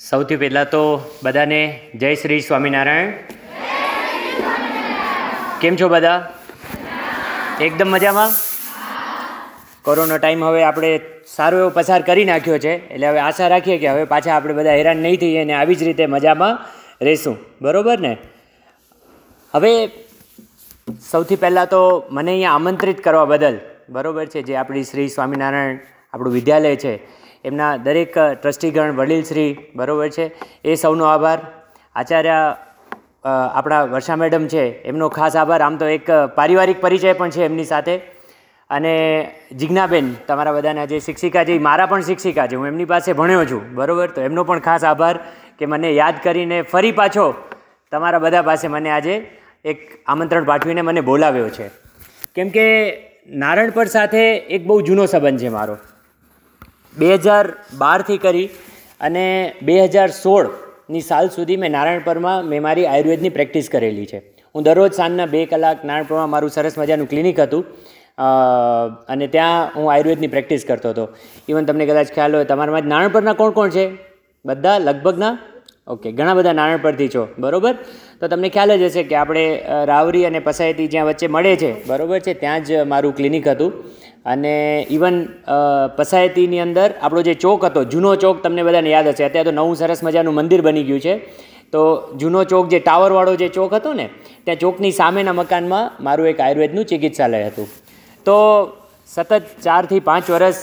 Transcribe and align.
સૌથી 0.00 0.36
પહેલાં 0.36 0.70
તો 0.70 1.00
બધાને 1.22 1.90
જય 1.94 2.14
શ્રી 2.14 2.40
સ્વામિનારાયણ. 2.40 3.10
કેમ 5.60 5.76
છો 5.76 5.88
બધા? 5.88 6.32
એકદમ 7.60 7.88
મજામાં? 7.88 8.30
કોરોના 9.82 10.16
ટાઈમ 10.16 10.44
હવે 10.44 10.62
આપણે 10.62 11.00
સારો 11.36 11.58
એવો 11.58 11.68
પસાર 11.68 12.02
કરી 12.02 12.24
નાખ્યો 12.24 12.58
છે, 12.58 12.88
એટલે 12.88 13.06
હવે 13.08 13.18
આશા 13.18 13.48
રાખીએ 13.48 13.78
કે 13.78 13.88
હવે 13.88 14.04
પાછા 14.04 14.34
આપણે 14.36 14.54
બધા 14.54 14.70
હેરાન 14.70 14.96
નહીં 14.96 15.16
થઈએ 15.16 15.42
અને 15.42 15.52
આવી 15.52 15.74
જ 15.74 15.82
રીતે 15.82 16.06
મજામાં 16.06 16.58
રહેશું. 17.04 17.36
બરોબર 17.62 18.00
ને? 18.00 18.16
હવે 19.54 19.72
સૌથી 21.10 21.36
પહેલાં 21.36 21.68
તો 21.68 22.04
મને 22.10 22.30
અહીંયા 22.30 22.50
આમંત્રિત 22.50 23.04
કરવા 23.04 23.24
બદલ, 23.24 23.60
બરોબર 23.88 24.26
છે, 24.26 24.42
જે 24.42 24.56
આપણી 24.56 24.84
શ્રી 24.84 25.08
સ્વામિનારાયણ 25.08 25.78
આપણું 26.12 26.32
વિદ્યાલય 26.32 26.76
છે 26.76 27.21
એમના 27.44 27.76
દરેક 27.76 28.14
ટ્રસ્ટીગણ 28.18 28.92
વડીલશ્રી 28.92 29.50
બરોબર 29.76 30.08
છે. 30.08 30.26
એ 30.64 30.74
સૌનો 30.74 31.04
આભાર. 31.04 31.38
આચાર્ય 31.96 32.38
આપણા 33.24 33.82
વર્ષા 33.84 34.16
મેડમ 34.16 34.46
છે, 34.46 34.64
એમનો 34.82 35.08
ખાસ 35.08 35.36
આભાર. 35.36 35.60
આમ 35.62 35.76
તો 35.76 35.86
એક 35.86 36.10
પારિવારિક 36.34 36.80
પરિચય 36.80 37.12
પણ 37.12 37.30
છે 37.30 37.44
એમની 37.44 37.64
સાથે. 37.64 37.94
અને 38.70 38.94
જિજ્ઞાબેન, 39.52 40.06
તમારા 40.28 40.52
બધાના 40.52 40.84
જે 40.84 40.98
શિક્ષિકા 41.00 41.44
છે 41.44 41.58
મારા 41.58 41.86
પણ 41.86 42.00
શિક્ષિકા 42.00 42.46
છે. 42.46 42.56
હું 42.56 42.66
એમની 42.66 42.84
પાસે 42.84 43.12
ભણ્યો 43.12 43.44
છું, 43.44 43.62
બરોબર? 43.74 44.08
તો 44.10 44.20
એમનો 44.20 44.44
પણ 44.44 44.58
ખાસ 44.58 44.84
આભાર 44.84 45.14
કે 45.58 45.66
મને 45.66 45.92
યાદ 45.92 46.14
કરીને 46.22 46.58
ફરી 46.62 46.92
પાછો 46.92 47.26
તમારા 47.92 48.18
બધા 48.18 48.42
પાસે 48.42 48.66
મને 48.68 48.90
આજે 48.90 49.14
એક 49.64 49.78
આમંત્રણ 50.06 50.44
પાઠવીને 50.44 50.82
મને 50.82 51.00
બોલાવ્યો 51.00 51.48
છે. 51.48 51.66
કેમ 52.34 52.48
કે 52.48 52.66
નારણપર 53.28 53.86
સાથે 53.86 54.22
એક 54.56 54.66
બહુ 54.66 54.80
જૂનો 54.82 55.06
સંબંધ 55.06 55.40
છે 55.40 55.48
મારો. 55.48 55.76
બે 56.96 57.10
હજાર 57.16 57.44
બારથી 57.78 58.20
કરી 58.24 58.48
અને 59.00 59.24
બે 59.62 59.76
હજાર 59.84 60.08
સોળની 60.16 61.04
સાલ 61.10 61.32
સુધી 61.36 61.60
મેં 61.62 61.72
નારાયણપરમાં 61.76 62.48
મેં 62.50 62.62
મારી 62.62 62.86
આયુર્વેદની 62.86 63.34
પ્રેક્ટિસ 63.38 63.68
કરેલી 63.72 64.06
છે. 64.06 64.18
હું 64.54 64.62
દરરોજ 64.62 64.92
સાંજના 65.00 65.28
બે 65.34 65.40
કલાક 65.46 65.78
નારાયણપુરમાં 65.84 66.30
મારું 66.34 66.50
સરસ 66.50 66.74
મજાનું 66.78 67.08
ક્લિનિક 67.12 67.40
હતું 67.40 67.62
અને 69.08 69.26
ત્યાં 69.34 69.70
હું 69.76 69.86
આયુર્વેદની 69.92 70.32
પ્રેક્ટિસ 70.34 70.68
કરતો 70.68 70.88
હતો. 70.94 71.04
ઇવન 71.48 71.64
તમને 71.64 71.86
કદાચ 71.90 72.12
ખ્યાલ 72.16 72.36
હોય, 72.36 72.50
તમારામાં 72.50 72.84
જ 72.84 72.92
નારાયણપરના 72.92 73.38
કોણ 73.40 73.56
કોણ 73.58 73.70
છે? 73.76 73.86
બધા 74.44 74.78
લગભગના? 74.78 75.34
ઓકે, 75.88 76.08
ઘણા 76.12 76.36
બધા 76.38 76.56
નારાયણપરથી 76.58 77.10
છો, 77.14 77.22
બરોબર? 77.38 77.74
તો 78.20 78.24
તમને 78.28 78.48
ખ્યાલ 78.54 78.76
જ 78.76 78.84
હશે 78.90 79.02
કે 79.10 79.16
આપણે 79.16 79.44
રાવરી 79.90 80.24
અને 80.28 80.40
પસાયતી 80.46 80.88
જ્યાં 80.92 81.08
વચ્ચે 81.10 81.26
મળે 81.36 81.54
છે, 81.62 81.70
બરોબર 81.86 82.20
છે, 82.20 82.32
ત્યાં 82.42 82.66
જ 82.68 82.84
મારું 82.92 83.16
ક્લિનિક 83.18 83.48
હતું. 83.48 83.72
અને 84.26 84.86
ઇવન 84.90 85.16
પસાયતીની 85.96 86.60
અંદર 86.60 86.88
આપણો 87.02 87.22
જે 87.22 87.34
ચોક 87.34 87.64
હતો, 87.64 87.84
જૂનો 87.84 88.10
ચોક 88.16 88.42
તમને 88.42 88.62
બધાને 88.62 88.90
યાદ 88.90 89.08
હશે. 89.08 89.24
અત્યારે 89.24 89.50
તો 89.50 89.54
નવું 89.56 89.76
સરસ 89.76 90.04
મજાનું 90.04 90.34
મંદિર 90.34 90.60
બની 90.62 90.84
ગયું 90.84 91.00
છે. 91.00 91.14
તો 91.72 91.80
જૂનો 92.20 92.44
ચોક 92.44 92.68
જે 92.68 92.78
ટાવરવાળો 92.78 93.34
જે 93.36 93.48
ચોક 93.48 93.72
હતો 93.74 93.92
ને, 93.92 94.06
ત્યાં 94.44 94.58
ચોકની 94.58 94.92
સામેના 94.92 95.32
મકાનમાં 95.32 96.04
મારું 96.04 96.28
એક 96.28 96.40
આયુર્વેદનું 96.40 96.84
ચિકિત્સાલય 96.84 97.46
હતું. 97.46 97.68
તો 98.26 98.36
સતત 99.06 99.42
ચારથી 99.62 100.00
પાંચ 100.00 100.30
વર્ષ 100.30 100.58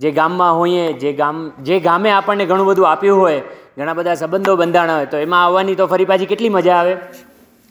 જે 0.00 0.10
ગામમાં 0.10 0.58
હોઈએ, 0.58 0.84
જે 0.92 1.12
ગામ, 1.12 1.52
જે 1.62 1.80
ગામે 1.80 2.10
આપણને 2.10 2.44
ઘણું 2.44 2.66
બધું 2.66 2.90
આપ્યું 2.90 3.18
હોય, 3.20 3.40
ઘણા 3.78 3.94
બધા 3.94 4.14
સંબંધો 4.14 4.56
બંધાણા 4.56 4.96
હોય, 4.96 5.06
તો 5.06 5.16
એમાં 5.16 5.44
આવવાની 5.44 5.74
તો 5.74 5.86
ફરી 5.86 6.04
પાછી 6.04 6.26
કેટલી 6.26 6.48
મજા 6.48 6.76
આવે? 6.76 6.94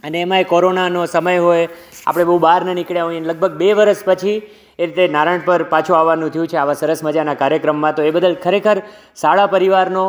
અને 0.04 0.18
એમાંય 0.22 0.44
કોરોનાનો 0.44 1.06
સમય 1.06 1.38
હોય 1.38 1.68
આપણે 2.08 2.26
બહુ 2.30 2.38
બહાર 2.46 2.62
ન 2.66 2.76
નીકળ્યા 2.80 3.08
હોઈએ 3.10 3.22
લગભગ 3.30 3.54
બે 3.62 3.70
વર્ષ 3.80 4.02
પછી 4.10 4.38
એ 4.80 4.86
રીતે 4.88 5.14
નારાયણ 5.16 5.46
પર 5.48 5.62
પાછું 5.74 5.96
આવવાનું 5.98 6.32
થયું 6.34 6.48
છે, 6.52 6.58
આવા 6.58 6.80
સરસ 6.82 7.02
મજાના 7.08 7.40
કાર્યક્રમમાં. 7.42 7.96
તો 7.98 8.02
એ 8.02 8.12
બદલ 8.16 8.36
ખરેખર 8.46 8.78
શાળા 9.22 9.52
પરિવારનો 9.56 10.06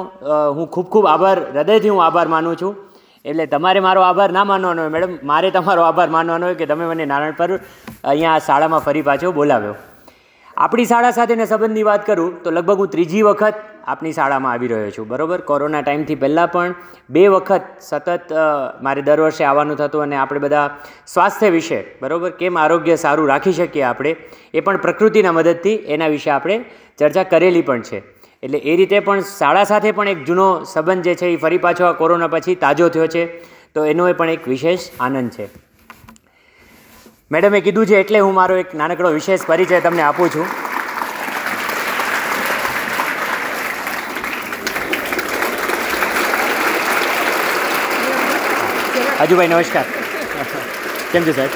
હું 0.57 0.67
ખૂબ 0.75 0.87
ખૂબ 0.93 1.07
આભાર, 1.15 1.39
હૃદયથી 1.57 1.93
હું 1.95 2.03
આભાર 2.07 2.29
માનું 2.35 2.57
છું. 2.63 2.73
એટલે 3.25 3.45
તમારે 3.55 3.81
મારો 3.87 4.01
આભાર 4.09 4.31
ના 4.37 4.47
માનવાનો 4.51 4.83
હોય, 4.83 4.93
મેડમ, 4.97 5.19
મારે 5.31 5.49
તમારો 5.57 5.83
આભાર 5.89 6.09
માનવાનો 6.17 6.47
હોય 6.47 6.61
કે 6.61 6.71
તમે 6.71 6.85
મને 6.91 7.05
નારાયણ 7.13 7.39
પર 7.41 7.51
અહીંયા 8.11 8.39
શાળામાં 8.47 8.87
ફરી 8.87 9.05
પાછો 9.11 9.33
બોલાવ્યો. 9.41 9.75
આપણી 10.57 10.89
શાળા 10.93 11.17
સાથેના 11.19 11.51
સંબંધની 11.53 11.89
વાત 11.91 12.07
કરું 12.07 12.31
તો 12.45 12.51
લગભગ 12.57 12.79
હું 12.83 12.89
ત્રીજી 12.95 13.27
વખત 13.29 13.55
આપણી 13.91 14.13
શાળામાં 14.13 14.53
આવી 14.53 14.71
રહ્યો 14.73 14.93
છું. 14.97 15.07
બરોબર? 15.09 15.41
કોરોના 15.51 15.83
ટાઈમથી 15.87 16.19
પહેલાં 16.23 16.53
પણ 16.55 16.75
બે 17.11 17.25
વખત 17.35 17.65
સતત 17.81 18.45
મારે 18.87 19.03
દર 19.03 19.21
વર્ષે 19.25 19.45
આવવાનું 19.45 19.81
થતું 19.81 20.03
અને 20.03 20.17
આપણે 20.17 20.43
બધા 20.47 20.67
સ્વાસ્થ્ય 21.07 21.51
વિશે, 21.57 21.81
બરાબર, 22.03 22.31
કેમ 22.41 22.59
આરોગ્ય 22.59 22.97
સારું 23.05 23.31
રાખી 23.33 23.57
શકીએ 23.61 23.85
આપણે, 23.91 24.13
એ 24.55 24.61
પણ 24.61 24.83
પ્રકૃતિના 24.87 25.37
મદદથી 25.39 25.77
એના 25.97 26.11
વિશે 26.15 26.31
આપણે 26.31 26.57
ચર્ચા 26.99 27.29
કરેલી 27.33 27.67
પણ 27.71 27.87
છે. 27.91 28.03
એટલે 28.43 28.59
એ 28.71 28.77
રીતે 28.77 28.99
પણ 29.07 29.25
શાળા 29.31 29.65
સાથે 29.71 29.91
પણ 29.97 30.13
એક 30.15 30.21
જૂનો 30.25 30.47
સંબંધ 30.65 31.05
જે 31.05 31.15
છે 31.15 31.33
એ 31.33 31.41
ફરી 31.43 31.65
પાછો 31.67 31.85
આ 31.87 31.97
કોરોના 32.03 32.31
પછી 32.35 32.61
તાજો 32.63 32.89
થયો 32.89 33.09
છે. 33.17 33.25
તો 33.75 33.85
એનો 33.85 34.09
એ 34.09 34.15
પણ 34.21 34.37
એક 34.37 34.49
વિશેષ 34.49 34.89
આનંદ 35.01 35.31
છે. 35.31 35.47
મેડમે 37.31 37.61
કીધું 37.61 37.87
છે 37.87 38.01
એટલે 38.01 38.19
હું 38.19 38.35
મારો 38.35 38.55
એક 38.63 38.71
નાનકડો 38.75 39.11
વિશેષ 39.19 39.47
પરિચય 39.47 39.81
તમને 39.81 40.03
આપું 40.03 40.31
છું. 40.35 40.47
હજુભાઈ, 49.21 49.49
નમસ્કાર. 49.49 49.87
કેમ 51.13 51.25
છે, 51.25 51.33
સાહેબ? 51.39 51.53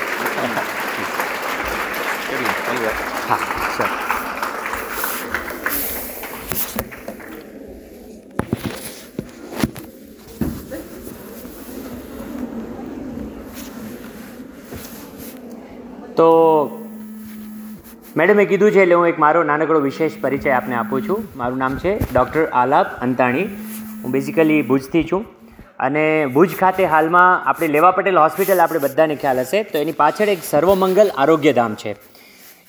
હા 3.28 3.38
સર 3.76 3.88
તો 16.16 16.26
મેડમે 18.16 18.44
કીધું 18.44 18.70
છે, 18.70 18.82
એટલે 18.82 18.94
હું 18.94 19.06
એક 19.08 19.19
મારો 19.25 19.42
નાનકડો 19.52 19.81
વિશેષ 19.86 20.19
પરિચય 20.26 20.50
આપને 20.58 20.76
આપું 20.81 21.00
છું. 21.08 21.19
મારું 21.41 21.58
નામ 21.64 21.78
છે 21.84 21.94
ડૉક્ટર 22.12 22.44
આલાપ 22.62 22.88
અંતાણી. 23.08 23.46
હું 24.02 24.10
બેઝિકલી 24.19 24.60
ભુજથી 24.72 25.04
છું. 25.12 25.25
અને 25.80 26.26
ભુજ 26.34 26.56
ખાતે 26.60 26.82
હાલમાં 26.94 27.46
આપણે 27.50 27.68
લેવા 27.76 27.92
પટેલ 27.98 28.18
હોસ્પિટલ 28.22 28.64
આપણે 28.64 28.80
બધાને 28.86 29.14
ખ્યાલ 29.22 29.40
હશે, 29.44 29.64
તો 29.72 29.78
એની 29.78 30.00
પાછળ 30.02 30.34
એક 30.34 30.42
સર્વમંગલ 30.50 31.08
આરોગ્યધામ 31.22 31.74
છે. 31.82 31.92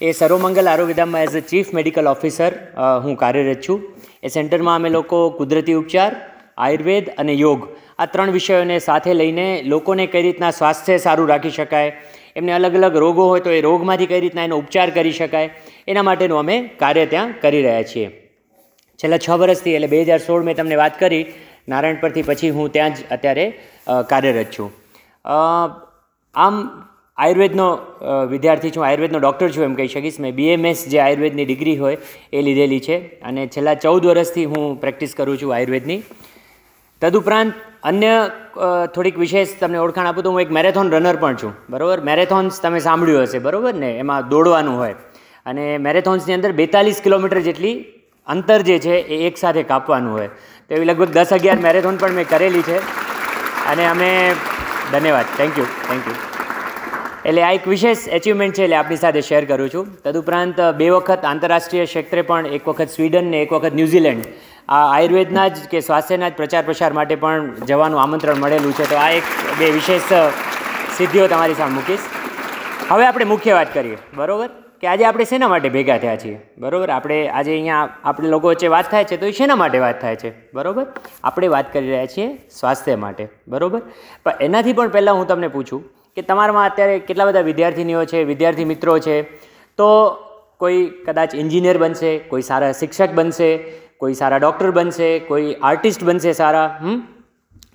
એ 0.01 0.11
Sarvamangal 0.11 0.71
આરોગ્યધામમાં 0.71 1.25
as 1.27 1.35
a 1.41 1.43
chief 1.51 1.69
medical 1.77 2.11
officer 2.15 2.51
હું 3.05 3.15
કાર્યરત 3.23 3.61
છું. 3.67 3.79
એ 4.25 4.27
સેન્ટરમાં 4.37 4.81
અમે 4.81 4.89
લોકો 4.97 5.19
કુદરતી 5.39 5.77
ઉપચાર, 5.81 6.11
આયુર્વેદ 6.57 7.13
અને 7.21 7.33
યોગ, 7.43 7.61
આ 8.01 8.05
ત્રણ 8.13 8.35
વિષયોને 8.37 8.77
સાથે 8.89 9.11
લઈને 9.21 9.47
લોકોને 9.73 10.05
કઈ 10.13 10.25
રીતના 10.27 10.51
સ્વાસ્થ્ય 10.59 10.99
સારું 11.05 11.31
રાખી 11.33 11.55
શકાય, 11.59 11.95
એમને 12.39 12.51
અલગ 12.57 12.75
અલગ 12.81 13.01
રોગો 13.05 13.31
હોય 13.31 13.45
તો 13.47 13.57
એ 13.57 13.61
રોગમાંથી 13.69 14.11
કઈ 14.11 14.21
રીતના 14.25 14.47
એનો 14.49 14.61
ઉપચાર 14.63 14.87
કરી 14.97 15.15
શકાય, 15.21 15.49
એના 15.91 16.07
માટેનું 16.09 16.39
અમે 16.43 16.55
કાર્ય 16.83 17.05
ત્યાં 17.13 17.35
કરી 17.43 17.65
રહ્યા 17.67 17.89
છીએ. 17.91 18.07
છેલ્લા 18.99 19.23
છ 19.25 19.29
વર્ષથી 19.41 19.75
એટલે 19.77 19.89
બે 19.93 19.99
હજાર 20.09 20.21
સોળ 20.27 20.43
મેં 20.47 20.55
તમને 20.59 20.77
વાત 20.81 20.95
કરી 21.03 21.23
નારાયણ 21.67 22.01
પરથી 22.03 22.25
પછી 22.29 22.51
હું 22.57 22.73
ત્યાં 22.75 22.97
જ 22.97 23.07
અત્યારે 23.15 23.45
કાર્યરત 24.11 24.51
છું. 24.55 24.69
આમ 26.35 26.55
આયુર્વેદનો 27.17 27.67
વિદ્યાર્થી 28.33 28.73
છું, 28.75 28.83
આયુર્વેદનો 28.85 29.19
ડૉક્ટર 29.23 29.49
છું 29.55 29.63
એમ 29.69 29.75
કહી 29.79 29.91
શકીશ. 29.95 30.19
મેં 30.23 30.35
બીએમએસ 30.39 30.79
જે 30.93 30.99
આયુર્વેદની 31.05 31.47
ડિગ્રી 31.49 31.77
હોય 31.83 31.97
એ 32.33 32.45
લીધેલી 32.47 32.83
છે 32.87 32.97
અને 33.29 33.41
છેલ્લા 33.55 33.75
ચૌદ 33.85 34.03
વર્ષથી 34.11 34.47
હું 34.53 34.63
પ્રેક્ટિસ 34.83 35.13
કરું 35.19 35.37
છું 35.43 35.55
આયુર્વેદની. 35.57 36.01
તદુપરાંત 37.01 37.53
અન્ય 37.89 38.13
થોડીક 38.95 39.17
વિશેષ 39.23 39.49
તમને 39.61 39.79
ઓળખાણ 39.85 40.09
આપું 40.11 40.23
તો 40.25 40.31
હું 40.35 40.41
એક 40.43 40.51
મેરેથોન 40.57 40.87
રનર 40.95 41.17
પણ 41.23 41.35
છું. 41.41 41.51
બરાબર? 41.73 41.97
મેરેથોન્સ 42.09 42.61
તમે 42.63 42.79
સાંભળ્યું 42.87 43.25
હશે, 43.27 43.39
બરાબર 43.47 43.73
ને? 43.83 43.91
એમાં 44.03 44.29
દોડવાનું 44.33 44.77
હોય. 44.81 44.95
અને 45.49 45.65
મેરેથોન્સની 45.87 46.37
અંદર 46.37 46.51
બેતાલીસ 46.61 46.99
કિલોમીટર 47.05 47.39
જેટલી 47.47 47.75
અંતર 48.27 48.59
જે 48.69 48.77
છે 48.85 48.95
એ 49.15 49.17
એકસાથે 49.29 49.63
કાપવાનું 49.71 50.13
હોય. 50.17 50.29
તો 50.69 50.75
એવી 50.75 50.85
લગભગ 50.85 51.09
દસ 51.09 51.33
અગિયાર 51.33 51.59
મેરેથોન 51.59 51.97
પણ 51.97 52.11
મેં 52.11 52.29
કરેલી 52.29 52.61
છે. 52.61 52.77
અને 53.71 53.85
અમે 53.87 54.31
ધન્યવાદ. 54.91 55.25
થેન્ક 55.37 55.59
યુ 55.59 55.65
થેન્ક 55.65 56.07
યુ 56.07 56.13
એટલે 57.25 57.41
આ 57.41 57.51
એક 57.51 57.67
વિશેષ 57.67 58.07
એચિવમેન્ટ 58.07 58.55
છે 58.55 58.63
એટલે 58.63 58.75
આપની 58.75 58.95
સાથે 58.95 59.21
શેર 59.21 59.45
કરું 59.45 59.69
છું. 59.69 59.85
તદુપરાંત 60.03 60.61
બે 60.61 60.89
વખત 60.89 61.25
આંતરરાષ્ટ્રીય 61.25 61.85
ક્ષેત્રે 61.85 62.21
પણ, 62.21 62.47
એક 62.47 62.67
વખત 62.67 62.89
સ્વીડન 62.89 63.25
ને 63.25 63.41
એક 63.41 63.53
વખત 63.53 63.73
ન્યૂઝીલેન્ડ. 63.75 64.25
આ 64.69 64.97
આયુર્વેદના 64.97 65.47
જ 65.47 65.57
કે 65.71 65.79
સ્વાસ્થ્યના 65.79 66.29
જ 66.29 66.33
પ્રચાર 66.33 66.63
પ્રસાર 66.63 66.93
માટે 66.93 67.15
પણ 67.15 67.55
જવાનું 67.55 68.01
આમંત્રણ 68.01 68.35
મળેલું 68.35 68.73
છે. 68.73 68.89
તો 68.89 68.95
આ 68.95 69.09
એક, 69.09 69.23
બે 69.59 69.71
વિશેષ 69.71 70.13
સિદ્ધિઓ 70.97 71.27
તમારી 71.27 71.53
સામે 71.53 71.73
મૂકીશ. 71.73 71.99
હવે 72.89 73.05
આપણે 73.05 73.25
મુખ્ય 73.25 73.53
વાત 73.53 73.73
કરીએ. 73.73 73.97
બરોબર? 74.13 74.64
કે 74.81 74.87
આજે 74.87 75.05
આપણે 75.05 75.25
શેના 75.25 75.47
માટે 75.47 75.69
ભેગા 75.69 75.97
થયા 75.97 76.15
છીએ? 76.15 76.39
બરોબર? 76.57 76.89
આપણે 76.89 77.27
આજે 77.27 77.51
અહીંયા 77.51 77.89
આપણે 78.03 78.29
લોકો 78.29 78.47
વચ્ચે 78.47 78.67
વાત 78.67 78.91
થાય 78.91 79.03
છે 79.03 79.17
તો 79.17 79.25
એ 79.25 79.31
શેના 79.31 79.55
માટે 79.55 79.79
વાત 79.79 80.01
થાય 80.01 80.15
છે? 80.15 80.51
બરોબર? 80.53 80.85
આપણે 81.23 81.47
વાત 81.47 81.73
કરી 81.73 81.87
રહ્યા 81.87 82.05
છીએ 82.05 82.37
સ્વાસ્થ્ય 82.59 82.95
માટે. 82.95 83.27
બરાબર? 83.47 83.81
પણ 84.23 84.33
એનાથી 84.41 84.73
પણ 84.73 84.89
પહેલાં 84.89 85.15
હું 85.15 85.27
તમને 85.27 85.47
પૂછું 85.47 85.83
કે 86.15 86.21
તમારામાં 86.21 86.69
અત્યારે 86.69 86.99
કેટલા 86.99 87.25
બધા 87.25 87.41
વિદ્યાર્થીનીઓ 87.41 88.05
છે, 88.05 88.23
વિદ્યાર્થી 88.23 88.65
મિત્રો 88.65 88.99
છે? 88.99 89.21
તો 89.77 90.11
કોઈ 90.57 90.85
કદાચ 90.85 91.35
એન્જિનિયર 91.35 91.77
બનશે, 91.77 92.17
કોઈ 92.17 92.41
સારા 92.41 92.71
શિક્ષક 92.71 93.09
બનશે, 93.09 93.57
કોઈ 93.97 94.13
સારા 94.13 94.37
ડૉક્ટર 94.37 94.71
બનશે, 94.71 95.19
કોઈ 95.19 95.55
આર્ટિસ્ટ 95.61 96.03
બનશે 96.03 96.33
સારા, 96.33 96.77
હમ? 96.81 97.01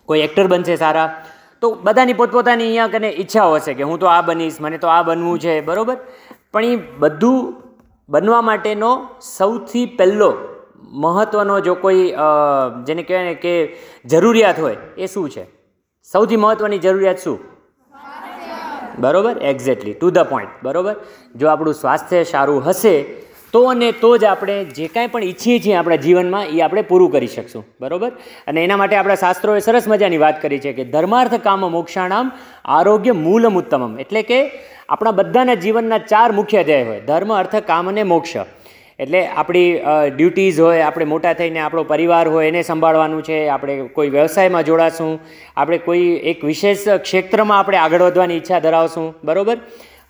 કોઈ 0.07 0.21
એક્ટર 0.21 0.47
બનશે 0.47 0.77
સારા? 0.77 1.25
તો 1.61 1.79
બધાની 1.83 2.13
પોતપોતાની 2.13 2.65
અહીંયા 2.65 2.87
કને 2.87 3.11
ઈચ્છાઓ 3.11 3.55
હશે 3.55 3.75
કે 3.75 3.83
હું 3.83 3.99
તો 3.99 4.07
આ 4.07 4.21
બનીશ, 4.21 4.57
મને 4.61 4.79
તો 4.79 4.89
આ 4.89 5.03
બનવું 5.03 5.39
છે, 5.39 5.61
બરાબર? 5.61 5.97
પણ 6.55 6.65
એ 6.65 6.77
બધું 6.99 7.39
બનવા 8.09 8.41
માટેનો 8.43 8.91
સૌથી 9.37 9.87
પહેલો 9.99 10.31
મહત્ત્વનો 11.03 11.61
જો 11.61 11.75
કોઈ 11.75 12.03
જેને 12.87 13.03
કહેવાય 13.03 13.25
ને 13.25 13.35
કે 13.35 13.55
જરૂરિયાત 14.05 14.61
હોય, 14.61 14.77
એ 14.99 15.07
શું 15.07 15.31
છે? 15.31 15.45
સૌથી 16.13 16.37
મહત્ત્વની 16.37 16.79
જરૂરિયાત 16.79 17.19
શું? 17.19 17.39
બરોબર? 18.99 19.35
એક્ઝેક્ટલી 19.43 19.93
ટુ 19.93 20.11
ધ 20.11 20.19
પોઈન્ટ 20.19 20.63
બરોબર? 20.63 20.95
જો 21.37 21.49
આપણું 21.49 21.75
સ્વાસ્થ્ય 21.75 22.23
સારું 22.25 22.65
હશે, 22.67 22.95
તો 23.53 23.61
અને 23.65 23.93
તો 23.93 24.11
જ 24.17 24.25
આપણે 24.25 24.57
જે 24.65 24.89
કાંઈ 24.89 25.07
પણ 25.07 25.25
ઈચ્છીએ 25.25 25.59
છીએ 25.59 25.75
આપણા 25.75 25.97
જીવનમાં 25.97 26.47
એ 26.47 26.61
આપણે 26.61 26.83
પૂરું 26.83 27.13
કરી 27.13 27.27
શકશું. 27.27 27.65
બરોબર? 27.81 28.11
અને 28.47 28.65
એના 28.65 28.77
માટે 28.77 28.97
આપણા 28.97 29.15
શાસ્ત્રોએ 29.15 29.61
સરસ 29.61 29.89
મજાની 29.89 30.19
વાત 30.19 30.43
કરી 30.43 30.59
છે 30.59 30.73
કે 30.73 30.85
ધર્માર્થ 30.85 31.35
કામ 31.35 31.71
મોક્ષાણામ 31.71 32.33
આરોગ્ય 32.65 33.13
મૂલમ 33.13 33.59
ઉત્તમમ 33.59 33.99
એટલે 34.01 34.23
કે 34.23 34.41
આપણા 34.91 35.11
બધાના 35.11 35.55
જીવનના 35.55 35.99
ચાર 35.99 36.33
મુખ્ય 36.33 36.63
ધ્યેય 36.65 36.85
હોય. 36.85 37.01
ધર્મ, 37.01 37.35
અર્થ, 37.35 37.57
કામ 37.57 37.89
અને 37.89 38.03
મોક્ષ. 38.03 38.37
એટલે 38.99 39.21
આપણી 39.27 39.81
ડ્યુટીઝ 40.17 40.61
હોય, 40.61 40.81
આપણે 40.81 41.05
મોટા 41.05 41.33
થઈને 41.33 41.61
આપણો 41.61 41.83
પરિવાર 41.83 42.29
હોય, 42.29 42.49
એને 42.49 42.63
સંભાળવાનું 42.63 43.23
છે, 43.23 43.39
આપણે 43.49 43.77
કોઈ 43.93 44.09
વ્યવસાયમાં 44.09 44.65
જોડાશું, 44.65 45.21
આપણે 45.57 45.79
કોઈ 45.79 46.09
એક 46.33 46.45
વિશેષ 46.45 46.89
ક્ષેત્રમાં 46.89 47.59
આપણે 47.59 47.77
આગળ 47.77 48.03
વધવાની 48.03 48.35
ઈચ્છા 48.35 48.59
ધરાવશું, 48.59 49.15
બરોબર? 49.25 49.57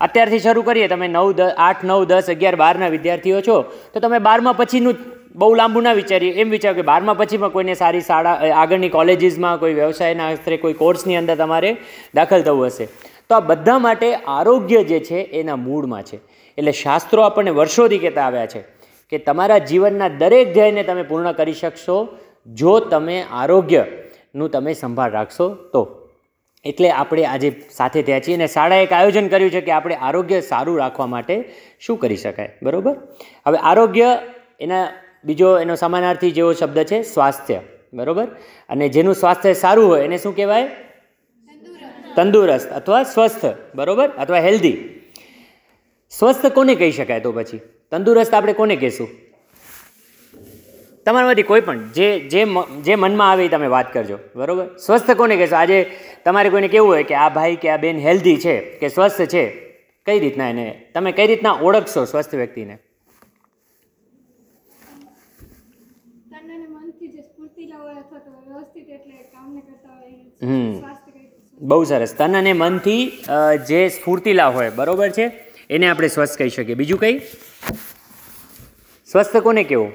અત્યારથી 0.01 0.39
શરૂ 0.39 0.61
કરીએ, 0.61 0.87
તમે 0.87 1.07
નવ 1.07 1.31
દ, 1.31 1.41
આઠ, 1.57 1.85
નવ, 1.85 2.05
દસ, 2.05 2.29
અગિયાર, 2.29 2.55
બારના 2.55 2.87
વિદ્યાર્થીઓ 2.87 3.41
છો, 3.41 3.61
તો 3.93 3.99
તમે 3.99 4.19
બારમા 4.19 4.51
પછીનું 4.51 4.95
બહુ 5.35 5.53
લાંબુ 5.55 5.81
ના 5.81 5.93
વિચારીએ, 5.93 6.33
એમ 6.41 6.49
વિચારો 6.49 6.75
કે 6.75 6.81
બારમા 6.81 7.13
પછીમાં 7.13 7.49
કોઈને 7.49 7.73
સારી 7.73 8.01
શાળા 8.01 8.35
આગળની 8.55 8.89
કોલેજીસમાં 8.89 9.59
કોઈ 9.59 9.73
વ્યવસાયના 9.73 10.27
આશરે 10.29 10.57
કોઈ 10.57 10.73
કોર્સની 10.73 11.15
અંદર 11.15 11.35
તમારે 11.35 11.77
દાખલ 12.15 12.41
થવું 12.41 12.65
હશે. 12.65 12.87
તો 13.31 13.37
આ 13.37 13.45
બધા 13.51 13.79
માટે 13.85 14.07
આરોગ્ય 14.37 14.83
જે 14.83 14.99
છે 14.99 15.23
એના 15.39 15.57
મૂળમાં 15.65 16.03
છે. 16.03 16.19
એટલે 16.57 16.73
શાસ્ત્રો 16.81 17.23
આપણને 17.23 17.51
વર્ષોથી 17.51 18.01
કહેતા 18.03 18.25
આવ્યા 18.25 18.51
છે 18.53 18.61
કે 19.11 19.17
તમારા 19.27 19.61
જીવનના 19.69 20.11
દરેક 20.19 20.53
ધ્યેયને 20.53 20.83
તમે 20.83 21.03
પૂર્ણ 21.03 21.31
કરી 21.31 21.53
શકશો, 21.53 21.97
જો 22.47 22.73
તમે 22.93 23.17
આરોગ્યનું 23.31 24.49
તમે 24.49 24.73
સંભાળ 24.73 25.11
રાખશો 25.11 25.47
તો. 25.73 25.83
એટલે 26.65 26.89
આપણે 26.91 27.23
આજે 27.25 27.49
સાથે 27.71 27.99
થયા 28.01 28.19
છીએ 28.19 28.35
અને 28.35 28.47
શાળાએ 28.47 28.83
એક 28.83 28.93
આયોજન 28.93 29.27
કર્યું 29.27 29.51
છે 29.51 29.61
કે 29.61 29.71
આપણે 29.71 29.95
આરોગ્ય 29.95 30.41
સારું 30.41 30.77
રાખવા 30.79 31.07
માટે 31.07 31.35
શું 31.79 31.97
કરી 31.97 32.17
શકાય, 32.17 32.51
બરાબર? 32.63 32.95
હવે 33.47 33.57
આરોગ્ય 33.57 34.09
એના 34.59 34.85
બીજો 35.25 35.49
એનો 35.59 35.75
સમાનાર્થી 35.75 36.31
જેવો 36.31 36.53
શબ્દ 36.53 36.83
છે 36.83 37.01
સ્વાસ્થ્ય, 37.03 37.59
બરાબર? 37.93 38.27
અને 38.69 38.85
જેનું 38.89 39.15
સ્વાસ્થ્ય 39.15 39.53
સારું 39.53 39.87
હોય 39.89 40.03
એને 40.03 40.17
શું 40.17 40.35
કહેવાય? 40.35 40.67
તંદુરસ્ત 42.15 42.69
અથવા 42.69 43.03
સ્વસ્થ 43.03 43.45
બરાબર? 43.75 44.09
અથવા 44.09 44.39
હેલ્ધી 44.39 44.77
સ્વસ્થ 46.11 46.45
કોને 46.45 46.75
કહી 46.75 46.91
શકાય 46.91 47.19
તો 47.19 47.31
પછી? 47.31 47.59
તંદુરસ્ત 47.91 48.33
આપણે 48.33 48.53
કોને 48.53 48.75
કહેશું? 48.75 49.07
તમારામાંથી 51.05 51.43
કોઈ 51.43 51.61
પણ 51.61 51.89
જે 51.91 52.19
જે 52.19 52.45
જે 52.83 52.95
મનમાં 52.95 53.31
આવે 53.31 53.45
એ 53.45 53.47
તમે 53.47 53.67
વાત 53.67 53.93
કરજો 53.93 54.19
બરાબર? 54.35 54.77
સ્વસ્થ 54.77 55.11
કોને 55.11 55.35
કહેશો? 55.35 55.55
આજે 55.55 55.91
તમારે 56.25 56.49
કોઈને 56.49 56.67
કેવું 56.67 56.89
હોય 56.89 57.03
કે 57.03 57.15
આ 57.15 57.29
ભાઈ 57.29 57.55
કે 57.55 57.69
આ 57.69 57.77
બેન 57.77 57.99
હેલ્ધી 57.99 58.37
છે 58.37 58.61
કે 58.79 58.87
સ્વસ્થ 58.87 59.21
છે 59.21 59.43
કઈ 60.05 60.19
રીતના 60.19 60.49
એને 60.49 60.85
તમે 60.93 61.11
કઈ 61.11 61.27
રીતના 61.27 61.51
ઓળખશો 61.51 62.05
સ્વસ્થ 62.05 62.35
વ્યક્તિને? 62.35 62.79
હમ. 70.41 70.73
બહુ 71.61 71.83
સરસ. 71.83 72.13
તન 72.17 72.37
અને 72.37 72.53
મનથી 72.53 73.01
જે 73.69 73.79
સ્ફૂર્તિલા 73.89 74.49
હોય, 74.55 74.69
બરોબર 74.75 75.09
છે? 75.17 75.25
એને 75.69 75.89
આપણે 75.89 76.07
સ્વસ્થ 76.07 76.37
કહી 76.37 76.49
શકીએ. 76.49 76.75
બીજું 76.75 76.99
કંઈ? 76.99 77.19
સ્વસ્થ 79.09 79.37
કોને 79.37 79.63
કેવું? 79.63 79.91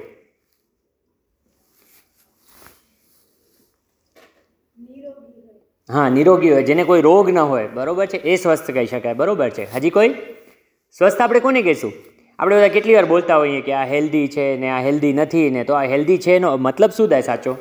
હા, 5.89 6.09
નિરોગી 6.09 6.49
હોય, 6.51 6.63
જેને 6.63 6.83
કોઈ 6.83 7.01
રોગ 7.01 7.29
ન 7.29 7.39
હોય, 7.51 7.67
બરોબર 7.75 8.05
છે? 8.05 8.17
એ 8.17 8.35
સ્વસ્થ 8.35 8.71
કહી 8.71 8.87
શકાય, 8.87 9.13
બરોબર 9.13 9.49
છે? 9.49 9.65
હજી 9.75 9.89
કોઈ? 9.89 10.11
સ્વસ્થ 10.97 11.21
આપણે 11.21 11.39
કોને 11.39 11.61
કહીશું? 11.61 11.93
આપણે 12.39 12.55
બધા 12.55 12.73
કેટલી 12.75 12.95
વાર 12.95 13.05
બોલતા 13.05 13.37
હોઈએ 13.37 13.61
કે 13.67 13.73
આ 13.73 13.85
હેલ્ધી 13.85 14.27
છે 14.35 14.45
ને 14.57 14.69
આ 14.69 14.81
હેલ્ધી 14.87 15.13
નથી 15.13 15.49
ને 15.49 15.63
તો 15.63 15.73
આ 15.73 15.87
હેલ્ધી 15.93 16.17
છે 16.25 16.35
એનો 16.35 16.49
મતલબ 16.57 16.91
શું 16.97 17.09
થાય 17.09 17.25
સાચો? 17.29 17.53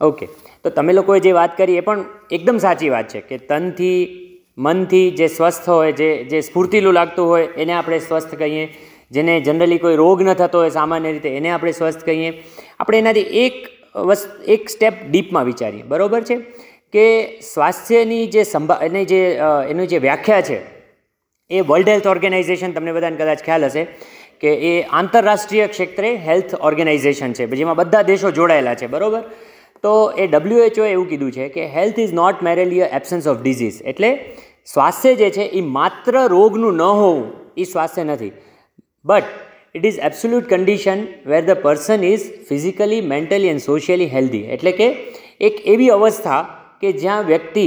ઓકે 0.00 0.26
તો 0.64 0.70
તમે 0.70 0.92
લોકોએ 0.92 1.20
જે 1.20 1.32
વાત 1.32 1.56
કરી 1.56 1.76
એ 1.76 1.80
પણ 1.80 2.04
એકદમ 2.30 2.58
સાચી 2.58 2.88
વાત 2.88 3.08
છે 3.08 3.20
કે 3.20 3.38
તનથી, 3.38 4.22
મનથી 4.58 5.10
જે 5.10 5.26
સ્વસ્થ 5.26 5.68
હોય, 5.68 5.92
જે 5.92 6.24
જે 6.24 6.40
સ્ફૂર્તિલું 6.40 6.92
લાગતું 6.92 7.28
હોય, 7.28 7.46
એને 7.46 7.72
આપણે 7.72 7.98
સ્વસ્થ 7.98 8.34
કહીએ. 8.34 8.68
જેને 9.10 9.40
જનરલી 9.40 9.78
કોઈ 9.78 9.96
રોગ 9.96 10.22
ન 10.22 10.32
થતો 10.32 10.58
હોય 10.58 10.70
સામાન્ય 10.70 11.12
રીતે, 11.12 11.36
એને 11.36 11.50
આપણે 11.50 11.72
સ્વસ્થ 11.72 12.04
કહીએ. 12.04 12.42
આપણે 12.80 12.98
એનાથી 12.98 13.20
એક 13.20 13.68
વસ્તુ 13.96 14.42
એક 14.42 14.68
સ્ટેપ 14.68 14.92
ડીપમાં 15.10 15.44
વિચારીએ. 15.44 15.82
બરોબર 15.82 16.22
છે? 16.22 16.36
કે 16.92 17.40
સ્વાસ્થ્યની 17.40 18.26
જે 18.26 18.42
સંભા, 18.42 18.78
એની 18.82 19.04
જે 19.04 19.38
એની 19.68 19.86
જે 19.86 19.98
વ્યાખ્યા 19.98 20.40
છે, 20.40 20.60
એ 21.50 21.60
વર્લ્ડ 21.60 21.88
હેલ્થ 21.88 22.06
ઓર્ગેનાઇઝેશન 22.06 22.72
તમને 22.72 22.92
બધાને 22.92 23.16
કદાચ 23.16 23.42
ખ્યાલ 23.42 23.64
હશે, 23.64 23.86
કે 24.40 24.54
એ 24.54 24.82
આંતરરાષ્ટ્રીય 24.82 25.66
ક્ષેત્રે 25.66 26.14
હેલ્થ 26.14 26.54
ઓર્ગેનાઇઝેશન 26.54 27.32
છે, 27.32 27.46
જેમાં 27.46 27.76
બધા 27.76 28.02
દેશો 28.02 28.30
જોડાયેલા 28.30 28.74
છે. 28.74 28.86
બરોબર? 28.86 29.22
તો 29.86 29.94
એ 30.18 30.26
ડબ્લ્યુએચઓએ 30.26 30.90
એવું 30.90 31.08
કીધું 31.08 31.32
છે 31.38 31.48
કે 31.56 31.70
health 31.76 31.98
is 32.04 32.14
not 32.20 32.44
merely 32.48 32.84
a 32.86 32.92
absence 32.98 33.32
of 33.32 33.40
disease 33.42 33.80
એટલે 33.92 34.10
સ્વાસ્થ્ય 34.72 35.16
જે 35.22 35.28
છે 35.36 35.44
એ 35.58 35.60
માત્ર 35.76 36.14
રોગનું 36.34 36.74
ન 36.74 36.86
હોવું, 37.00 37.26
એ 37.56 37.64
સ્વાસ્થ્ય 37.64 38.04
નથી. 38.04 38.32
But 39.04 39.26
it 39.74 39.84
is 39.90 39.98
absolute 40.08 40.48
condition 40.52 41.00
where 41.30 41.42
the 41.48 41.60
person 41.64 42.06
is 42.12 42.24
physically 42.48 43.02
mentally 43.12 43.52
and 43.52 43.64
socially 43.66 44.10
healthy 44.14 44.46
એટલે 44.54 44.72
કે 44.80 44.88
એક 45.48 45.54
એવી 45.74 45.92
અવસ્થા 45.96 46.40
કે 46.80 46.92
જ્યાં 47.02 47.30
વ્યક્તિ 47.30 47.66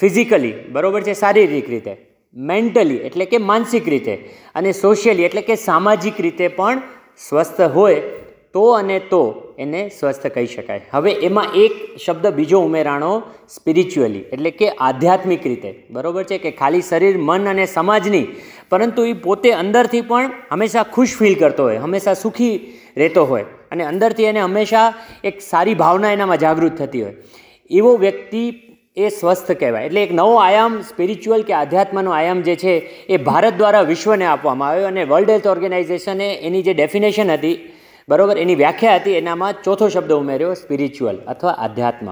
ફિઝિકલી 0.00 0.54
બરોબર 0.74 1.00
છે, 1.02 1.14
શારીરિક 1.22 1.68
રીતે 1.74 1.92
મેન્ટલી 2.36 3.00
એટલે 3.08 3.26
કે 3.32 3.38
માનસિક 3.50 3.88
રીતે, 3.94 4.14
અને 4.54 4.70
સોશિયલી 4.84 5.28
એટલે 5.28 5.42
કે 5.48 5.56
સામાજિક 5.68 6.22
રીતે 6.26 6.46
પણ 6.58 6.82
સ્વસ્થ 7.28 7.60
હોય 7.76 8.00
તો 8.56 8.64
અને 8.80 8.98
તો 9.12 9.22
એને 9.64 9.80
સ્વસ્થ 9.90 10.26
કહી 10.34 10.48
શકાય. 10.54 10.82
હવે 10.94 11.12
એમાં 11.28 11.56
એક 11.64 11.74
શબ્દ 12.04 12.34
બીજો 12.38 12.58
ઉમેરાણો 12.68 13.12
સ્પિરિચ્યુઅલી 13.54 14.24
એટલે 14.34 14.50
કે 14.60 14.68
આધ્યાત્મિક 14.88 15.48
રીતે. 15.50 15.70
બરોબર 15.94 16.24
છે 16.30 16.38
કે 16.44 16.52
ખાલી 16.60 16.86
શરીર, 16.90 17.14
મન 17.28 17.52
અને 17.52 17.64
સમાજ 17.76 18.04
નહીં, 18.14 18.26
પરંતુ 18.72 19.06
એ 19.12 19.14
પોતે 19.26 19.50
અંદરથી 19.62 20.04
પણ 20.10 20.30
હંમેશા 20.52 20.86
ખુશ 20.94 21.14
ફીલ 21.18 21.36
કરતો 21.42 21.68
હોય, 21.68 21.80
હંમેશા 21.84 22.16
સુખી 22.24 22.54
રહેતો 23.02 23.24
હોય 23.32 23.46
અને 23.72 23.82
અંદરથી 23.92 24.30
એને 24.32 24.40
હંમેશા 24.44 24.86
એક 25.30 25.42
સારી 25.50 25.80
ભાવના 25.82 26.14
એનામાં 26.16 26.42
જાગૃત 26.44 26.80
થતી 26.80 27.04
હોય. 27.06 27.14
એવો 27.70 27.92
વ્યક્તિ 28.04 28.44
એ 28.96 29.08
સ્વસ્થ 29.10 29.50
કહેવાય. 29.60 29.86
એટલે 29.88 30.02
એક 30.06 30.12
નવો 30.18 30.34
આયામ 30.40 30.76
સ્પિરિચ્યુઅલ 30.90 31.42
કે 31.48 31.54
આધ્યાત્મનો 31.60 32.12
આયામ 32.18 32.44
જે 32.48 32.54
છે 32.62 32.74
એ 33.08 33.16
ભારત 33.28 33.54
દ્વારા 33.60 33.88
વિશ્વને 33.92 34.26
આપવામાં 34.28 34.70
આવ્યો 34.70 34.92
અને 34.92 35.02
વર્લ્ડ 35.12 35.32
હેલ્થ 35.34 35.48
ઓર્ગેનાઇઝેશને 35.54 36.28
એની 36.46 36.62
જે 36.68 36.74
ડેફિનેશન 36.78 37.32
હતી 37.36 37.56
બરોબર, 38.08 38.38
એની 38.38 38.54
વ્યાખ્યા 38.54 38.94
હતી, 38.94 39.12
એનામાં 39.12 39.54
ચોથો 39.64 39.88
શબ્દ 39.88 40.12
ઉમેર્યો 40.12 40.54
સ્પિરિચ્યુઅલ 40.54 41.16
અથવા 41.16 41.50
આધ્યાત્મ. 41.50 42.10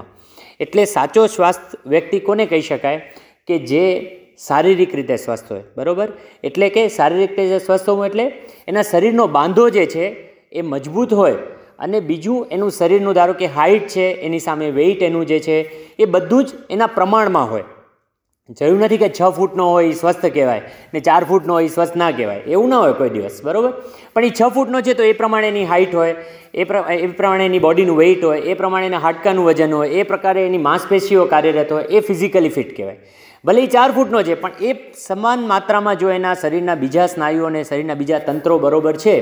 એટલે 0.59 0.85
સાચો 0.85 1.27
સ્વાસ્થ્ય 1.27 1.89
વ્યક્તિ 1.89 2.19
કોને 2.19 2.45
કહી 2.45 2.61
શકાય? 2.61 3.01
કે 3.47 3.59
જે 3.59 4.01
શારીરિક 4.47 4.95
રીતે 4.95 5.15
સ્વસ્થ 5.15 5.51
હોય, 5.51 5.63
બરાબર? 5.77 6.07
એટલે 6.43 6.69
કે 6.69 6.89
શારીરિક 6.89 7.39
રીતે 7.39 7.59
સ્વસ્થ 7.59 7.89
હોવું 7.89 8.05
એટલે 8.05 8.23
એના 8.67 8.81
શરીરનો 8.81 9.27
બાંધો 9.27 9.69
જે 9.69 9.85
છે, 9.85 10.05
એ 10.51 10.61
મજબૂત 10.61 11.13
હોય. 11.13 11.33
અને 11.79 11.99
બીજું, 11.99 12.47
એનું 12.51 12.71
શરીરનું 12.71 13.13
ધારો 13.13 13.33
કે 13.33 13.45
હાઇટ 13.45 13.87
છે, 13.87 14.11
એની 14.11 14.39
સામે 14.39 14.71
વેઇટ 14.71 15.03
એનું 15.03 15.25
જે 15.25 15.39
છે, 15.39 15.61
એ 15.99 16.05
બધું 16.05 16.43
જ 16.43 16.49
એના 16.69 16.87
પ્રમાણમાં 16.87 17.51
હોય. 17.51 17.63
જરૂર 18.49 18.79
નથી 18.79 18.97
કે 18.97 19.07
છ 19.09 19.21
ફૂટનો 19.35 19.63
હોય 19.71 19.87
એ 19.87 19.93
સ્વસ્થ 19.93 20.25
કહેવાય 20.25 20.61
ને 20.93 20.99
ચાર 20.99 21.23
ફૂટનો 21.23 21.53
હોય 21.53 21.65
એ 21.65 21.67
સ્વસ્થ 21.67 21.95
ના 21.95 22.11
કહેવાય. 22.11 22.37
એવું 22.37 22.69
ના 22.69 22.79
હોય 22.79 22.93
કોઈ 22.93 23.09
દિવસ, 23.09 23.41
બરાબર? 23.43 23.71
પણ 24.13 24.23
એ 24.23 24.29
છ 24.29 24.41
ફૂટનો 24.53 24.81
છે 24.81 24.93
તો 24.93 25.03
એ 25.03 25.13
પ્રમાણે 25.13 25.47
એની 25.47 25.65
હાઇટ 25.65 25.95
હોય, 25.95 26.15
એ 26.53 26.61
એ 26.61 27.07
પ્રમાણે 27.07 27.45
એની 27.45 27.59
બોડીનું 27.59 27.97
વેઇટ 27.97 28.23
હોય, 28.23 28.41
એ 28.41 28.53
પ્રમાણે 28.53 28.85
એના 28.85 28.97
હાડકાનું 28.97 29.45
વજન 29.45 29.73
હોય, 29.73 29.89
એ 29.89 30.03
પ્રકારે 30.03 30.45
એની 30.45 30.57
માંસપેશીઓ 30.57 31.25
કાર્યરત 31.25 31.71
હોય, 31.71 31.83
એ 31.83 31.99
ફિઝિકલી 31.99 32.49
ફિટ 32.49 32.77
કહેવાય. 32.77 32.97
ભલે 33.47 33.61
એ 33.63 33.67
ચાર 33.73 33.89
ફૂટનો 33.95 34.19
છે, 34.27 34.35
પણ 34.43 34.61
એ 34.67 34.71
સમાન 35.07 35.41
માત્રામાં 35.49 35.99
જો 36.01 36.07
એના 36.17 36.35
શરીરના 36.43 36.77
બીજા 36.83 37.07
સ્નાયુઓ 37.13 37.49
અને 37.51 37.61
શરીરના 37.69 37.97
બીજા 37.99 38.21
તંત્રો 38.27 38.55
બરોબર 38.63 38.93
છે, 39.03 39.15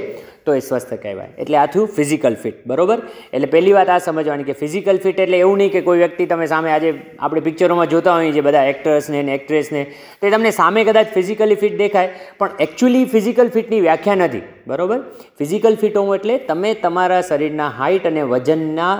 તો 0.45 0.53
એ 0.59 0.61
સ્વસ્થ 0.67 0.93
કહેવાય. 1.03 1.31
એટલે 1.41 1.57
આ 1.61 1.65
થયું 1.73 1.89
ફિઝિકલ 1.97 2.35
ફિટ 2.43 2.59
બરોબર? 2.71 2.97
એટલે 3.35 3.47
પહેલી 3.53 3.73
વાત 3.77 3.89
આ 3.95 3.99
સમજવાની 4.07 4.47
કે 4.49 4.55
ફિઝિકલ 4.61 4.99
ફિટ 5.05 5.19
એટલે 5.25 5.37
એવું 5.43 5.57
નહીં 5.61 5.73
કે 5.75 5.81
કોઈ 5.87 5.99
વ્યક્તિ 6.03 6.27
તમે 6.31 6.47
સામે 6.53 6.69
આજે 6.75 6.89
આપણે 6.91 7.43
પિક્ચરોમાં 7.47 7.91
જોતા 7.93 8.15
હોઈએ 8.19 8.31
છીએ 8.35 8.45
બધા 8.49 8.69
એક્ટર્સને 8.73 9.23
ને 9.29 9.33
એક્ટ્રેસને 9.39 9.81
તે 10.21 10.31
તમને 10.35 10.51
સામે 10.59 10.81
કદાચ 10.89 11.11
ફિઝિકલી 11.17 11.59
ફિટ 11.63 11.75
દેખાય, 11.83 12.13
પણ 12.39 12.63
એકચ્યુઅલી 12.67 13.05
ફિઝિકલ 13.15 13.51
ફિટની 13.57 13.81
વ્યાખ્યા 13.87 14.21
નથી, 14.21 14.43
બરોબર? 14.71 14.99
ફિઝિકલ 15.39 15.75
ફિટ 15.83 15.99
હોવું 16.01 16.15
એટલે 16.19 16.37
તમે 16.51 16.71
તમારા 16.85 17.21
શરીરના 17.31 17.69
હાઇટ 17.81 18.07
અને 18.11 18.23
વજનના 18.33 18.93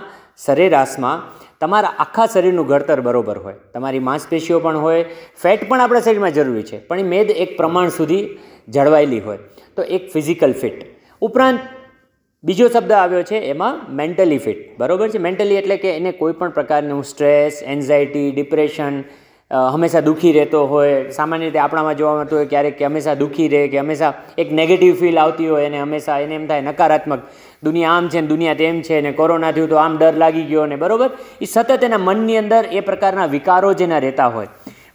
સરેરાશમાં 0.44 1.18
તમારા 1.64 1.94
આખા 2.00 2.26
શરીરનું 2.26 2.68
ઘડતર 2.68 3.02
બરોબર 3.02 3.38
હોય. 3.38 3.54
તમારી 3.74 4.00
માંસપેશીઓ 4.00 4.60
પણ 4.60 4.78
હોય, 4.78 5.06
ફેટ 5.42 5.70
પણ 5.70 5.82
આપણા 5.82 6.00
શરીરમાં 6.00 6.34
જરૂરી 6.34 6.64
છે, 6.64 6.80
પણ 6.88 7.00
એ 7.00 7.04
મેદ 7.04 7.32
એક 7.32 7.56
પ્રમાણ 7.58 7.90
સુધી 7.90 8.38
જળવાયેલી 8.68 9.20
હોય. 9.20 9.40
તો 9.76 9.84
એક 9.84 10.12
ફિઝિકલ 10.14 10.54
ફિટ. 10.54 10.84
ઉપરાંત 11.22 11.60
બીજો 12.44 12.68
શબ્દ 12.68 12.92
આવ્યો 12.92 13.24
છે, 13.24 13.36
એમાં 13.36 13.96
મેન્ટલી 13.96 14.38
ફિટ. 14.38 14.64
બરોબર 14.78 15.10
છે? 15.10 15.18
મેન્ટલી 15.18 15.56
એટલે 15.56 15.78
કે 15.78 15.96
એને 15.96 16.12
કોઈ 16.12 16.34
પણ 16.34 16.50
પ્રકારનું 16.50 17.04
સ્ટ્રેસ, 17.04 17.64
એન્ઝાયટી, 17.64 18.32
ડિપ્રેશન 18.32 19.04
હંમેશા 19.54 20.00
દુઃખી 20.00 20.32
રહેતો 20.32 20.66
હોય. 20.66 21.10
સામાન્ય 21.12 21.46
રીતે 21.46 21.60
આપણામાં 21.60 21.98
જોવા 21.98 22.20
મળતું 22.20 22.38
હોય 22.38 22.46
ક્યારેક 22.46 22.78
કે 22.78 22.86
હંમેશા 22.86 23.14
દુઃખી 23.14 23.48
રહે, 23.48 23.68
કે 23.68 23.80
હંમેશા 23.80 24.14
એક 24.38 24.52
નેગેટિવ 24.52 24.96
ફીલ 24.96 25.20
આવતી 25.20 25.48
હોય 25.48 25.66
અને 25.66 25.82
હંમેશા 25.82 26.20
એને 26.20 26.36
એમ 26.36 26.48
થાય 26.48 26.62
નકારાત્મક, 26.62 27.20
દુનિયા 27.64 27.92
આમ 27.92 28.10
છે 28.10 28.22
ને 28.22 28.28
દુનિયા 28.28 28.54
તેમ 28.54 28.82
છે 28.82 29.02
ને 29.02 29.12
કોરોના 29.12 29.52
થયું 29.52 29.70
તો 29.70 29.76
આમ 29.76 29.98
ડર 29.98 30.14
લાગી 30.14 30.44
ગયો 30.44 30.66
ને, 30.66 30.76
બરોબર? 30.76 31.10
એ 31.42 31.46
સતત 31.46 31.84
એના 31.84 31.98
મનની 31.98 32.38
અંદર 32.38 32.66
એ 32.72 32.80
પ્રકારના 32.80 33.26
વિકારો 33.26 33.74
જેના 33.74 33.98
રહેતા 33.98 34.28
હોય. 34.28 34.48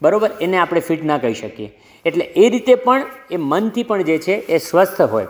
બરાબર? 0.02 0.30
એને 0.40 0.56
આપણે 0.56 0.80
ફિટ 0.80 1.04
ના 1.04 1.18
કહી 1.18 1.34
શકીએ. 1.34 1.72
એટલે 2.04 2.24
એ 2.24 2.48
રીતે 2.48 2.74
પણ 2.74 3.02
એ 3.30 3.36
મનથી 3.36 3.82
પણ 3.82 4.02
જે 4.02 4.18
છે 4.18 4.32
એ 4.32 4.58
સ્વસ્થ 4.58 5.00
હોય. 5.00 5.26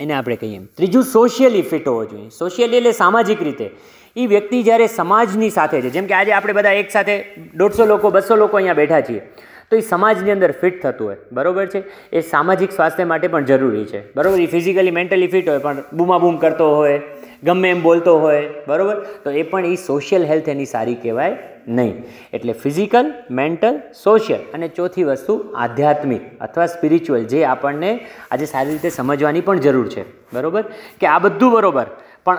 એને 0.00 0.14
આપણે 0.14 0.36
કહીએ. 0.36 0.58
ત્રીજું 0.58 1.02
સોશિયલી 1.02 1.62
ફિટ 1.62 1.88
હોવો 1.88 2.04
જોઈએ. 2.04 2.28
સોશિયલી 2.28 2.76
એટલે 2.76 2.92
સામાજિક 2.92 3.42
રીતે. 3.42 3.70
એ 4.16 4.26
વ્યક્તિ 4.26 4.62
જ્યારે 4.62 4.86
સમાજની 4.86 5.50
સાથે 5.50 5.80
છે, 5.80 5.90
જેમ 5.90 6.06
કે 6.06 6.14
આજે 6.14 6.32
આપણે 6.32 6.52
બધા 6.52 6.72
એક 6.72 6.90
સાથે 6.90 7.14
દોઢસો 7.56 7.86
લોકો, 7.86 8.10
બસો 8.10 8.36
લોકો 8.36 8.56
અહીંયા 8.56 8.74
બેઠા 8.74 9.00
છીએ, 9.00 9.22
તો 9.70 9.76
એ 9.76 9.80
સમાજની 9.80 10.30
અંદર 10.30 10.52
ફિટ 10.52 10.82
થતું 10.82 11.06
હોય, 11.06 11.16
બરાબર 11.32 11.66
છે? 11.66 11.82
એ 12.12 12.20
સામાજિક 12.20 12.72
સ્વાસ્થ્ય 12.72 13.04
માટે 13.04 13.28
પણ 13.28 13.44
જરૂરી 13.44 13.84
છે, 13.84 14.02
બરાબર? 14.14 14.40
એ 14.40 14.46
ફિઝિકલી 14.46 14.90
મેન્ટલી 14.90 15.26
ફિટ 15.26 15.48
હોય, 15.48 15.58
પણ 15.58 15.84
બૂમાબૂમ 15.92 16.36
કરતો 16.36 16.68
હોય, 16.74 17.00
ગમે 17.44 17.70
એમ 17.70 17.82
બોલતો 17.82 18.18
હોય, 18.18 18.44
બરોબર? 18.68 18.96
તો 19.24 19.30
એ 19.30 19.42
પણ 19.42 19.64
એ 19.64 19.76
સોશિયલ 19.76 20.24
હેલ્થ 20.24 20.48
એની 20.48 20.66
સારી 20.66 20.94
કહેવાય 20.94 21.36
નહીં. 21.68 22.04
એટલે 22.32 22.52
ફિઝિકલ 22.52 23.12
મેન્ટલ 23.30 23.80
સોશિયલ 24.04 24.40
અને 24.54 24.68
ચોથી 24.68 25.04
વસ્તુ 25.04 25.54
આધ્યાત્મિક 25.56 26.22
અથવા 26.40 26.66
સ્પિરિચ્યુઅલ 26.66 27.24
જે 27.24 27.44
આપણને 27.44 28.00
આજે 28.30 28.44
સારી 28.44 28.70
રીતે 28.70 28.90
સમજવાની 28.90 29.40
પણ 29.40 29.58
જરૂર 29.58 29.88
છે, 29.88 30.04
બરોબર? 30.34 30.62
કે 31.00 31.06
આ 31.06 31.18
બધું 31.18 31.52
બરોબર, 31.52 31.86
પણ 32.24 32.38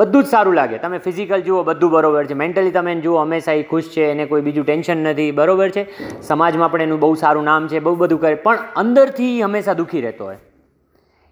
બધું 0.00 0.22
જ 0.24 0.26
સારું 0.26 0.54
લાગે. 0.54 0.78
તમે 0.78 0.98
ફિઝિકલ 0.98 1.40
જુઓ, 1.40 1.62
બધું 1.62 1.90
બરોબર 1.90 2.24
છે. 2.24 2.34
મેન્ટલી 2.34 2.70
તમે 2.70 3.00
જુઓ 3.00 3.20
હંમેશા 3.20 3.52
એ 3.52 3.62
ખુશ 3.62 3.88
છે, 3.96 4.04
એને 4.10 4.24
કોઈ 4.24 4.40
બીજું 4.40 4.64
ટેન્શન 4.66 4.96
નથી, 4.96 5.30
બરોબર 5.30 5.68
છે. 5.68 5.86
સમાજમાં 6.22 6.70
પણ 6.70 6.82
એનું 6.82 7.00
બહુ 7.00 7.14
સારું 7.14 7.44
નામ 7.44 7.68
છે, 7.68 7.78
બહુ 7.78 7.94
બધું 7.94 8.20
કરે. 8.20 8.34
પણ 8.34 8.58
અંદરથી 8.76 9.42
હંમેશા 9.42 9.72
દુઃખી 9.72 10.00
રહેતો 10.00 10.24
હોય. 10.24 10.38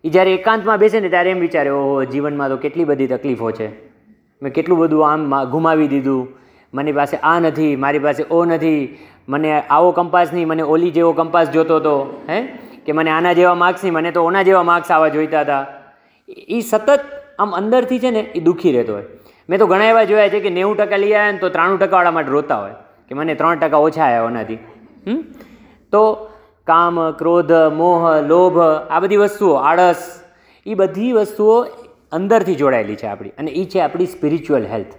એ 0.04 0.08
જ્યારે 0.08 0.34
એકાંતમાં 0.34 0.78
બેસે 0.78 1.00
ને 1.00 1.08
ત્યારે 1.08 1.30
એમ 1.30 1.40
વિચારે, 1.40 1.70
ઓહો, 1.70 2.04
જીવનમાં 2.04 2.48
તો 2.48 2.56
કેટલી 2.56 2.84
બધી 2.84 3.06
તકલીફો 3.06 3.50
છે. 3.50 3.68
મેં 4.42 4.52
કેટલું 4.52 4.78
બધું 4.78 5.08
આમ 5.08 5.44
ગુમાવી 5.44 5.88
દીધું. 5.88 6.28
મારી 6.75 6.92
પાસે 6.92 7.16
આ 7.16 7.40
નથી, 7.40 7.76
મારી 7.76 7.98
પાસે 7.98 8.25
ઓ 8.30 8.44
નથી. 8.44 8.98
મને 9.28 9.60
આવો 9.60 9.90
કંપાસ 9.92 10.32
નહીં, 10.32 10.48
મને 10.48 10.62
ઓલી 10.62 10.90
જેવો 10.90 11.12
કંપાસ 11.12 11.50
જોતો 11.50 11.76
હતો 11.76 12.22
હે? 12.28 12.42
કે 12.87 12.92
મને 12.92 13.10
આના 13.10 13.32
જેવા 13.32 13.54
માર્ક્સ 13.54 13.84
નહીં, 13.84 13.94
મને 13.94 14.10
તો 14.10 14.25
ઓના 14.25 14.42
જેવા 14.42 14.62
માર્ક્સ 14.62 14.90
આવા 14.90 15.08
જોઈતા 15.08 15.40
હતા. 15.40 15.66
એ 16.28 16.60
સતત 16.60 17.00
આમ 17.38 17.50
અંદરથી 17.50 17.99
છે 17.99 18.11
ને 18.11 18.21
એ 18.21 18.40
દુઃખી 18.40 18.73
રહેતો 18.73 18.92
હોય. 18.92 19.02
મેં 19.49 19.59
તો 19.59 19.66
ઘણા 19.66 19.85
એવા 19.85 20.04
જોયા 20.04 20.28
છે 20.28 20.40
કે 20.40 20.50
નેવું 20.50 20.76
ટકા 20.76 20.97
લઈ 20.97 21.12
આવ્યા 21.12 21.33
ને 21.33 21.38
તો 21.38 21.49
ત્રાણું 21.49 21.78
ટકાવાળા 21.78 22.11
માટે 22.11 22.30
રોતા 22.30 22.57
હોય. 22.57 22.71
કે 23.09 23.14
મને 23.14 23.35
ત્રણ 23.35 23.59
ટકા 23.59 23.76
ઓછા 23.76 24.04
આવ્યા 24.04 24.23
એનાથી 24.30 24.54
હમ? 25.07 25.25
તો 25.92 26.30
કામ, 26.66 27.11
ક્રોધ, 27.11 27.52
મોહ, 27.52 28.21
લોભ, 28.21 28.59
આ 28.90 29.00
બધી 29.00 29.16
વસ્તુઓ, 29.16 29.54
આળસ 29.54 30.21
એ 30.66 30.75
બધી 30.75 31.12
વસ્તુઓ 31.12 31.62
અંદરથી 32.12 32.54
જોડાયેલી 32.54 32.97
છે 32.97 33.07
આપણી. 33.07 33.28
અને 33.28 33.50
એ 33.50 33.64
છે 33.64 33.80
આપણી 33.80 34.07
સ્પિરિચ્યુઅલ 34.07 34.66
હેલ્થ 34.66 34.95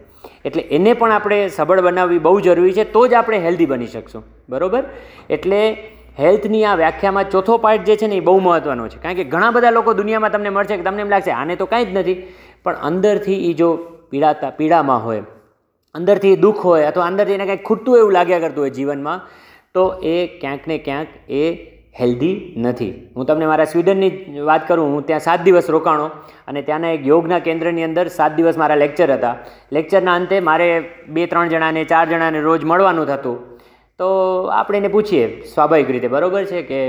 એટલે 0.45 0.61
એને 0.61 0.93
પણ 0.93 1.11
આપણે 1.11 1.47
સબળ 1.47 1.81
બનાવવી 1.81 2.19
બહુ 2.19 2.39
જરૂરી 2.39 2.73
છે, 2.73 2.83
તો 2.83 3.07
જ 3.07 3.13
આપણે 3.13 3.37
હેલ્ધી 3.37 3.65
બની 3.65 3.87
શકશું. 3.87 4.23
બરાબર? 4.49 4.83
એટલે 5.29 5.77
હેલ્થની 6.19 6.63
આ 6.65 6.75
વ્યાખ્યામાં 6.81 7.31
ચોથો 7.33 7.57
પાર્ટ 7.65 7.87
જે 7.89 7.95
છે 8.01 8.07
ને 8.11 8.17
એ 8.21 8.25
બહુ 8.27 8.37
મહત્ત્વનો 8.47 8.85
છે. 8.91 8.99
કારણ 9.03 9.19
કે 9.19 9.25
ઘણા 9.33 9.51
બધા 9.55 9.75
લોકો 9.77 9.97
દુનિયામાં 10.01 10.33
તમને 10.35 10.51
મળશે 10.55 10.77
કે 10.77 10.85
તમને 10.87 11.01
એમ 11.05 11.11
લાગશે, 11.15 11.31
આને 11.39 11.55
તો 11.61 11.65
કાંઈ 11.73 11.89
જ 11.89 11.97
નથી. 11.97 12.17
પણ 12.63 12.85
અંદરથી 12.89 13.39
એ 13.49 13.51
જો 13.61 13.69
પીડાતા, 14.11 14.51
પીડામાં 14.59 15.01
હોય, 15.07 15.23
અંદરથી 15.95 16.35
દુઃખ 16.45 16.63
હોય 16.69 16.87
અથવા 16.91 17.09
અંદરથી 17.11 17.37
એને 17.39 17.45
કંઈક 17.49 17.63
ખૂટતું 17.69 17.99
એવું 18.01 18.13
લાગ્યા 18.17 18.43
કરતું 18.45 18.63
હોય 18.63 18.75
જીવનમાં, 18.77 19.19
તો 19.75 19.83
એ 20.13 20.15
ક્યાંક 20.41 20.63
ને 20.71 20.77
ક્યાંક 20.87 21.09
એ 21.41 21.43
હેલ્ધી 21.99 22.35
નથી. 22.63 22.91
હું 23.15 23.25
તમને 23.29 23.47
મારા 23.51 23.69
સ્વીડનની 23.71 24.43
વાત 24.49 24.67
કરું, 24.67 24.91
હું 24.93 25.03
ત્યાં 25.07 25.25
સાત 25.27 25.41
દિવસ 25.47 25.69
રોકાણો 25.75 26.07
અને 26.49 26.59
ત્યાંના 26.67 26.95
એક 26.97 27.03
યોગના 27.11 27.39
કેન્દ્રની 27.47 27.87
અંદર 27.87 28.05
સાત 28.17 28.35
દિવસ 28.37 28.57
મારા 28.61 28.81
લેક્ચર 28.83 29.09
હતા. 29.15 29.35
લેક્ચરના 29.77 30.15
અંતે 30.19 30.35
મારે 30.49 30.67
બે, 31.13 31.27
ત્રણ 31.31 31.49
જણાને, 31.53 31.81
ચાર 31.91 32.05
જણાને 32.11 32.39
રોજ 32.49 32.61
મળવાનું 32.71 33.09
થતું. 33.11 33.37
તો 33.99 34.09
આપણે 34.57 34.77
એને 34.81 34.91
પૂછીએ, 34.95 35.23
સ્વાભાવિક 35.53 35.89
રીતે 35.95 36.07
બરોબર 36.13 36.43
છે 36.51 36.61
કે 36.69 36.81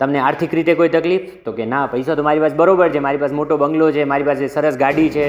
તમને 0.00 0.20
આર્થિક 0.20 0.54
રીતે 0.58 0.74
કોઈ 0.80 0.92
તકલીફ? 0.96 1.28
તો 1.44 1.52
કે 1.58 1.66
ના, 1.74 1.86
પૈસા 1.92 2.16
તો 2.18 2.26
મારી 2.26 2.42
પાસે 2.44 2.56
બરોબર 2.62 2.88
છે, 2.96 3.00
મારી 3.06 3.22
પાસે 3.22 3.34
મોટો 3.38 3.56
બંગલો 3.62 3.90
છે, 3.96 4.04
મારી 4.04 4.28
પાસે 4.30 4.44
સરસ 4.56 4.76
ગાડી 4.82 5.10
છે. 5.16 5.26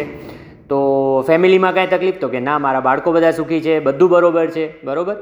તો 0.71 0.79
ફેમિલીમાં 1.27 1.73
કાંઈ 1.77 1.93
તકલીફ? 1.95 2.19
તો 2.23 2.27
કે 2.33 2.41
ના, 2.47 2.57
મારા 2.65 2.83
બાળકો 2.87 3.13
બધા 3.17 3.35
સુખી 3.39 3.61
છે, 3.67 3.75
બધું 3.87 4.09
બરોબર 4.15 4.47
છે, 4.57 4.65
બરોબર? 4.89 5.15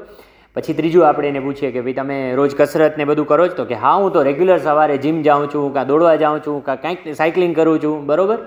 પછી 0.56 0.74
ત્રીજું 0.80 1.06
આપણે 1.06 1.30
એને 1.34 1.40
પૂછીએ 1.46 1.70
કે 1.76 1.84
ભાઈ, 1.86 1.98
તમે 2.00 2.18
રોજ 2.40 2.58
કસરત 2.58 2.98
ને 2.98 3.06
બધું 3.12 3.30
કરો 3.30 3.46
છો? 3.48 3.54
તો 3.60 3.68
કે 3.70 3.78
હા, 3.84 3.94
હું 4.02 4.12
તો 4.18 4.26
રેગ્યુલર 4.30 4.58
સવારે 4.66 4.98
જીમ 5.06 5.22
જાઉં 5.28 5.46
છું, 5.54 5.70
કાં 5.78 5.86
દોડવા 5.92 6.16
જાઉં 6.24 6.42
છું, 6.48 6.58
કાં 6.66 6.82
કાંઈક 6.82 7.14
સાયકલિંગ 7.22 7.54
કરું 7.54 7.80
છું, 7.86 8.04
બરોબર? 8.10 8.38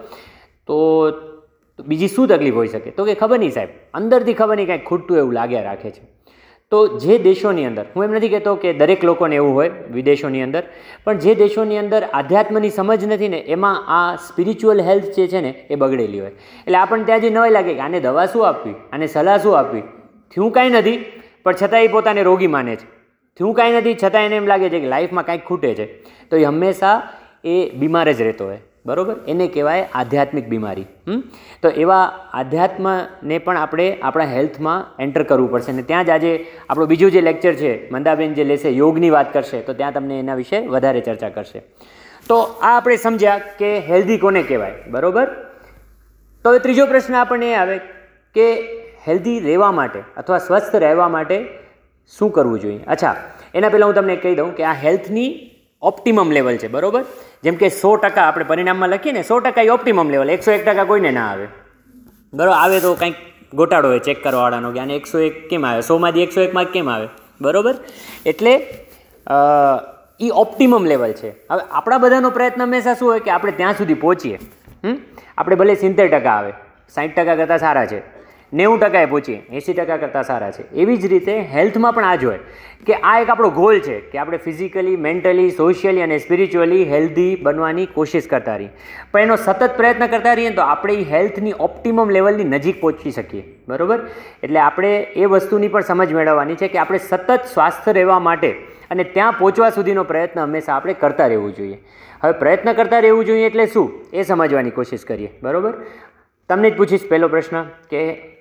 તો 0.68 0.78
બીજી 1.80 2.14
શું 2.18 2.28
તકલીફ 2.36 2.62
હોઈ 2.64 2.76
શકે? 2.76 2.92
તો 2.92 3.08
કે 3.08 3.16
ખબર 3.24 3.40
નહીં 3.40 3.58
સાહેબ, 3.58 3.82
અંદરથી 4.02 4.40
ખબર 4.44 4.56
નહીં, 4.60 4.72
કાંઈક 4.74 4.88
ખૂટતું 4.92 5.24
એવું 5.24 5.34
લાગ્યા 5.42 5.68
રાખે 5.72 5.90
છે. 5.96 6.06
તો 6.72 7.00
જે 7.00 7.18
દેશોની 7.18 7.66
અંદર, 7.66 7.86
હું 7.96 8.04
એમ 8.04 8.12
નથી 8.12 8.30
કહેતો 8.30 8.56
કે 8.56 8.74
દરેક 8.74 9.04
લોકોને 9.04 9.36
એવું 9.36 9.54
હોય 9.54 9.72
વિદેશોની 9.92 10.42
અંદર, 10.42 10.64
પણ 11.04 11.18
જે 11.18 11.36
દેશોની 11.36 11.78
અંદર 11.78 12.04
આધ્યાત્મની 12.04 12.70
સમજ 12.70 13.06
નથી 13.06 13.28
ને, 13.28 13.38
એમાં 13.38 13.86
આ 13.88 14.16
સ્પિરિચ્યુઅલ 14.16 14.82
હેલ્થ 14.82 15.16
જે 15.16 15.28
છે 15.28 15.42
ને, 15.42 15.68
એ 15.70 15.76
બગડેલી 15.76 16.20
હોય. 16.20 16.30
એટલે 16.68 16.78
આપણને 16.78 17.04
ત્યાં 17.04 17.20
જે 17.20 17.30
નવાઈ 17.30 17.50
લાગે 17.50 17.74
કે 17.74 17.80
આને 17.80 18.00
દવા 18.00 18.26
શું 18.26 18.48
આપવી, 18.48 18.76
આને 18.92 19.08
સલાહ 19.08 19.38
શું 19.38 19.60
આપવી? 19.60 19.82
થયું 20.36 20.52
કાંઈ 20.52 20.70
નથી, 20.70 20.98
પણ 21.44 21.54
છતાં 21.54 21.82
એ 21.82 21.88
પોતાને 21.88 22.24
રોગી 22.24 22.48
માને 22.48 22.76
છે. 22.76 22.86
થયું 23.38 23.54
કાંઈ 23.54 23.72
નથી 23.72 23.96
છતાં 24.04 24.24
એને 24.24 24.36
એમ 24.36 24.46
લાગે 24.46 24.70
છે 24.70 24.80
કે 24.80 24.88
લાઈફમાં 24.88 25.26
કાંઈક 25.26 25.46
ખૂટે 25.46 25.74
છે. 25.74 25.86
તો 26.30 26.38
એ 26.38 26.44
હંમેશા 26.44 27.10
એ 27.44 27.70
બીમાર 27.70 28.14
જ 28.14 28.22
રહેતો 28.22 28.46
હોય. 28.46 28.58
બરોબર? 28.88 29.16
એને 29.28 29.46
કહેવાય 29.56 29.88
આધ્યાત્મિક 29.94 30.46
બીમારી? 30.54 30.86
તો 31.64 31.70
એવા 31.84 32.06
આધ્યાત્મને 32.34 33.38
પણ 33.46 33.58
આપણે 33.58 33.88
આપણા 34.02 34.30
હેલ્થમાં 34.36 35.04
એન્ટર 35.04 35.24
કરવું 35.24 35.52
પડશે. 35.52 35.72
અને 35.72 35.84
ત્યાં 35.92 36.06
જ 36.06 36.16
આજે 36.16 36.32
આપણું 36.70 36.90
બીજું 36.94 37.12
જે 37.16 37.22
લેક્ચર 37.22 37.54
છે, 37.62 37.72
મંદાબેન 37.92 38.34
જે 38.34 38.44
લેશે, 38.44 38.70
યોગની 38.72 39.12
વાત 39.18 39.34
કરશે, 39.34 39.60
તો 39.62 39.74
ત્યાં 39.74 39.94
તમને 39.94 40.20
એના 40.20 40.40
વિશે 40.42 40.58
વધારે 40.76 41.02
ચર્ચા 41.02 41.32
કરશે. 41.38 41.62
તો 42.30 42.38
આ 42.40 42.72
આપણે 42.78 42.98
સમજ્યા 43.04 43.38
કે 43.60 43.70
હેલ્ધી 43.90 44.18
કોને 44.18 44.42
કહેવાય, 44.44 44.76
બરોબર? 44.90 45.28
તો 46.46 46.50
હવે 46.50 46.60
ત્રીજો 46.66 46.86
પ્રશ્ન 46.86 47.16
આપણને 47.16 47.52
એ 47.52 47.56
આવે 47.56 47.78
કે 48.36 48.48
હેલ્ધી 49.08 49.40
રહેવા 49.40 49.72
માટે 49.72 50.00
અથવા 50.18 50.40
સ્વસ્થ 50.40 50.76
રહેવા 50.86 51.10
માટે 51.10 51.38
શું 52.14 52.32
કરવું 52.32 52.60
જોઈએ? 52.60 52.82
અચ્છા, 52.88 53.16
એના 53.56 53.70
પહેલાં 53.70 53.90
હું 53.90 53.96
તમને 53.96 54.16
કહી 54.24 54.36
દઉં 54.36 54.50
કે 54.58 54.64
આ 54.64 54.74
હેલ્થની 54.84 55.30
ઓપ્ટિમમ 55.82 56.32
લેવલ 56.38 56.58
છે, 56.58 56.68
બરોબર? 56.76 57.04
જેમ 57.46 57.56
કે 57.62 57.70
સો 57.70 57.90
ટકા 58.04 58.26
આપણે 58.28 58.46
પરિણામમાં 58.52 58.92
લખીએ 58.96 59.14
ને, 59.18 59.24
સો 59.30 59.40
ટકા 59.40 59.66
એ 59.68 59.72
ઓપ્ટિમમ 59.78 60.10
લેવલ 60.16 60.30
એકસો 60.36 60.52
એક 60.52 60.64
ટકા 60.68 60.88
કોઈને 60.92 61.12
ના 61.18 61.28
આવે. 61.32 61.48
બરાબર 62.34 62.56
આવે 62.56 62.78
તો 62.86 62.94
કંઈક 63.02 63.18
ગોટાળો 63.60 63.92
હોય 63.94 64.04
ચેક 64.08 64.20
કરવાવાળાનો 64.24 64.72
કે 64.76 64.80
આને 64.84 64.96
એકસો 65.00 65.20
એક 65.28 65.36
કેમ 65.52 65.68
આવે? 65.70 65.82
સોમાંથી 65.92 66.26
એકસો 66.28 66.42
એક 66.48 66.54
માર્ક 66.60 66.74
કેમ 66.74 66.90
આવે? 66.96 67.08
બરોબર? 67.42 67.76
એટલે 68.32 68.54
એ 70.28 70.30
ઓપ્ટિમમ 70.44 70.86
લેવલ 70.92 71.14
છે. 71.22 71.30
હવે 71.52 71.64
આપણા 71.80 72.02
બધાનો 72.04 72.30
પ્રયત્ન 72.38 72.64
હંમેશા 72.66 72.96
શું 73.00 73.10
હોય 73.12 73.26
કે 73.26 73.32
આપણે 73.38 73.54
ત્યાં 73.62 73.78
સુધી 73.82 74.00
પહોંચીએ. 74.06 74.38
આપણે 75.38 75.56
ભલે 75.62 75.76
સિત્તેર 75.84 76.08
ટકા 76.14 76.38
આવે 76.40 76.52
સાઠ 76.96 77.14
ટકા 77.18 77.36
કરતાં 77.42 77.62
સારા 77.66 77.88
છે. 77.92 78.00
નેવું 78.54 78.80
ટકાએ 78.80 79.06
પહોંચીએ 79.06 79.42
એંસી 79.52 79.74
ટકા 79.74 79.98
કરતાં 79.98 80.24
સારા 80.24 80.52
છે. 80.52 80.76
એવી 80.76 80.98
જ 80.98 81.06
રીતે 81.06 81.40
હેલ્થમાં 81.40 81.94
પણ 81.94 82.06
આ 82.06 82.16
જ 82.16 82.26
હોય 82.26 82.40
કે 82.86 82.94
આ 82.94 83.20
એક 83.20 83.30
આપણો 83.30 83.50
ગોલ 83.50 83.80
છે 83.80 84.00
કે 84.00 84.18
આપણે 84.18 84.38
ફિઝિકલી 84.38 84.96
મેન્ટલી 84.96 85.50
સોશિયલી 85.50 86.02
અને 86.02 86.18
સ્પિરિચ્યુઅલી 86.18 86.84
હેલ્ધી 86.84 87.36
બનવાની 87.36 87.86
કોશિશ 87.86 88.28
કરતા 88.28 88.56
રહીએ. 88.56 88.70
પણ 89.12 89.22
એનો 89.22 89.36
સતત 89.36 89.78
પ્રયત્ન 89.78 90.08
કરતા 90.08 90.34
રહીએ 90.34 90.50
તો 90.50 90.62
આપણે 90.62 90.94
એ 90.94 91.04
હેલ્થની 91.04 91.54
ઓપ્ટિમમ 91.60 92.10
લેવલની 92.10 92.44
નજીક 92.44 92.82
પહોંચી 92.82 93.12
શકીએ. 93.12 93.44
બરાબર? 93.68 94.00
એટલે 94.44 94.60
આપણે 94.60 95.02
એ 95.02 95.26
વસ્તુની 95.26 95.68
પણ 95.68 95.82
સમજ 95.82 96.14
મેળવવાની 96.14 96.56
છે 96.56 96.68
કે 96.68 96.78
આપણે 96.78 96.98
સતત 96.98 97.40
સ્વાસ્થ્ય 97.54 97.92
રહેવા 97.92 98.20
માટે 98.20 98.52
અને 98.92 99.04
ત્યાં 99.04 99.34
પહોંચવા 99.34 99.70
સુધીનો 99.70 100.04
પ્રયત્ન 100.04 100.40
હંમેશા 100.40 100.74
આપણે 100.74 100.94
કરતા 100.94 101.28
રહેવું 101.28 101.56
જોઈએ. 101.56 101.78
હવે 102.24 102.32
પ્રયત્ન 102.32 102.74
કરતા 102.74 103.00
રહેવું 103.00 103.26
જોઈએ 103.26 103.46
એટલે 103.46 103.66
શું? 103.66 104.06
એ 104.14 104.24
સમજવાની 104.24 104.70
કોશિશ 104.70 105.06
કરીએ. 105.06 105.30
બરાબર? 105.44 105.74
તમને 106.50 106.70
જ 106.70 106.78
પૂછીશ 106.78 107.10
પહેલો 107.10 107.28
પ્રશ્ન 107.28 107.64
કે 107.64 108.37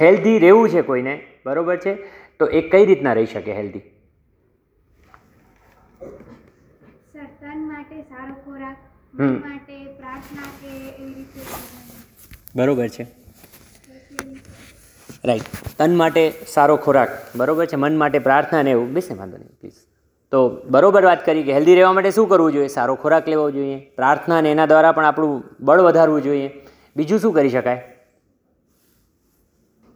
હેલ્ધી 0.00 0.38
રહેવું 0.38 0.68
છે 0.68 0.82
કોઈને 0.82 1.26
બરાબર 1.46 1.76
છે? 1.76 1.94
તો 2.38 2.46
એ 2.46 2.60
કઈ 2.68 2.86
રીતના 2.86 3.12
રહી 3.12 3.26
શકે 3.26 3.52
હેલ્ધી. 3.52 3.80
બરાબર 12.56 12.88
છે. 12.88 13.06
રાઈટ. 15.24 15.42
તન 15.78 15.96
માટે 15.96 16.32
સારો 16.46 16.76
ખોરાક 16.76 17.08
બરોબર 17.36 17.66
છે? 17.66 17.76
મન 17.76 17.96
માટે 17.96 18.18
પ્રાર્થના 18.18 18.62
ને 18.62 18.70
એવું 18.70 18.92
બેસે 18.92 19.14
વાંધો 19.14 19.36
નહીં 19.36 19.48
પ્લીઝ 19.60 19.72
તો 20.32 20.48
બરોબર 20.70 21.04
વાત 21.04 21.26
કરી 21.26 21.42
કે 21.42 21.52
હેલ્ધી 21.52 21.74
રહેવા 21.74 21.92
માટે 21.92 22.10
શું 22.10 22.28
કરવું 22.28 22.52
જોઈએ? 22.52 22.68
સારો 22.68 22.94
ખોરાક 22.94 23.28
લેવો 23.28 23.50
જોઈએ 23.50 23.78
પ્રાર્થના 23.96 24.40
ને 24.40 24.50
એના 24.52 24.66
દ્વારા 24.66 24.92
પણ 24.92 25.04
આપણું 25.04 25.42
બળ 25.60 25.80
વધારવું 25.80 26.22
જોઈએ. 26.22 26.50
બીજું 26.96 27.18
શું 27.18 27.32
કરી 27.34 27.50
શકાય 27.50 27.80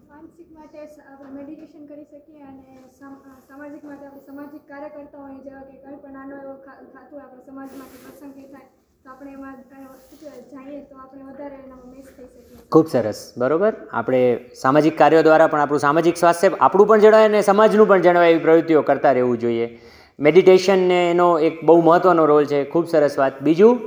માનસિક 0.08 0.52
માટે 0.52 0.86
સ- 0.86 1.00
આપણે 1.12 1.30
મેડિટેશન 1.30 1.86
કરી 1.86 2.04
શકીએ 2.04 2.42
અને 2.42 2.78
સમ- 2.98 3.22
અ, 3.26 3.40
સામાજિક 3.48 3.84
માટે 3.84 4.06
આપણે 4.06 4.20
સામાજિક 4.20 4.68
કાર્ય 4.68 4.88
કરતા 4.88 5.18
હોઈએ 5.18 5.42
જેવા 5.42 5.60
કે 5.60 5.76
કંઈ 5.76 5.96
પણ 5.96 6.12
નાનો 6.12 6.36
એવો 6.42 6.54
ખા- 6.54 6.82
થતું 7.56 7.56
હોય 7.56 7.66
સમાજમાં 7.68 7.88
કે 7.92 7.98
પ્રસંગ 8.04 8.32
થાય 8.34 8.46
ખૂબ 12.72 12.86
સરસ. 12.86 13.34
બરોબર? 13.38 13.74
આપણે 13.92 14.40
સામાજિક 14.54 14.98
કાર્યો 14.98 15.22
દ્વારા 15.22 15.46
પણ 15.46 15.60
આપણું 15.60 15.78
સામાજિક 15.78 16.16
સ્વાસ્થ્ય 16.16 16.50
આપણું 16.60 16.86
પણ 16.86 16.98
જણાય 16.98 17.24
અને 17.24 17.42
સમાજનું 17.42 17.88
પણ 17.88 18.00
જણાય 18.00 18.30
એવી 18.30 18.38
પ્રવૃત્તિઓ 18.38 18.82
કરતા 18.82 19.12
રહેવું 19.12 19.38
જોઈએ. 19.38 19.78
મેડિટેશન 20.20 20.78
ને 20.78 21.10
એનો 21.10 21.38
એક 21.38 21.64
બહુ 21.64 21.80
મહત્ત્વનો 21.80 22.26
રોલ 22.26 22.44
છે. 22.44 22.64
ખૂબ 22.64 22.86
સરસ 22.86 23.18
વાત. 23.18 23.42
બીજું? 23.42 23.80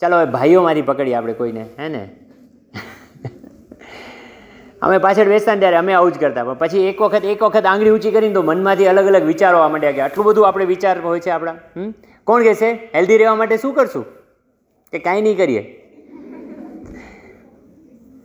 ચાલો, 0.00 0.16
હવે 0.16 0.30
ભાઈઓ 0.30 0.62
મારી 0.62 0.82
પકડીએ 0.82 1.14
આપણે 1.14 1.32
કોઈને, 1.32 1.66
હે 1.78 1.88
ને? 1.88 2.10
અમે 4.82 4.98
પાછળ 4.98 5.24
બેસતા 5.24 5.54
ને 5.54 5.60
ત્યારે 5.60 5.76
અમે 5.76 5.92
આવું 5.92 6.12
જ 6.12 6.18
કરતા. 6.18 6.44
પણ 6.44 6.54
પછી 6.54 6.86
એક 6.86 7.02
વખત 7.02 7.24
એક 7.24 7.42
વખત 7.42 7.66
આંગળી 7.66 7.90
ઊંચી 7.90 8.10
કરીને 8.10 8.34
તો 8.34 8.42
મનમાંથી 8.42 8.86
અલગ 8.86 9.06
અલગ 9.06 9.22
વિચારો 9.22 9.68
માંડ્યા 9.68 9.92
કે 9.92 10.00
આટલું 10.00 10.26
બધું 10.26 10.48
આપણે 10.48 10.64
વિચાર 10.64 11.00
હોય 11.00 11.20
છે 11.20 11.30
આપણા 11.30 11.54
કોણ 12.28 12.42
કહેશે? 12.42 12.70
હેલ્ધી 12.70 13.18
રહેવા 13.18 13.34
માટે 13.34 13.56
શું 13.56 13.74
કરશું? 13.74 14.04
કે 14.92 14.98
કાંઈ 14.98 15.22
નહીં 15.22 15.36
કરીએ. 15.36 15.62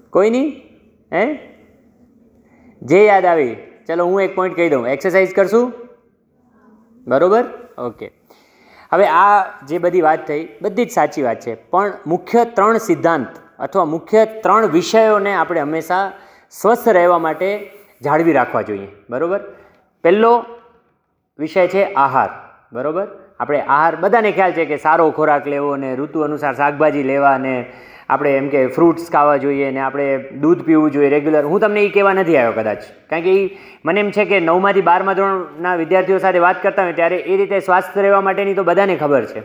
કોઈ 0.09 0.29
નહીં? 0.29 0.61
હે? 1.13 1.23
જે 2.81 3.05
યાદ 3.05 3.25
આવી. 3.25 3.55
ચલો, 3.87 4.05
હું 4.05 4.21
એક 4.21 4.35
પોઈન્ટ 4.35 4.55
કહી 4.55 4.69
દઉં. 4.69 4.87
એક્સરસાઇઝ 4.87 5.33
કરશું? 5.33 5.73
બરોબર? 7.07 7.43
ઓકે 7.77 8.11
હવે 8.93 9.07
આ 9.07 9.43
જે 9.65 9.77
બધી 9.77 10.01
વાત 10.01 10.27
થઈ, 10.27 10.49
બધી 10.61 10.85
જ 10.85 10.91
સાચી 10.91 11.21
વાત 11.21 11.39
છે. 11.39 11.55
પણ 11.55 11.93
મુખ્ય 12.07 12.45
ત્રણ 12.45 12.77
સિદ્ધાંત 12.77 13.27
અથવા 13.59 13.85
મુખ્ય 13.85 14.25
ત્રણ 14.25 14.67
વિષયોને 14.67 15.33
આપણે 15.33 15.59
હંમેશા 15.59 16.11
સ્વસ્થ 16.51 16.89
રહેવા 16.89 17.19
માટે 17.19 17.71
જાળવી 18.01 18.33
રાખવા 18.33 18.61
જોઈએ. 18.61 18.87
બરોબર? 19.09 19.39
પહેલો 20.03 20.45
વિષય 21.39 21.67
છે 21.67 21.93
આહાર. 21.93 22.29
બરોબર? 22.73 23.22
આપણે 23.43 23.61
આહાર, 23.67 23.95
બધાને 24.03 24.31
ખ્યાલ 24.31 24.53
છે 24.53 24.65
કે 24.65 24.77
સારો 24.83 25.07
ખોરાક 25.11 25.47
લેવો 25.47 25.71
ને 25.77 25.95
ઋતુ 25.95 26.27
અનુસાર 26.27 26.53
શાકભાજી 26.55 27.03
લેવા 27.03 27.37
ને 27.45 27.55
આપણે 28.09 28.31
એમ 28.37 28.47
કે 28.49 28.61
ફ્રૂટ્સ 28.75 29.09
ખાવા 29.11 29.39
જોઈએ 29.43 29.71
ને 29.71 29.81
આપણે 29.87 30.05
દૂધ 30.43 30.61
પીવું 30.67 30.93
જોઈએ 30.95 31.09
રેગ્યુલર 31.09 31.43
હું 31.51 31.63
તમને 31.63 31.83
એ 31.83 31.89
કહેવા 31.95 32.13
નથી 32.13 32.37
આવ્યો 32.37 32.55
કદાચ. 32.59 32.81
કારણ 33.09 33.25
કે 33.27 33.33
એ 33.39 33.41
મને 33.85 33.99
એમ 33.99 34.11
છે 34.11 34.25
કે 34.31 34.39
નવમાંથી 34.39 34.85
બારમા 34.89 35.17
ધોરણના 35.19 35.75
વિદ્યાર્થીઓ 35.75 36.19
સાથે 36.25 36.39
વાત 36.45 36.63
કરતા 36.63 36.87
હોય 36.87 36.97
ત્યારે 36.99 37.19
એ 37.33 37.37
રીતે 37.37 37.59
સ્વાસ્થ્ય 37.59 38.05
રહેવા 38.07 38.23
માટેની 38.27 38.57
તો 38.59 38.63
બધાને 38.63 38.95
ખબર 38.95 39.23
છે? 39.25 39.41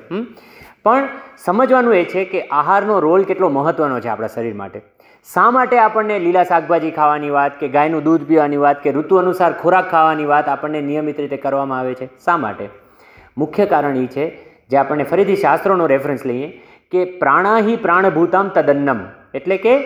પણ 0.85 1.09
સમજવાનું 1.45 1.95
એ 1.95 2.05
છે 2.15 2.25
કે 2.25 2.43
આહારનો 2.63 2.99
રોલ 3.01 3.29
કેટલો 3.31 3.49
મહત્ત્વનો 3.59 4.01
છે 4.01 4.09
આપણા 4.09 4.35
શરીર 4.35 4.55
માટે. 4.55 4.83
શા 5.29 5.47
માટે 5.51 5.79
આપણને 5.85 6.19
લીલા 6.27 6.45
શાકભાજી 6.51 6.93
ખાવાની 6.99 7.33
વાત 7.39 7.57
કે 7.61 7.73
ગાયનું 7.79 8.05
દૂધ 8.05 8.27
પીવાની 8.29 8.61
વાત 8.67 8.85
કે 8.85 8.93
ઋતુ 8.93 9.23
અનુસાર 9.23 9.53
ખોરાક 9.63 9.91
ખાવાની 9.91 10.29
વાત 10.35 10.49
આપણને 10.49 10.85
નિયમિત 10.91 11.25
રીતે 11.25 11.37
કરવામાં 11.47 11.81
આવે 11.81 11.95
છે? 11.95 12.07
શા 12.25 12.37
માટે? 12.45 12.69
મુખ્ય 13.39 13.67
કારણ 13.67 13.97
એ 13.97 14.07
છે, 14.07 14.39
જે 14.71 14.77
આપણને 14.77 15.05
ફરીથી 15.05 15.37
શાસ્ત્રોનો 15.37 15.87
રેફરન્સ 15.87 16.27
લઈએ, 16.27 16.63
કે 16.91 17.05
પ્રાણાહી 17.05 17.77
પ્રાણભૂતામ 17.77 18.49
તદન્નમ. 18.49 19.01
એટલે 19.35 19.57
કે 19.57 19.77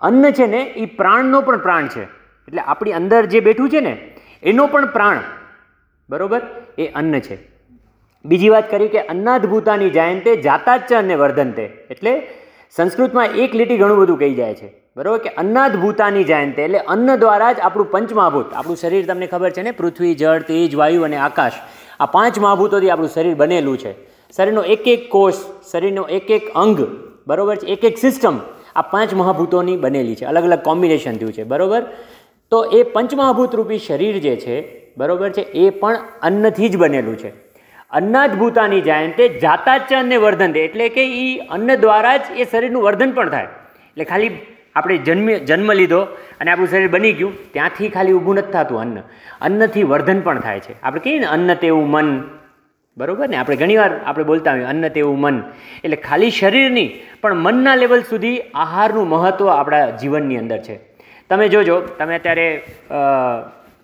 અન્ન 0.00 0.30
છે 0.30 0.46
ને 0.46 0.62
એ 0.62 0.86
પ્રાણનો 0.86 1.40
પણ 1.40 1.58
પ્રાણ 1.58 1.86
છે. 1.86 2.02
એટલે 2.48 2.62
આપણી 2.62 2.92
અંદર 2.92 3.26
જે 3.26 3.40
બેઠું 3.40 3.70
છે 3.70 3.80
ને, 3.80 4.10
એનો 4.42 4.66
પણ 4.66 4.86
પ્રાણ. 4.86 5.18
બરોબર? 6.10 6.40
એ 6.78 6.86
અન્ન 6.86 7.20
છે. 7.20 7.38
બીજી 8.24 8.48
વાત 8.48 8.70
કરી 8.70 8.88
કે 8.88 9.00
અન્નાદભૂતાની 9.00 9.90
જાયંતે 9.90 10.36
જાતાચ 10.36 10.92
અને 10.92 11.14
વર્ધનતે 11.14 11.62
એટલે 11.90 12.26
સંસ્કૃતમાં 12.70 13.26
એક 13.26 13.54
લીટી 13.54 13.78
ઘણું 13.78 13.98
બધું 13.98 14.18
કહી 14.18 14.34
જાય 14.34 14.54
છે. 14.54 14.72
બરાબર? 14.96 15.18
કે 15.18 15.28
અન્નાદભૂતાની 15.28 16.24
જાયંતે, 16.24 16.62
એટલે 16.62 16.78
અન્ન 16.78 17.16
દ્વારા 17.16 17.52
જ 17.52 17.60
આપણું 17.60 17.90
પંચમહાભૂત, 17.90 18.54
આપણું 18.54 18.76
શરીર 18.76 19.06
તમને 19.06 19.26
ખબર 19.26 19.50
છે 19.50 19.62
ને, 19.62 19.70
પૃથ્વી, 19.70 20.14
જળ, 20.14 20.38
તેજ, 20.38 20.74
વાયુ 20.74 21.02
અને 21.02 21.16
આકાશ 21.16 21.52
આ 22.00 22.06
પાંચ 22.06 22.38
મહાભૂતોથી 22.38 22.90
આપણું 22.90 23.08
શરીર 23.08 23.34
બનેલું 23.34 23.78
છે. 23.78 23.92
શરીરનો 24.36 24.62
એક 24.62 24.88
એક 24.88 25.10
કોષ, 25.10 25.34
શરીરનો 25.72 26.02
એક 26.08 26.30
એક 26.30 26.54
અંગ, 26.54 26.78
બરોબર 27.26 27.56
છે? 27.56 27.66
એક 27.66 27.84
એક 27.84 27.98
સિસ્ટમ 27.98 28.38
આ 28.76 28.82
પાંચ 28.82 29.14
મહાભૂતોની 29.14 29.76
બનેલી 29.76 30.14
છે. 30.14 30.24
અલગ 30.24 30.44
અલગ 30.44 30.62
કોમ્બિનેશન 30.62 31.16
થયું 31.16 31.32
છે, 31.32 31.44
બરોબર? 31.44 31.82
તો 32.50 32.64
એ 32.64 32.82
પંચમહાભૂત 32.82 33.54
રૂપી 33.54 33.78
શરીર 33.78 34.18
જે 34.18 34.36
છે, 34.36 34.56
બરોબર 34.96 35.30
છે, 35.30 35.40
એ 35.40 35.70
પણ 35.70 35.98
અન્નથી 36.22 36.68
જ 36.68 36.76
બનેલું 36.76 37.16
છે. 37.16 37.28
અન્નાદભૂતાની 37.90 38.80
જાયંતે 38.80 39.28
જ 39.28 39.44
અને 39.94 40.16
વર્ધન 40.16 40.52
દે, 40.52 40.60
એટલે 40.60 40.88
કે 40.88 41.04
એ 41.04 41.38
અન્ન 41.38 41.74
દ્વારા 41.74 42.16
જ 42.16 42.20
એ 42.36 42.44
શરીરનું 42.44 42.82
વર્ધન 42.82 43.10
પણ 43.10 43.28
થાય. 43.28 43.44
એટલે 43.44 44.04
ખાલી 44.04 44.28
આપણે 44.76 44.96
જન્મ 44.96 45.30
જન્મ 45.30 45.72
લીધો 45.72 46.00
અને 46.40 46.50
આપણું 46.50 46.68
શરીર 46.68 46.88
બની 46.88 47.12
ગયું, 47.12 47.52
ત્યાંથી 47.52 47.88
ખાલી 47.88 48.12
ઊભું 48.12 48.34
નથી 48.34 48.52
થતું 48.52 48.80
અન્ન. 48.80 49.02
અન્નથી 49.40 49.82
વર્ધન 49.82 50.20
પણ 50.20 50.40
થાય 50.40 50.60
છે. 50.60 50.82
આપણે 50.82 51.00
કહીએ 51.00 51.18
ને, 51.18 51.26
અન્ન 51.26 51.54
તેવું 51.54 51.90
મન. 51.90 52.22
બરોબર 52.98 53.28
ને? 53.28 53.36
આપણે 53.36 53.56
ઘણીવાર 53.56 53.90
આપણે 54.06 54.24
બોલતા 54.24 54.50
હોઈએ, 54.50 54.64
અન્ન 54.64 54.88
તેવું 54.88 55.20
મન. 55.20 55.42
એટલે 55.84 55.96
ખાલી 55.96 56.30
શરીરની 56.30 56.92
પણ 57.20 57.34
મનના 57.34 57.74
લેવલ 57.74 58.02
સુધી 58.02 58.40
આહારનું 58.54 59.08
મહત્ત્વ 59.08 59.48
આપણા 59.48 59.90
જીવનની 59.90 60.36
અંદર 60.36 60.58
છે. 60.58 60.80
તમે 61.28 61.48
જોજો, 61.48 61.80
તમે 61.80 62.14
અત્યારે 62.14 62.62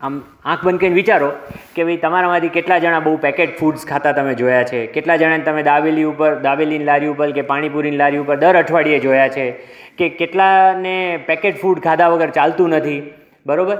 આમ 0.07 0.23
આંખ 0.45 0.65
બંધ 0.65 0.81
કરીને 0.81 0.95
વિચારો 0.95 1.31
કે 1.75 1.85
ભાઈ 1.85 1.97
તમારામાંથી 1.97 2.49
કેટલા 2.49 2.79
જણા 2.79 3.01
બહુ 3.01 3.17
પેકેટ 3.17 3.59
ફૂડ્સ 3.59 3.87
ખાતા 3.87 4.13
તમે 4.13 4.35
જોયા 4.35 4.63
છે? 4.63 4.87
કેટલા 4.87 5.17
જણાને 5.17 5.39
તમે 5.39 5.63
દાબેલી 5.63 6.03
ઉપર, 6.03 6.35
દાબેલીની 6.35 6.85
લારી 6.85 7.07
ઉપર 7.07 7.31
કે 7.31 7.43
પાણીપુરીની 7.43 7.97
લારી 7.97 8.19
ઉપર 8.19 8.37
દર 8.37 8.57
અઠવાડિયે 8.57 8.99
જોયા 8.99 9.29
છે 9.29 9.51
કે 9.99 10.09
કેટલાને 10.09 11.25
પેકેટ 11.27 11.61
ફૂડ 11.61 11.81
ખાધા 11.81 12.09
વગર 12.09 12.31
ચાલતું 12.31 12.69
નથી? 12.69 13.13
બરાબર? 13.47 13.77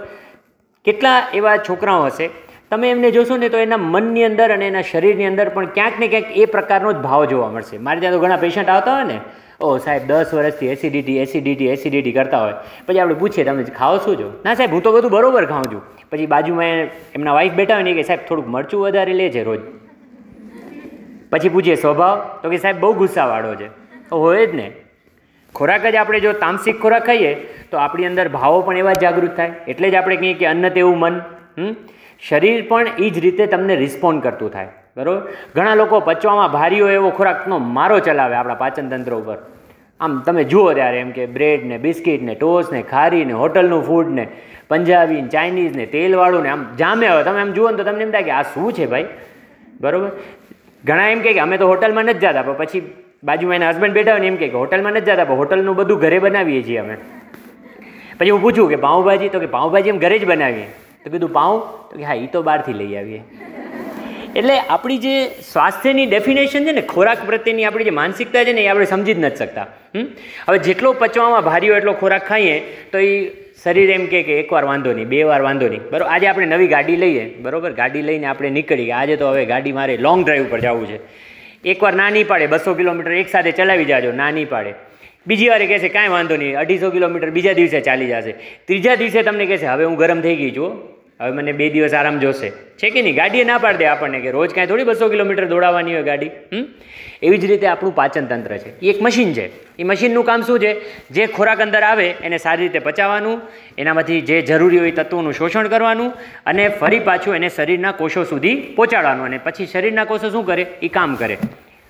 કેટલા 0.85 1.29
એવા 1.35 1.57
છોકરાઓ 1.57 2.03
હશે? 2.03 2.29
તમે 2.71 2.91
એમને 2.91 3.11
જોશો 3.11 3.37
ને 3.37 3.49
તો 3.49 3.59
એના 3.59 3.77
મનની 3.77 4.25
અંદર 4.25 4.53
અને 4.53 4.69
એના 4.69 4.83
શરીરની 4.83 5.27
અંદર 5.27 5.49
પણ 5.49 5.65
ક્યાંક 5.65 5.93
ને 6.01 6.09
ક્યાંક 6.09 6.25
એ 6.37 6.45
પ્રકારનો 6.45 6.93
જ 6.93 6.97
ભાવ 6.97 7.25
જોવા 7.25 7.51
મળશે. 7.51 7.79
મારે 7.79 8.01
ત્યાં 8.01 8.13
તો 8.13 8.19
ઘણા 8.21 8.37
પેશન્ટ 8.37 8.69
આવતા 8.69 8.95
હોય 8.95 9.05
ને. 9.05 9.21
ઓ 9.61 9.79
સાહેબ, 9.79 10.07
દસ 10.07 10.35
વર્ષથી 10.35 10.67
એસિડિટી 10.67 11.19
એસિડિટી 11.19 11.69
એસિડિટી 11.69 12.13
કરતા 12.13 12.41
હોય. 12.41 12.53
પછી 12.87 12.99
આપણે 12.99 13.15
પૂછીએ, 13.15 13.45
તમે 13.45 13.65
ખાઓ 13.65 13.99
શું 13.99 14.17
છો? 14.17 14.41
ના 14.45 14.55
સાહેબ, 14.55 14.73
હું 14.73 14.83
તો 14.83 14.93
બધું 14.93 15.11
બરાબર 15.11 15.47
ખાઉં 15.47 15.65
છું. 15.73 15.83
પછી 16.11 16.27
બાજુમાં 16.27 16.67
એમના 17.15 17.33
વાઈફ 17.33 17.53
બેઠા 17.53 17.75
હોય 17.75 17.83
ને 17.83 17.93
કે, 17.93 18.03
સાહેબ, 18.03 18.21
થોડુંક 18.29 18.49
મરચું 18.49 18.83
વધારે 18.83 19.13
લેજે 19.13 19.43
રોજ. 19.43 19.61
પછી 21.31 21.49
પૂછીએ 21.49 21.75
સ્વભાવ? 21.75 22.41
તો 22.43 22.51
કે, 22.51 22.57
સાહેબ, 22.57 22.77
બહુ 22.77 22.93
ગુસ્સાવાળો 22.93 23.55
છે. 23.55 23.69
તો 24.09 24.17
હોય 24.17 24.47
જ 24.47 24.55
ને. 24.55 24.73
ખોરાક 25.55 25.87
જ 25.87 25.95
આપણે 25.95 26.21
જો 26.21 26.33
તામસિક 26.33 26.83
ખોરાક 26.83 27.07
ખાઈએ, 27.07 27.35
તો 27.71 27.79
આપણી 27.79 28.07
અંદર 28.07 28.29
ભાવો 28.29 28.61
પણ 28.61 28.77
એવા 28.77 28.93
જાગૃત 28.93 29.37
થાય. 29.37 29.53
એટલે 29.69 29.91
જ 29.91 29.95
આપણે 29.95 30.17
કહીએ 30.17 30.35
કે, 30.35 30.47
અન્ન 30.47 30.69
તેવું 30.69 30.99
મન. 30.99 31.19
હમ? 31.59 31.75
શરીર 32.29 32.65
પણ 32.69 32.87
એ 32.99 33.11
જ 33.11 33.19
રીતે 33.19 33.47
તમને 33.47 33.77
રિસ્પોન્ડ 33.77 34.23
કરતું 34.23 34.51
થાય. 34.51 34.69
બરાબર? 34.97 35.23
ઘણા 35.55 35.75
લોકો 35.75 36.01
પચવામાં 36.01 36.51
ભારી 36.51 36.81
હોય 36.81 36.93
એવો 36.93 37.11
ખોરાકનો 37.11 37.59
મારો 37.59 37.99
ચલાવે 37.99 38.37
આપણા 38.37 38.55
પાચનતંત્ર 38.55 39.15
ઉપર. 39.15 39.39
આમ 40.01 40.19
તમે 40.19 40.45
જુઓ 40.45 40.73
ત્યારે 40.73 41.01
એમ 41.01 41.11
કે, 41.11 41.27
બ્રેડ 41.27 41.67
ને 41.67 41.79
બિસ્કિટ 41.79 42.23
ને 42.23 42.35
ટોસ 42.35 42.73
ને 42.73 42.83
ખારી 42.83 43.25
ને 43.25 43.33
હોટલનું 43.33 43.87
ફૂડ 43.87 44.09
ને 44.09 44.29
પંજાબી 44.71 45.23
ને 45.23 45.29
ચાઇનીઝ 45.29 45.75
ને 45.77 45.87
તેલવાળું 45.87 46.43
ને 46.43 46.49
આમ 46.49 46.63
જામે 46.79 47.07
આવે 47.07 47.23
તમે 47.23 47.41
આમ 47.41 47.53
જુઓ 47.53 47.71
ને 47.71 47.77
તો 47.77 47.85
તમને 47.85 48.05
એમ 48.05 48.11
થાય 48.11 48.23
કે 48.23 48.31
આ 48.31 48.43
શું 48.43 48.73
છે 48.73 48.87
ભાઈ? 48.87 49.07
બરાબર? 49.81 50.11
ઘણા 50.85 51.09
એમ 51.09 51.21
કે 51.21 51.39
અમે 51.39 51.57
તો 51.59 51.69
હોટલમાં 51.69 52.05
નથી 52.05 52.19
જતા, 52.19 52.43
પણ 52.43 52.53
પછી 52.53 52.83
બાજુમાં 53.25 53.57
એના 53.57 53.71
હસબન્ડ 53.71 53.93
બેઠા 53.93 54.13
હોય 54.13 54.21
ને 54.21 54.27
એમ 54.27 54.37
કે 54.37 54.49
હોટલમાં 54.49 54.93
નથી 54.93 55.11
જતા, 55.11 55.25
પણ 55.25 55.35
હોટલનું 55.35 55.77
બધું 55.77 55.99
ઘરે 55.99 56.19
બનાવીએ 56.19 56.63
છીએ 56.63 56.79
અમે. 56.79 56.97
પછી 58.19 58.31
હું 58.31 58.43
પૂછું 58.43 58.69
કે 58.69 58.77
પાઉંભાજી? 58.77 59.29
તો 59.29 59.41
કે 59.41 59.47
પાઉંભાજી 59.47 59.89
એમ 59.89 59.99
ઘરે 59.99 60.19
જ 60.19 60.25
બનાવીએ. 60.25 60.69
તો 61.05 61.11
કીધું, 61.11 61.33
પાઉં? 61.33 61.61
તો 61.91 61.97
કે, 61.97 62.05
હા 62.05 62.15
એ 62.15 62.27
તો 62.27 62.43
બહારથી 62.43 62.73
લઈ 62.73 62.97
આવીએ. 62.97 63.23
એટલે 64.37 64.59
આપણી 64.59 64.99
જે 64.99 65.15
સ્વાસ્થ્યની 65.53 66.07
ડેફિનેશન 66.07 66.65
છે 66.65 66.73
ને, 66.73 66.81
ખોરાક 66.81 67.27
પ્રત્યેની 67.27 67.65
આપણી 67.65 67.85
જે 67.85 67.91
માનસિકતા 67.91 68.45
છે 68.45 68.53
ને, 68.53 68.65
એ 68.65 68.69
આપણે 68.69 68.85
સમજી 68.85 69.15
જ 69.15 69.19
નથી 69.19 69.37
શકતા? 69.37 69.67
હવે 70.49 70.59
જેટલો 70.59 70.93
પચવામાં 70.93 71.45
ભારી 71.45 71.69
હોય 71.69 71.79
એટલો 71.79 71.93
ખોરાક 71.93 72.25
ખાઈએ, 72.29 72.57
તો 72.93 72.99
એ 72.99 73.13
શરીર 73.65 73.91
એમ 73.91 74.07
કહે 74.07 74.23
કે 74.23 74.39
એકવાર 74.41 74.65
વાંધો 74.65 74.93
નહીં, 74.93 75.09
બે 75.09 75.23
વાર 75.23 75.41
વાંધો 75.41 75.69
નહીં. 75.69 75.81
બરાબર 75.91 76.07
આજે 76.07 76.27
આપણે 76.27 76.47
નવી 76.47 76.67
ગાડી 76.67 76.97
લઈએ, 76.97 77.35
બરાબર? 77.43 77.73
ગાડી 77.73 78.03
લઈને 78.03 78.27
આપણે 78.27 78.51
નીકળી 78.51 78.85
ગયા 78.85 78.97
આજે 78.97 79.17
તો 79.17 79.29
હવે 79.29 79.45
ગાડી 79.45 79.73
મારે 79.73 79.97
લોંગ 79.97 80.25
ડ્રાઈવ 80.25 80.51
પર 80.51 80.61
જવું 80.61 80.87
છે. 80.87 80.99
એકવાર 81.65 81.95
ના 81.95 82.11
નહીં 82.11 82.27
પાડે, 82.27 82.47
બસો 82.47 82.75
કિલોમીટર 82.75 83.13
એકસાથે 83.13 83.53
ચલાવી 83.53 83.85
જાજો, 83.85 84.13
ના 84.13 84.31
નહીં 84.31 84.49
પાડે. 84.49 84.75
બીજી 85.27 85.49
વારે 85.49 85.67
કહેશે, 85.67 85.89
કાંઈ 85.89 86.09
વાંધો 86.09 86.37
નહીં, 86.37 86.59
અઢીસો 86.59 86.91
કિલોમીટર 86.91 87.31
બીજા 87.31 87.53
દિવસે 87.53 87.81
ચાલી 87.81 88.07
જશે. 88.07 88.33
ત્રીજા 88.67 88.95
દિવસે 88.95 89.23
તમને 89.23 89.47
કહેશે, 89.47 89.67
હવે 89.67 89.85
હું 89.85 89.97
ગરમ 89.97 90.21
થઈ 90.21 90.37
ગઈ 90.37 90.51
છું 90.51 90.97
હવે 91.21 91.31
મને 91.31 91.53
બે 91.53 91.71
દિવસ 91.71 91.95
આરામ 91.95 92.19
જોશે. 92.19 92.51
છે 92.51 92.91
કે 92.91 93.03
નહીં? 93.03 93.15
ગાડીએ 93.15 93.45
ના 93.45 93.59
પાડી 93.59 93.79
દે 93.79 93.85
આપણને 93.85 94.21
કે 94.21 94.31
રોજ 94.31 94.55
કાંઈ 94.55 94.67
થોડી 94.67 94.85
બસો 94.85 95.09
કિલોમીટર 95.09 95.45
દોડાવવાની 95.45 95.95
હોય 95.95 96.03
ગાડી, 96.03 96.27
હમ? 96.27 96.65
એવી 97.23 97.39
જ 97.39 97.45
રીતે 97.45 97.67
આપણું 97.67 97.95
પાચન 97.95 98.27
તંત્ર 98.27 98.57
છે. 98.57 98.81
એ 98.81 98.91
એક 98.91 99.03
મશીન 99.03 99.33
છે. 99.33 99.77
એ 99.79 99.83
મશીનનું 99.83 100.25
કામ 100.25 100.43
શું 100.43 100.59
છે? 100.59 100.81
જે 101.11 101.27
ખોરાક 101.27 101.61
અંદર 101.61 101.83
આવે, 101.83 102.11
એને 102.11 102.39
સારી 102.39 102.63
રીતે 102.63 102.79
પચાવવાનું, 102.79 103.41
એનામાંથી 103.79 104.21
જે 104.21 104.43
જરૂરી 104.43 104.79
હોય 104.79 104.91
તત્વોનું 104.91 105.33
શોષણ 105.33 105.69
કરવાનું 105.69 106.13
અને 106.47 106.69
ફરી 106.69 106.99
પાછું 106.99 107.37
એને 107.37 107.49
શરીરના 107.49 107.93
કોષો 107.93 108.25
સુધી 108.25 108.55
પહોંચાડવાનું 108.55 109.25
અને 109.25 109.39
પછી 109.39 109.67
શરીરના 109.67 110.05
કોષો 110.05 110.31
શું 110.31 110.47
કરે? 110.47 110.67
એ 110.83 110.89
કામ 110.89 111.15
કરે. 111.15 111.39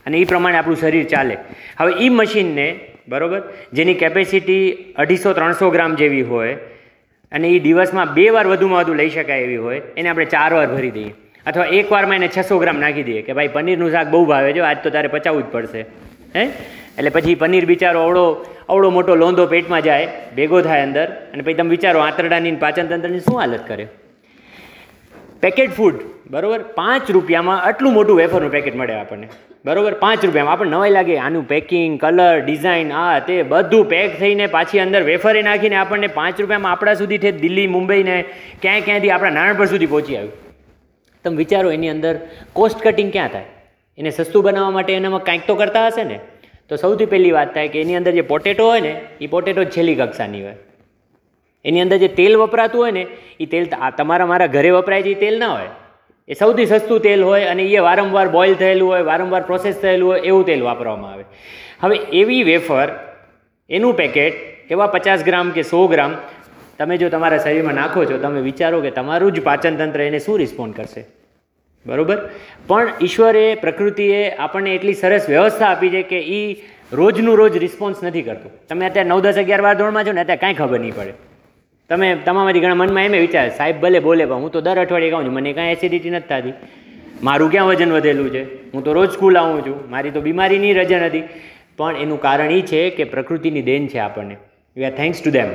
અને 0.07 0.19
એ 0.19 0.25
પ્રમાણે 0.25 0.57
આપણું 0.57 0.77
શરીર 0.77 1.05
ચાલે. 1.05 1.37
હવે 1.79 1.93
એ 2.07 2.09
મશીનને, 2.09 2.81
બરાબર? 3.09 3.43
જેની 3.73 3.95
કેપેસિટી 3.95 4.73
અઢીસો 4.97 5.33
ત્રણસો 5.33 5.71
ગ્રામ 5.71 5.95
જેવી 5.95 6.23
હોય 6.23 6.55
અને 7.33 7.49
એ 7.49 7.59
દિવસમાં 7.59 8.15
બે 8.15 8.29
વાર 8.29 8.47
વધુમાં 8.47 8.81
વધુ 8.81 8.95
લઈ 8.95 9.11
શકાય 9.11 9.41
એવી 9.41 9.57
હોય, 9.57 9.83
એને 9.97 10.09
આપણે 10.09 10.25
ચાર 10.25 10.55
વાર 10.55 10.67
ભરી 10.67 10.91
દઈએ. 10.91 11.15
અથવા 11.47 11.65
એકવારમાં 11.65 12.17
એને 12.17 12.29
છસો 12.29 12.59
ગ્રામ 12.59 12.77
નાખી 12.77 13.03
દઈએ 13.03 13.23
કે 13.23 13.33
ભાઈ 13.33 13.49
પનીરનું 13.49 13.91
શાક 13.91 14.09
બહુ 14.09 14.25
ભાવે 14.25 14.53
છે 14.53 14.61
આજ 14.61 14.77
તો 14.85 14.91
તારે 14.91 15.09
પચાવવું 15.09 15.43
જ 15.43 15.47
પડશે. 15.53 15.85
હે? 16.37 16.45
એટલે 16.99 17.11
પછી 17.11 17.35
પનીર 17.35 17.65
બિચારો 17.65 18.03
અવળો 18.03 18.47
અવળો 18.69 18.91
મોટો 18.91 19.15
લોંધો 19.15 19.47
પેટમાં 19.47 19.83
જાય, 19.83 20.09
ભેગો 20.37 20.61
થાય 20.61 20.83
અંદર, 20.83 21.05
અને 21.05 21.43
પછી 21.43 21.55
તમે 21.55 21.71
વિચારો 21.71 22.01
આંતરડાની 22.01 22.51
પાચનતંત્રની 22.51 22.57
પાચન 22.57 22.87
તંત્રની 22.87 23.21
શું 23.21 23.41
હાલત 23.41 23.69
કરે? 23.69 23.89
પેકેટ 25.41 25.71
ફૂડ 25.71 25.95
બરોબર? 26.31 26.63
પાંચ 26.63 27.11
રૂપિયામાં 27.11 27.63
આટલું 27.63 27.93
મોટું 27.93 28.17
વેફરનું 28.17 28.51
પેકેટ 28.51 28.75
મળે 28.75 28.95
આપણને. 28.95 29.29
બરોબર? 29.65 29.95
પાંચ 29.95 30.25
રૂપિયામાં. 30.25 30.53
આપણને 30.53 30.77
નવાઈ 30.77 30.91
લાગે 30.91 31.19
આનું 31.19 31.49
પેકિંગ 31.49 32.01
કલર 32.01 32.41
ડિઝાઇન 32.41 32.93
આ, 32.93 33.19
તે 33.19 33.43
બધું 33.43 33.85
પેક 33.85 34.19
થઈને 34.19 34.47
પાછી 34.47 34.79
અંદર 34.79 35.03
વેફરે 35.03 35.43
નાખીને 35.43 35.77
આપણને 35.77 36.07
પાંચ 36.07 36.41
રૂપિયામાં 36.41 36.73
આપણા 36.73 36.95
સુધી 36.95 37.19
છે 37.19 37.31
દિલ્હી, 37.31 37.67
મુંબઈને, 37.67 38.25
ક્યાંય 38.63 38.81
ક્યાંયથી 38.81 39.11
આપણા 39.11 39.31
નારાયણપુર 39.31 39.67
સુધી 39.67 39.87
પહોંચી 39.87 40.17
આવ્યું. 40.17 40.46
તમે 41.27 41.37
વિચારો 41.37 41.75
એની 41.77 41.93
અંદર 41.97 42.15
કોસ્ટ 42.53 42.83
કટિંગ 42.87 43.13
ક્યાં 43.13 43.29
થાય? 43.29 43.49
એને 43.99 44.11
સસ્તું 44.11 44.43
બનાવવા 44.49 44.77
માટે 44.79 44.93
એનામાં 44.95 45.25
કાંઈક 45.25 45.47
તો 45.47 45.55
કરતા 45.63 45.87
હશે 45.87 46.05
ને? 46.05 46.19
તો 46.69 46.77
સૌથી 46.77 47.07
પહેલી 47.07 47.35
વાત 47.39 47.55
થાય 47.55 47.69
કે 47.69 47.81
એની 47.81 47.97
અંદર 47.97 48.13
જે 48.13 48.25
પોટેટો 48.31 48.65
હોય 48.71 48.81
ને 48.81 48.93
એ 49.21 49.27
પોટેટો 49.35 49.65
છેલ્લી 49.75 49.95
કક્ષાની 49.95 50.43
હોય. 50.43 50.57
એની 51.65 51.81
અંદર 51.81 51.99
જે 51.99 52.09
તેલ 52.21 52.37
વપરાતું 52.37 52.81
હોય 52.83 52.95
ને 52.99 53.05
એ 53.41 53.47
તેલ 53.47 53.67
તમારા 53.99 54.27
મારા 54.27 54.55
ઘરે 54.55 54.71
વપરાય 54.71 55.03
છે 55.03 55.13
એ 55.17 55.21
તેલ 55.21 55.39
ના 55.39 55.53
હોય. 55.57 55.71
એ 56.29 56.35
સૌથી 56.35 56.67
સસ્તું 56.67 57.01
તેલ 57.01 57.23
હોય 57.25 57.45
અને 57.53 57.63
એ 57.63 57.79
વારંવાર 57.79 58.29
બોઇલ 58.29 58.55
થયેલું 58.55 58.89
હોય, 58.93 59.03
વારંવાર 59.03 59.43
પ્રોસેસ 59.43 59.75
થયેલું 59.83 60.09
હોય, 60.11 60.21
એવું 60.21 60.47
તેલ 60.47 60.63
વાપરવામાં 60.63 61.13
આવે. 61.13 61.25
હવે 61.83 61.97
એવી 62.21 62.43
વેફર, 62.43 62.89
એનું 63.71 63.95
પેકેટ 63.95 64.35
એવા 64.71 64.87
પચાસ 64.87 65.25
ગ્રામ 65.25 65.51
કે 65.51 65.63
સો 65.63 65.87
ગ્રામ, 65.87 66.17
તમે 66.79 66.97
જો 66.99 67.09
તમારા 67.09 67.39
શરીરમાં 67.39 67.75
નાખો 67.75 68.05
છો, 68.05 68.19
તમે 68.19 68.41
વિચારો 68.41 68.81
કે 68.81 68.91
તમારું 68.91 69.33
જ 69.33 69.43
પાચનતંત્ર 69.43 70.01
એને 70.01 70.19
શું 70.19 70.39
રિસ્પોન્ડ 70.39 70.75
કરશે? 70.75 71.03
બરોબર? 71.87 72.19
પણ 72.67 72.93
ઈશ્વરે, 73.03 73.55
પ્રકૃતિએ 73.55 74.31
આપણને 74.31 74.75
એટલી 74.75 74.95
સરસ 74.95 75.29
વ્યવસ્થા 75.29 75.67
આપી 75.67 75.91
છે 75.91 76.03
કે 76.03 76.21
એ 76.21 76.63
રોજનું 76.93 77.37
રોજ 77.37 77.57
રિસ્પોન્સ 77.57 77.97
નથી 78.03 78.23
કરતું. 78.23 78.67
તમે 78.69 78.87
અત્યારે 78.87 79.09
નવ, 79.09 79.21
દસ, 79.21 79.35
અગિયાર, 79.35 79.63
બાર 79.63 79.75
ધોરણમાં 79.75 80.05
છો 80.05 80.13
ને, 80.13 80.21
અત્યારે 80.21 80.37
કાંઈ 80.37 80.55
ખબર 80.55 80.81
નહીં 80.81 80.95
પડે. 80.95 81.13
તમે 81.89 82.17
તમારામાંથી 82.25 82.61
ઘણા 82.61 82.75
મનમાં 82.75 83.05
એમ 83.05 83.13
વિચાર, 83.13 83.49
સાહેબ, 83.49 83.81
ભલે 83.81 83.99
બોલે, 83.99 84.27
પણ 84.27 84.35
હું 84.35 84.53
તો 84.53 84.61
દર 84.61 84.81
અઠવાડિયે 84.81 85.11
કહું 85.11 85.27
છું, 85.27 85.33
મને 85.33 85.53
કાંઈ 85.53 85.73
એસિડિટી 85.73 86.11
નથી 86.11 86.29
થતી. 86.29 86.53
મારું 87.23 87.51
ક્યાં 87.51 87.67
વજન 87.67 87.93
વધેલું 87.93 88.31
છે? 88.31 88.71
હું 88.71 88.85
તો 88.85 88.93
રોજ 88.93 89.11
સ્કૂલ 89.11 89.37
આવું 89.37 89.67
છું. 89.67 89.91
મારી 89.91 90.11
તો 90.11 90.21
બીમારીની 90.21 90.73
રજા 90.73 90.99
નથી. 90.99 91.23
પણ 91.77 91.97
એનું 91.97 92.21
કારણ 92.21 92.51
એ 92.51 92.61
છે 92.61 92.91
કે 92.91 93.05
પ્રકૃતિની 93.05 93.63
દેન 93.63 93.87
છે 93.87 93.99
આપણને. 93.99 94.37
We 94.77 94.85
are 94.85 94.93
thanks 94.93 95.23
to 95.23 95.31
them 95.31 95.49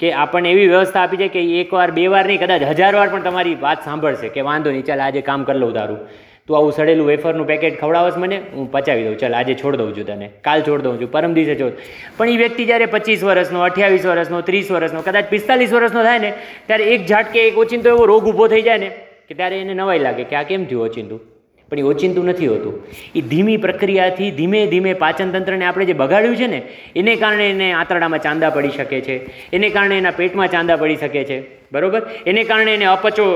કે 0.00 0.12
આપણને 0.12 0.50
એવી 0.50 0.68
વ્યવસ્થા 0.68 1.00
આપી 1.00 1.16
છે 1.16 1.28
કે 1.28 1.60
એકવાર, 1.60 1.90
બે 1.90 2.06
વાર 2.06 2.26
નહીં, 2.26 2.40
કદાચ 2.40 2.62
હજાર 2.62 2.94
વાર 2.94 3.08
પણ 3.08 3.22
તમારી 3.22 3.54
વાત 3.54 3.84
સાંભળશે 3.84 4.28
કે 4.28 4.40
વાંધો 4.40 4.70
નહીં, 4.70 4.84
ચાલ 4.84 5.00
આજે 5.00 5.20
કામ 5.20 5.44
કરી 5.44 5.58
લઉં 5.58 5.74
તારું. 5.74 5.98
તું 6.46 6.56
આવું 6.56 6.72
સડેલું 6.72 7.06
વેફરનું 7.06 7.46
પેકેટ 7.46 7.80
ખવડાવસ 7.80 8.16
મને, 8.16 8.40
હું 8.54 8.72
પચાવી 8.72 9.02
દઉં. 9.02 9.18
ચાલ, 9.18 9.34
આજે 9.34 9.54
છોડ 9.54 9.76
દઉં 9.76 9.96
છું 9.96 10.06
તને. 10.06 10.30
કાલ 10.44 10.62
છોડ 10.62 10.82
દઉં 10.82 11.00
છું. 11.00 11.12
પરમ 11.12 11.34
દિવસે 11.34 11.54
છોડ. 11.54 11.72
પણ 12.16 12.28
એ 12.28 12.36
વ્યક્તિ 12.36 12.64
જ્યારે 12.64 12.86
પચીસ 12.86 13.24
વર્ષનો, 13.24 13.60
અઠ્યાવીસ 13.60 14.06
વર્ષનો, 14.06 14.40
ત્રીસ 14.40 14.70
વર્ષનો, 14.70 15.02
કદાચ 15.02 15.24
પિસ્તાલીસ 15.24 15.72
વર્ષનો 15.72 16.02
થાય 16.02 16.18
ને, 16.18 16.32
ત્યારે 16.66 16.84
એક 16.84 17.06
ઝાટકે, 17.06 17.40
એક 17.40 17.58
ઓચિંતો 17.58 17.88
એવો 17.88 18.04
રોગ 18.04 18.24
ઊભો 18.24 18.48
થઈ 18.48 18.62
જાય 18.62 18.78
ને, 18.78 18.88
કે 19.28 19.34
ત્યારે 19.34 19.60
એને 19.60 19.74
નવાઈ 19.74 19.98
લાગે 19.98 20.24
કે 20.24 20.36
આ 20.36 20.42
કેમ 20.42 20.64
થયું 20.64 20.82
ઓચિંતું? 20.82 21.37
પણ 21.70 21.78
એ 21.78 21.82
ઓચિંતું 21.82 22.24
નથી 22.24 22.46
હોતું. 22.46 22.74
એ 23.14 23.20
ધીમી 23.20 23.56
પ્રક્રિયાથી 23.56 24.30
ધીમે 24.30 24.60
ધીમે 24.66 24.92
પાચન 24.94 25.32
તંત્રને 25.32 25.64
આપણે 25.64 25.84
જે 25.84 25.92
બગાડ્યું 25.92 26.36
છે 26.36 26.46
ને, 26.46 26.60
એને 26.96 27.14
કારણે 27.16 27.46
એને 27.50 27.68
આંતરડામાં 27.72 28.24
ચાંદા 28.26 28.50
પડી 28.50 28.70
શકે 28.70 29.00
છે, 29.00 29.16
એને 29.52 29.70
કારણે 29.70 29.96
એના 29.98 30.10
પેટમાં 30.10 30.48
ચાંદા 30.48 30.76
પડી 30.76 30.96
શકે 30.96 31.24
છે, 31.24 31.38
બરોબર? 31.72 32.02
એને 32.26 32.42
કારણે 32.44 32.72
એને 32.74 32.84
અપચો, 32.84 33.26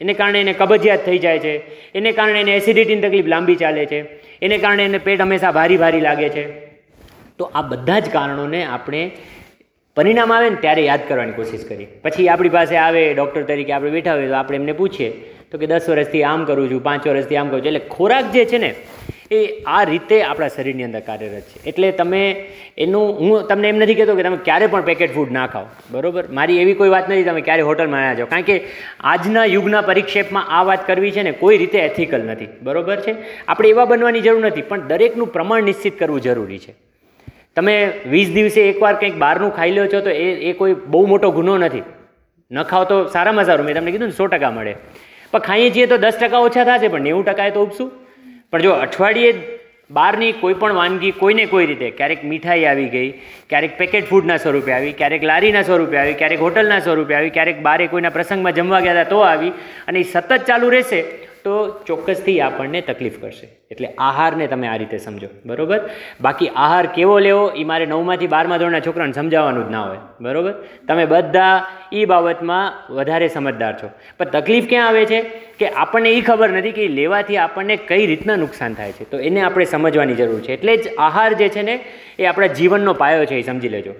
એને 0.00 0.14
કારણે 0.14 0.40
એને 0.40 0.52
કબજિયાત 0.52 1.04
થઈ 1.04 1.18
જાય 1.18 1.38
છે, 1.38 1.54
એને 1.94 2.12
કારણે 2.12 2.40
એને 2.40 2.52
એસિડિટીની 2.56 3.02
તકલીફ 3.02 3.26
લાંબી 3.26 3.56
ચાલે 3.56 3.84
છે, 3.86 4.00
એને 4.42 4.58
કારણે 4.58 4.84
એને 4.84 4.98
પેટ 4.98 5.20
હંમેશા 5.20 5.52
ભારી 5.52 5.76
ભારી 5.76 6.00
લાગે 6.00 6.28
છે. 6.28 6.44
તો 7.38 7.50
આ 7.54 7.62
બધા 7.62 7.98
જ 7.98 8.10
કારણોને 8.10 8.60
આપણે 8.64 9.02
પરિણામ 9.96 10.32
આવે 10.32 10.48
ને 10.50 10.56
ત્યારે 10.56 10.82
યાદ 10.82 11.08
કરવાની 11.08 11.32
કોશિશ 11.32 11.64
કરીએ. 11.68 11.88
પછી 12.02 12.28
આપણી 12.28 12.48
પાસે 12.48 12.76
આવે, 12.76 13.02
ડૉક્ટર 13.14 13.42
તરીકે 13.42 13.72
આપણે 13.72 13.90
બેઠા 13.90 14.14
હોય 14.14 14.28
તો 14.28 14.34
આપણે 14.34 14.56
એમને 14.56 14.72
પૂછીએ 14.72 15.10
તો 15.52 15.58
કે 15.58 15.66
દસ 15.66 15.88
વર્ષથી 15.88 16.22
આમ 16.22 16.44
કરું 16.44 16.70
છું, 16.70 16.82
પાંચ 16.82 17.06
વર્ષથી 17.06 17.36
આમ 17.36 17.48
કરું 17.48 17.60
છું, 17.60 17.66
એટલે 17.66 17.78
ખોરાક 17.78 18.32
જે 18.32 18.44
છે 18.44 18.58
ને, 18.58 18.74
એ 19.30 19.62
આ 19.66 19.82
રીતે 19.82 20.22
આપણા 20.22 20.48
શરીરની 20.48 20.84
અંદર 20.84 21.00
કાર્યરત 21.00 21.32
છે. 21.32 21.68
એટલે 21.68 21.90
તમે 21.92 22.46
એનું, 22.78 23.14
હું 23.20 23.48
તમને 23.48 23.68
એમ 23.68 23.76
નથી 23.76 23.94
કહેતો 23.94 24.14
કે 24.14 24.22
તમે 24.22 24.36
ક્યારે 24.36 24.66
પણ 24.66 24.80
પેકેટ 24.80 25.14
ફૂડ 25.14 25.30
ના 25.30 25.46
ખાઓ, 25.46 25.64
બરોબર? 25.90 26.24
મારી 26.30 26.58
એવી 26.58 26.74
કોઈ 26.74 26.88
વાત 26.88 27.10
નથી, 27.10 27.24
તમે 27.24 27.40
ક્યારે 27.40 27.62
હોટલમાં 27.62 28.00
ના 28.00 28.14
જાઓ. 28.14 28.26
કારણ 28.26 28.42
કે 28.42 28.60
આજના 29.00 29.44
યુગના 29.44 29.80
પરિક્ષેપમાં 29.80 30.48
આ 30.48 30.62
વાત 30.62 30.86
કરવી 30.86 31.10
છે 31.10 31.22
ને, 31.22 31.32
કોઈ 31.32 31.56
રીતે 31.56 31.78
એથિકલ 31.78 32.20
નથી, 32.20 32.46
બરોબર 32.62 32.96
છે? 32.96 33.14
આપણે 33.48 33.68
એવા 33.68 33.84
બનવાની 33.84 34.20
જરૂર 34.20 34.46
નથી, 34.46 34.62
પણ 34.62 34.80
દરેકનું 34.80 35.32
પ્રમાણ 35.32 35.62
નિશ્ચિત 35.62 35.98
કરવું 35.98 36.20
જરૂરી 36.20 36.58
છે. 36.58 36.74
તમે 37.56 37.92
વીસ 38.06 38.28
દિવસે 38.28 38.60
એકવાર 38.68 38.94
કંઈક 38.94 39.16
બહારનું 39.18 39.56
ખાઈ 39.56 39.72
લો 39.72 39.86
છો, 39.86 40.00
તો 40.00 40.10
એ 40.10 40.50
એ 40.50 40.52
કોઈ 40.52 40.74
બહુ 40.74 41.06
મોટો 41.06 41.30
ગુનો 41.30 41.58
નથી. 41.58 41.82
ન 42.50 42.62
ખાઓ 42.62 42.84
તો 42.84 43.06
સારામાં 43.06 43.44
સારું. 43.44 43.66
મેં 43.66 43.74
તમને 43.74 43.90
કીધું 43.90 44.08
ને, 44.08 44.14
સો 44.14 44.26
ટકા 44.26 44.50
મળે. 44.50 44.74
પણ 45.32 45.46
ખાઈએ 45.48 45.70
છીએ 45.76 45.86
તો 45.86 45.96
દસ 45.98 46.18
ટકા 46.18 46.42
ઓછા 46.48 46.64
થશે, 46.64 46.88
પણ 46.88 47.08
નેવું 47.08 47.24
ટકાએ 47.24 47.54
તો 47.56 47.62
ઉપસું. 47.68 47.88
પણ 48.52 48.62
જો 48.62 48.72
અઠવાડિયે 48.86 49.32
બહારની 49.90 50.32
કોઈ 50.40 50.56
પણ 50.60 50.74
વાનગી 50.78 51.12
કોઈને 51.20 51.44
કોઈ 51.52 51.66
રીતે, 51.66 51.86
ક્યારેક 51.98 52.24
મીઠાઈ 52.30 52.64
આવી 52.70 52.88
ગઈ, 52.94 53.10
ક્યારેક 53.50 53.78
પેકેટ 53.78 54.08
ફૂડના 54.10 54.36
સ્વરૂપે 54.36 54.72
આવી, 54.72 54.92
ક્યારેક 54.92 55.22
લારીના 55.30 55.62
સ્વરૂપે 55.62 55.96
આવી, 56.00 56.16
ક્યારેક 56.20 56.40
હોટલના 56.46 56.80
સ્વરૂપે 56.86 57.14
આવી, 57.18 57.32
ક્યારેક 57.36 57.62
બારે 57.68 57.86
કોઈના 57.92 58.12
પ્રસંગમાં 58.16 58.58
જમવા 58.58 58.80
ગયા 58.86 58.96
હતા 58.98 59.12
તો 59.14 59.20
આવી, 59.30 59.52
અને 59.88 60.00
એ 60.00 60.04
સતત 60.04 60.40
ચાલુ 60.50 60.70
રહેશે 60.76 61.00
તો 61.44 61.80
ચોક્કસથી 61.86 62.40
આપણને 62.40 62.80
તકલીફ 62.80 63.20
કરશે. 63.20 63.48
એટલે 63.70 63.88
આહારને 63.98 64.46
તમે 64.46 64.68
આ 64.68 64.76
રીતે 64.76 64.98
સમજો. 64.98 65.28
બરોબર? 65.46 65.80
બાકી 66.20 66.48
આહાર 66.48 66.86
કેવો 66.86 67.18
લેવો 67.18 67.48
એ 67.48 67.64
મારે 67.64 67.86
નવમાંથી 67.86 68.26
બારમા 68.26 68.56
ધોરણના 68.56 68.80
છોકરાને 68.80 69.12
સમજાવવાનું 69.12 69.68
જ 69.68 69.70
ના 69.70 69.82
હોય. 69.82 69.98
બરોબર? 70.20 70.54
તમે 70.88 71.06
બધા 71.06 71.66
એ 71.92 72.04
બાબતમાં 72.04 72.94
વધારે 72.94 73.28
સમજદાર 73.28 73.82
છો. 73.82 73.90
પણ 74.18 74.24
તકલીફ 74.24 74.68
ક્યાં 74.68 74.88
આવે 74.88 75.06
છે? 75.06 75.20
કે 75.58 75.68
આપણને 75.68 76.10
એ 76.10 76.20
ખબર 76.20 76.48
નથી 76.48 76.72
કે 76.72 76.88
લેવાથી 76.88 77.36
આપણને 77.36 77.76
કઈ 77.76 78.06
રીતના 78.06 78.36
નુકસાન 78.36 78.74
થાય 78.74 78.92
છે. 78.92 79.10
તો 79.10 79.18
એને 79.18 79.40
આપણે 79.40 79.64
સમજવાની 79.64 80.14
જરૂર 80.14 80.40
છે. 80.40 80.52
એટલે 80.52 80.76
જ 80.76 80.94
આહાર 80.98 81.32
જે 81.32 81.48
છે 81.48 81.62
ને, 81.62 81.84
એ 82.18 82.24
આપણા 82.24 82.46
જીવનનો 82.46 82.94
પાયો 82.94 83.24
છે 83.24 83.34
એ 83.34 83.42
સમજી 83.42 83.68
લેજો. 83.68 83.94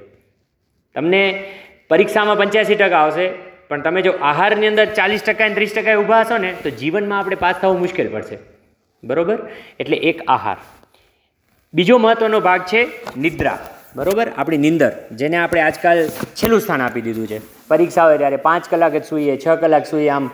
તમને 0.94 1.52
પરીક્ષામાં 1.88 2.38
પંચ્યાસી 2.38 2.74
ટકા 2.74 2.98
આવશે 2.98 3.47
પણ 3.68 3.80
તમે 3.80 4.02
જો 4.02 4.12
આહારની 4.22 4.66
અંદર 4.66 4.84
ચાલીસ 4.84 5.22
ટકા 5.22 5.48
ત્રીસ 5.48 5.74
ટકા 5.74 5.94
ઊભા 5.94 6.20
હશો 6.20 6.38
ને, 6.38 6.54
તો 6.62 6.70
જીવનમાં 6.70 7.18
આપણે 7.18 7.36
પાસ 7.36 7.54
થવું 7.62 7.78
મુશ્કેલ 7.78 8.12
પડશે. 8.12 8.38
બરોબર? 9.04 9.38
એટલે 9.80 9.96
એક 9.96 10.22
આહાર. 10.28 10.56
બીજો 11.74 11.98
મહત્ત્વનો 11.98 12.40
ભાગ 12.40 12.60
છે 12.60 12.86
નિદ્રા. 13.16 13.58
બરાબર? 13.96 14.28
આપણી 14.36 14.56
નિંદર, 14.56 14.92
જેને 15.12 15.36
આપણે 15.36 15.60
આજકાલ 15.60 16.08
છેલ્લું 16.08 16.60
સ્થાન 16.60 16.80
આપી 16.82 17.00
દીધું 17.00 17.26
છે. 17.26 17.40
પરીક્ષા 17.68 18.04
હોય 18.04 18.18
ત્યારે 18.18 18.36
પાંચ 18.36 18.70
કલાક 18.70 18.92
જ 18.92 19.04
સૂઈએ, 19.04 19.38
છ 19.46 19.48
કલાક 19.48 19.86
સૂઈએ, 19.86 20.08
આમ 20.08 20.30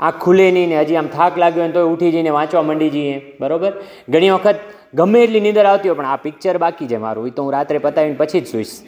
આંખ 0.00 0.18
ખુલે 0.18 0.50
નહીં 0.50 0.68
ને 0.68 0.80
હજી 0.80 0.96
આમ 0.96 1.06
થાક 1.06 1.38
લાગ્યો 1.38 1.62
હોય 1.62 1.72
તો 1.72 1.88
ઉઠી 1.88 2.12
જઈને 2.12 2.30
વાંચવા 2.30 2.62
માંડી 2.62 2.90
જઈએ. 2.90 3.32
બરોબર? 3.40 3.72
ઘણી 4.08 4.30
વખત 4.30 4.54
ગમે 4.94 5.22
એટલી 5.22 5.40
નિંદર 5.40 5.66
આવતી 5.66 5.88
હોય, 5.88 5.98
પણ 5.98 6.06
આ 6.06 6.16
પિક્ચર 6.16 6.58
બાકી 6.58 6.86
છે 6.86 6.96
મારું. 6.96 7.26
એ 7.26 7.30
તો 7.30 7.42
હું 7.42 7.52
રાત્રે 7.52 7.78
પતાવીને 7.78 8.14
પછી 8.14 8.40
જ 8.40 8.46
સૂઈશ. 8.46 8.80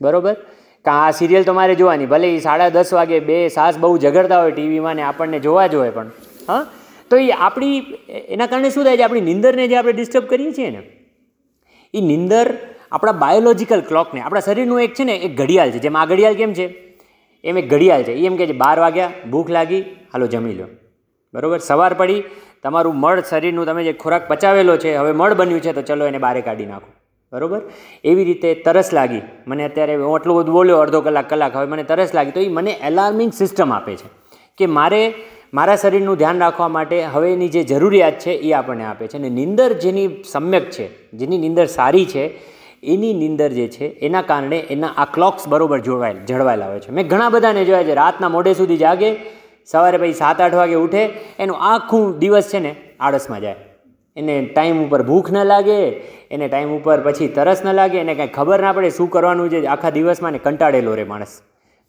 બરોબર? 0.00 0.36
કાં 0.84 1.06
આ 1.06 1.10
સિરિયલ 1.10 1.42
તો 1.42 1.52
મારે 1.52 1.74
જોવાની, 1.74 2.06
ભલે 2.06 2.34
એ 2.34 2.38
સાડા 2.38 2.68
દસ 2.68 2.92
વાગે 2.92 3.20
બે 3.20 3.48
સાસ 3.48 3.78
બહુ 3.78 3.98
ઝઘડતા 3.98 4.42
હોય 4.42 4.50
ટીવીમાં 4.50 4.96
ને 4.96 5.02
આપણને 5.02 5.38
જોવા 5.38 5.66
જ 5.66 5.74
હોય 5.74 5.90
પણ, 5.90 6.10
હા? 6.48 6.66
તો 7.10 7.16
એ 7.16 7.30
આપણી, 7.30 7.78
એના 8.08 8.46
કારણે 8.46 8.70
શું 8.70 8.84
થાય 8.84 8.96
છે, 8.96 9.02
આપણી 9.02 9.20
નિંદરને 9.20 9.68
જે 9.68 9.76
આપણે 9.76 9.92
ડિસ્ટર્બ 9.92 10.24
કરીએ 10.24 10.52
છીએ 10.52 10.70
ને 10.70 10.82
એ 11.94 12.00
નિંદર 12.00 12.56
આપણા 12.92 13.12
બાયોલોજિકલ 13.12 13.80
ક્લોકને 13.80 14.20
આપણા 14.20 14.40
શરીરનું 14.40 14.82
એક 14.82 14.94
છે 14.94 15.04
ને, 15.04 15.16
એક 15.16 15.36
ઘડિયાળ 15.36 15.70
છે. 15.70 15.78
જેમ 15.78 15.96
આ 15.96 16.06
ઘડિયાળ 16.06 16.34
કેમ 16.34 16.52
છે? 16.52 16.66
એમ 17.44 17.58
એક 17.58 17.70
ઘડિયાળ 17.70 18.02
છે. 18.02 18.12
એ 18.12 18.26
એમ 18.26 18.36
કે 18.36 18.46
છે, 18.46 18.52
બાર 18.52 18.78
વાગ્યા, 18.78 19.12
ભૂખ 19.30 19.50
લાગી, 19.50 19.82
હાલો 19.82 20.26
જમી 20.26 20.54
લો. 20.54 20.66
બરાબર? 21.34 21.58
સવાર 21.58 21.94
પડી, 21.94 22.22
તમારું 22.62 22.94
મળ 22.96 23.20
શરીરનું 23.20 23.66
તમે 23.66 23.84
જે 23.84 23.92
ખોરાક 23.92 24.28
પચાવેલો 24.28 24.76
છે, 24.76 24.96
હવે 24.96 25.12
મળ 25.12 25.34
બન્યું 25.34 25.60
છે, 25.60 25.72
તો 25.72 25.82
ચલો 25.82 26.06
એને 26.06 26.18
બારે 26.18 26.40
કાઢી 26.40 26.66
નાખો. 26.66 26.92
બરાબર? 27.32 27.60
એવી 28.04 28.24
રીતે 28.24 28.54
તરસ 28.54 28.92
લાગી. 28.92 29.20
મને 29.46 29.64
અત્યારે 29.64 29.94
હું 29.94 30.14
આટલું 30.14 30.36
બધું 30.36 30.54
બોલ્યો, 30.54 30.78
અડધો 30.78 31.00
કલાક 31.00 31.30
કલાક. 31.30 31.56
હવે 31.56 31.66
મને 31.66 31.82
તરસ 31.82 32.14
લાગી. 32.14 32.30
તો 32.30 32.40
એ 32.40 32.48
મને 32.48 32.70
એલાર્મિંગ 32.70 33.32
સિસ્ટમ 33.32 33.72
આપે 33.72 33.96
છે 33.96 34.08
કે 34.58 34.66
મારે 34.66 35.14
મારા 35.54 35.76
શરીરનું 35.76 36.16
ધ્યાન 36.16 36.38
રાખવા 36.38 36.68
માટે 36.68 37.04
હવે 37.04 37.32
એની 37.32 37.48
જે 37.48 37.62
જરૂરિયાત 37.62 38.18
છે 38.18 38.30
એ 38.30 38.52
આપણને 38.52 38.84
આપે 38.84 39.06
છે. 39.06 39.16
અને 39.16 39.28
નિંદર 39.28 39.72
જેની 39.72 40.22
સમ્યક 40.32 40.70
છે, 40.70 41.10
જેની 41.12 41.38
નિંદર 41.38 41.64
સારી 41.64 42.04
છે, 42.04 42.26
એની 42.82 43.14
નિંદર 43.14 43.48
જે 43.48 43.68
છે, 43.68 43.84
એના 43.84 44.22
કારણે 44.22 44.58
એના 44.58 44.88
આ 44.96 45.04
ક્લોક્સ 45.04 45.48
બરોબર 45.48 45.80
જોડવાય 45.80 46.14
જળવાયેલા 46.14 46.66
હોય 46.66 46.80
છે. 46.80 46.90
મેં 46.90 47.08
ઘણા 47.08 47.28
બધાને 47.28 47.64
જોયા 47.64 47.82
છે. 47.82 47.94
રાતના 47.94 48.28
મોડે 48.28 48.54
સુધી 48.54 48.76
જાગે, 48.76 49.16
સવારે 49.66 49.98
પછી 49.98 50.12
સાત, 50.12 50.40
આઠ 50.40 50.54
વાગે 50.54 50.74
ઉઠે, 50.74 51.08
એનું 51.38 51.56
આખું 51.56 52.18
દિવસ 52.18 52.48
છે 52.48 52.58
ને 52.58 52.76
આળસમાં 53.00 53.40
જાય. 53.40 53.54
એને 54.16 54.46
ટાઈમ 54.54 54.84
ઉપર 54.84 55.02
ભૂખ 55.02 55.32
ન 55.32 55.44
લાગે, 55.44 55.90
એને 56.30 56.48
ટાઈમ 56.48 56.70
ઉપર 56.70 57.00
પછી 57.00 57.28
તરસ 57.28 57.64
ન 57.64 57.72
લાગે, 57.72 57.98
એને 57.98 58.14
કાંઈ 58.14 58.28
ખબર 58.28 58.60
ના 58.60 58.72
પડે 58.72 58.90
શું 58.90 59.10
કરવાનું 59.10 59.50
છે, 59.50 59.66
આખા 59.66 59.90
દિવસમાં 59.90 60.32
ને 60.32 60.38
કંટાળેલો 60.38 60.94
રહે 60.94 61.04
માણસ. 61.04 61.40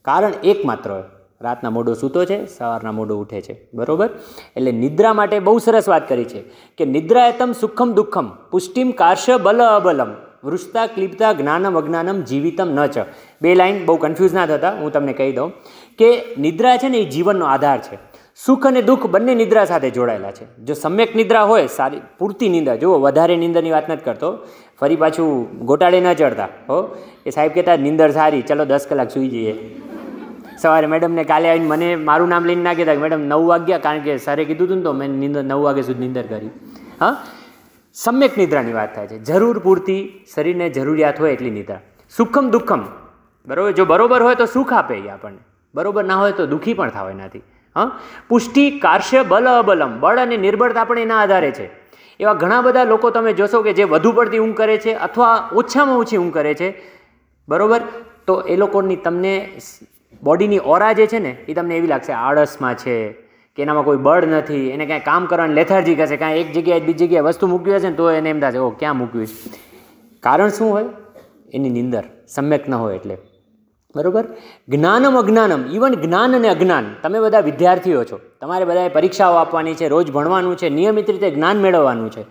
કારણ 0.05 0.33
એકમાત્ર 0.43 1.03
રાતના 1.41 1.69
મોડો 1.69 1.93
સૂતો 1.93 2.25
છે, 2.25 2.45
સવારના 2.45 2.91
મોડો 2.91 3.15
ઉઠે 3.15 3.41
છે. 3.41 3.67
બરોબર? 3.73 4.09
એટલે 4.55 4.71
નિદ્રા 4.71 5.13
માટે 5.13 5.39
બહુ 5.39 5.59
સરસ 5.59 5.89
વાત 5.89 6.09
કરી 6.09 6.25
છે 6.25 6.41
કે 6.77 6.85
નિદ્રાયતમ 6.85 7.51
સુખમ 7.51 7.93
દુઃખમ, 7.93 8.29
પુષ્ટિમ 8.51 8.91
કાર્શ 8.91 9.29
બલ 9.29 9.63
અબલમ 9.63 10.13
વૃષ્તા 10.43 10.87
ક્લિપ્તા 10.87 11.33
જ્ઞાનમ 11.33 11.77
અજ્ઞાનમ 11.77 12.21
જીવિતમ 12.21 12.69
ન 12.69 12.87
ચ. 12.87 12.97
બે 13.41 13.55
લાઈન 13.55 13.85
બહુ 13.85 13.95
કન્ફ્યુઝ 13.95 14.33
ના 14.33 14.45
થતા, 14.45 14.71
હું 14.71 14.91
તમને 14.91 15.13
કહી 15.13 15.31
દઉં 15.31 15.51
કે 15.97 16.35
નિદ્રા 16.37 16.77
છે 16.77 16.89
ને 16.89 16.97
એ 16.97 17.05
જીવનનો 17.05 17.45
આધાર 17.45 17.77
છે. 17.77 18.10
સુખ 18.45 18.67
અને 18.67 18.81
દુઃખ 18.81 19.05
બંને 19.05 19.35
નિદ્રા 19.35 19.65
સાથે 19.65 19.89
જોડાયેલા 19.89 20.31
છે. 20.31 20.65
જો 20.65 20.73
સમ્યક 20.73 21.15
નિદ્રા 21.15 21.43
હોય, 21.43 21.67
સારી, 21.67 22.01
પૂરતી 22.19 22.49
નિંદા, 22.49 22.75
જુઓ, 22.75 22.99
વધારે 22.99 23.35
નિંદરની 23.35 23.71
વાત 23.71 23.89
નથી 23.89 24.03
કરતો. 24.03 24.37
ફરી 24.79 24.95
પાછું 24.95 25.57
ગોટાળે 25.65 25.99
ન 25.99 26.13
ચડતા, 26.13 26.45
હો. 26.45 27.03
એ 27.25 27.29
સાહેબ 27.29 27.51
કહેતા, 27.53 27.75
નિંદર 27.75 28.11
સારી, 28.11 28.41
ચલો 28.41 28.65
દસ 28.65 28.87
કલાક 28.89 29.09
સૂઈ 29.09 29.27
જઈએ. 29.27 29.81
સવારે 30.61 30.87
મેડમને 30.87 31.23
કાલે 31.23 31.49
આવીને 31.49 31.67
મને 31.67 31.95
મારું 31.95 32.29
નામ 32.29 32.45
લઈને 32.45 32.63
ના 32.63 32.73
કહેતા 32.73 32.93
કે 32.93 33.01
મેડમ 33.01 33.21
નવ 33.21 33.47
વાગ્યા. 33.47 33.77
કારણ 33.77 33.99
કે 33.99 34.17
સરે 34.17 34.45
કીધું 34.45 34.67
હતું 34.67 34.77
ને 34.77 34.83
તો 34.83 34.91
મેં 34.91 35.09
નિંદર, 35.09 35.43
નવ 35.43 35.61
વાગ્યા 35.61 35.83
સુધી 35.83 35.99
નિંદર 35.99 36.21
કરી. 36.21 36.49
હા? 37.01 37.23
સમ્યક 37.93 38.37
નિદ્રાની 38.37 38.73
વાત 38.73 38.95
થાય 38.95 39.07
છે. 39.07 39.19
જરૂર 39.19 39.59
પૂરતી, 39.59 40.25
શરીરને 40.35 40.69
જરૂરિયાત 40.69 41.19
હોય 41.19 41.31
એટલી 41.31 41.49
નિદ્રા. 41.49 41.79
સુખમ 42.17 42.49
દુઃખમ. 42.49 42.85
બરાબર? 43.47 43.71
જો 43.71 43.85
બરોબર 43.85 44.21
હોય 44.21 44.35
તો 44.35 44.45
સુખ 44.45 44.73
આપે 44.73 44.95
એ 44.95 45.09
આપણને. 45.09 45.37
બરોબર 45.75 46.03
ના 46.03 46.15
હોય 46.15 46.31
તો 46.31 46.45
દુઃખી 46.45 46.73
પણ 46.73 46.89
થાવ 46.89 47.09
એનાથી 47.09 47.41
હા? 47.75 47.99
પુષ્ટિ 48.29 48.79
કાર્ય 48.79 49.23
બલ, 49.23 49.45
અબલમ. 49.45 49.99
બળ 49.99 50.17
અને 50.17 50.37
નિર્બળતા 50.37 50.83
પણ 50.83 50.99
એના 50.99 51.19
આધારે 51.19 51.51
છે. 51.51 51.69
એવા 52.19 52.33
ઘણા 52.33 52.61
બધા 52.61 52.83
લોકો 52.83 53.09
તમે 53.09 53.33
જોશો 53.33 53.61
કે 53.61 53.73
જે 53.73 53.83
વધુ 53.83 54.11
પડતી 54.11 54.39
ઊંઘ 54.39 54.55
કરે 54.55 54.77
છે 54.77 54.93
અથવા 54.93 55.49
ઓછામાં 55.53 55.97
ઓછી 55.97 56.17
ઊંઘ 56.17 56.33
કરે 56.33 56.53
છે. 56.53 56.73
બરાબર? 57.49 57.81
તો 58.27 58.41
એ 58.41 58.55
લોકોની 58.55 58.95
તમને 58.95 59.51
બોડીની 60.23 60.59
ઓરા 60.65 60.93
જે 60.93 61.07
છે 61.07 61.19
ને, 61.19 61.29
એ 61.29 61.53
તમને 61.53 61.77
એવી 61.77 61.87
લાગશે, 61.87 62.13
આળસમાં 62.13 62.75
છે, 62.75 63.11
કે 63.55 63.61
એનામાં 63.61 63.83
કોઈ 63.83 63.97
બળ 63.97 64.25
નથી, 64.25 64.69
એને 64.69 64.85
કાંઈ 64.85 64.99
કામ 64.99 65.25
કરવાની 65.25 65.53
લેથાર્જી 65.53 65.95
કરશે, 65.95 66.17
કાંઈ 66.17 66.39
એક 66.39 66.51
જગ્યાએ 66.51 66.79
બીજી 66.79 67.07
જગ્યાએ 67.07 67.21
વસ્તુ 67.21 67.47
મૂકવી 67.47 67.75
હશે 67.75 67.89
ને, 67.89 67.95
તો 67.95 68.11
એને 68.11 68.29
એમ 68.29 68.39
થશે 68.39 68.57
ઓ 68.57 68.69
ક્યાં 68.69 68.97
મૂક્યું 68.97 69.27
છે? 69.27 69.53
કારણ 70.19 70.49
શું 70.49 70.71
હોય? 70.71 70.85
એની 71.53 71.69
નિંદર, 71.69 72.03
સમ્યક 72.27 72.69
ન 72.69 72.73
હોય 72.73 72.95
એટલે. 72.95 73.17
બરોબર? 73.95 74.23
જ્ઞાનમ 74.69 75.19
અજ્ઞાનમ. 75.19 75.71
ઇવન 75.71 75.93
જ્ઞાન 75.93 76.35
અને 76.35 76.47
અજ્ઞાન, 76.47 76.95
તમે 77.03 77.19
બધા 77.19 77.39
વિદ્યાર્થીઓ 77.39 78.03
છો. 78.03 78.19
તમારે 78.41 78.65
બધાએ 78.65 78.89
પરીક્ષાઓ 78.89 79.33
આપવાની 79.33 79.73
છે, 79.73 79.87
રોજ 79.87 80.11
ભણવાનું 80.11 80.57
છે, 80.57 80.69
નિયમિત 80.69 81.09
રીતે 81.09 81.31
જ્ઞાન 81.31 81.57
મેળવવાનું 81.57 82.11
છે. 82.11 82.23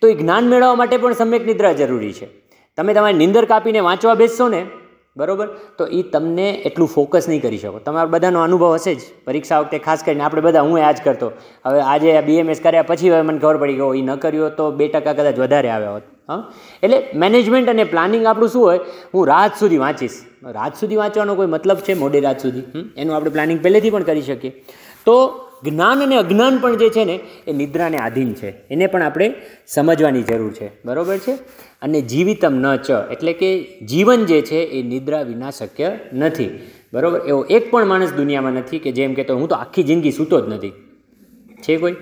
તો 0.00 0.08
એ 0.08 0.14
જ્ઞાન 0.14 0.48
મેળવવા 0.48 0.74
માટે 0.74 0.96
પણ 0.96 1.12
સમ્યક 1.12 1.46
નિદ્રા 1.46 1.72
જરૂરી 1.72 2.12
છે. 2.12 2.26
તમે 2.76 2.94
તમારી 2.94 3.16
નિંદર 3.16 3.44
કાપીને 3.44 3.80
વાંચવા 3.80 4.14
બેસશો 4.14 4.48
ને 4.48 4.66
બરોબર? 5.16 5.48
તો 5.78 5.86
એ 5.86 6.02
તમને 6.02 6.50
એટલું 6.50 6.88
ફોકસ 6.88 7.28
નહીં 7.28 7.42
કરી 7.42 7.58
શકો. 7.58 7.78
તમારા 7.78 8.06
બધાનો 8.06 8.40
અનુભવ 8.40 8.74
હશે 8.74 8.94
જ. 8.94 9.00
પરીક્ષા 9.24 9.58
વખતે 9.58 9.78
ખાસ 9.78 10.02
કરીને 10.04 10.22
આપણે 10.22 10.42
બધા, 10.42 10.60
હું 10.60 10.86
આ 10.86 10.92
જ 10.92 10.96
કરતો. 11.04 11.32
હવે 11.66 11.80
આજે 11.80 12.20
બીએમએસ 12.20 12.60
કર્યા 12.60 12.82
પછી 12.82 13.10
હવે 13.10 13.22
મને 13.22 13.38
ખબર 13.38 13.56
પડી 13.56 13.74
ગયો 13.74 13.94
એ 13.94 14.02
ન 14.02 14.14
કર્યો 14.14 14.50
તો 14.50 14.70
બે 14.70 14.88
ટકા 14.88 15.12
કદાચ 15.12 15.38
વધારે 15.38 15.70
આવ્યા 15.70 15.90
હોત. 15.90 16.02
હા? 16.28 16.52
એટલે 16.82 17.08
મેનેજમેન્ટ 17.14 17.68
અને 17.68 17.84
પ્લાનિંગ 17.84 18.26
આપણું 18.26 18.48
શું 18.48 18.62
હોય? 18.62 18.80
હું 19.14 19.26
રાત 19.26 19.50
સુધી 19.60 19.78
વાંચીશ. 19.78 20.24
રાત 20.44 20.74
સુધી 20.74 20.96
વાંચવાનો 20.96 21.34
કોઈ 21.34 21.46
મતલબ 21.46 21.76
છે? 21.76 21.94
મોડી 21.94 22.20
રાત 22.20 22.40
સુધી. 22.40 22.92
એનું 22.96 23.16
આપણે 23.16 23.30
પ્લાનિંગ 23.30 23.62
પહેલેથી 23.62 23.90
પણ 23.90 24.02
કરી 24.02 24.22
શકીએ. 24.22 24.50
તો 25.06 25.40
જ્ઞાન 25.64 26.02
અને 26.02 26.16
અજ્ઞાન 26.16 26.58
પણ 26.58 26.76
જે 26.76 26.88
છે 26.88 27.04
ને, 27.04 27.20
એ 27.46 27.52
નિદ્રાને 27.52 27.98
આધીન 27.98 28.34
છે. 28.34 28.48
એને 28.48 28.86
પણ 28.86 29.02
આપણે 29.02 29.34
સમજવાની 29.66 30.22
જરૂર 30.22 30.52
છે. 30.52 30.70
બરાબર 30.84 31.18
છે? 31.18 31.38
અને 31.82 32.00
જીવિતમ 32.00 32.54
ન 32.54 32.76
ચ, 32.76 32.90
એટલે 32.90 33.32
કે 33.32 33.50
જીવન 33.86 34.24
જે 34.24 34.42
છે 34.42 34.62
એ 34.62 34.82
નિદ્રા 34.82 35.22
વિના 35.22 35.50
શક્ય 35.50 35.98
નથી. 36.12 36.50
બરાબર? 36.92 37.20
એવો 37.26 37.44
એક 37.50 37.70
પણ 37.70 37.86
માણસ 37.86 38.12
દુનિયામાં 38.12 38.52
નથી 38.52 38.78
કે 38.78 38.92
જેમ 38.92 39.14
કહેતો, 39.14 39.36
હું 39.36 39.48
તો 39.48 39.54
આખી 39.54 39.82
જિંદગી 39.82 40.10
સૂતો 40.10 40.40
જ 40.40 40.54
નથી. 40.54 40.72
છે 41.62 41.76
કોઈ? 41.76 41.94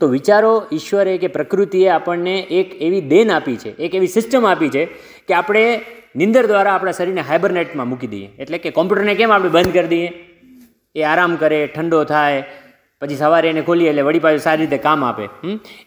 તો 0.00 0.06
વિચારો 0.06 0.66
ઈશ્વરે 0.72 1.18
કે 1.18 1.26
પ્રકૃતિએ 1.26 1.88
આપણને 1.88 2.40
એક 2.40 2.82
એવી 2.82 3.00
દેન 3.00 3.30
આપી 3.30 3.56
છે, 3.56 3.76
એક 3.76 3.94
એવી 3.94 4.06
સિસ્ટમ 4.06 4.46
આપી 4.46 4.68
છે 4.68 4.84
કે 5.28 5.34
આપણે 5.34 5.80
નિંદર 6.16 6.46
દ્વારા 6.46 6.72
આપણા 6.72 6.92
શરીરને 6.92 7.20
હાઇબરનેટમાં 7.20 7.88
મૂકી 7.88 8.06
દઈએ. 8.06 8.28
એટલે 8.38 8.58
કે 8.58 8.70
કોમ્પ્યુટરને 8.70 9.14
કેમ 9.14 9.32
આપણે 9.32 9.48
બંધ 9.48 9.72
કરી 9.72 9.86
દઈએ? 9.86 10.08
એ 10.94 11.02
આરામ 11.02 11.36
કરે, 11.36 11.66
ઠંડો 11.66 12.04
થાય, 12.04 12.44
પછી 13.00 13.16
સવારે 13.16 13.48
એને 13.48 13.62
ખોલીએ 13.62 13.88
એટલે 13.88 14.02
વળી 14.02 14.18
પાછું 14.18 14.38
સારી 14.38 14.66
રીતે 14.66 14.78
કામ 14.78 15.04
આપે? 15.04 15.28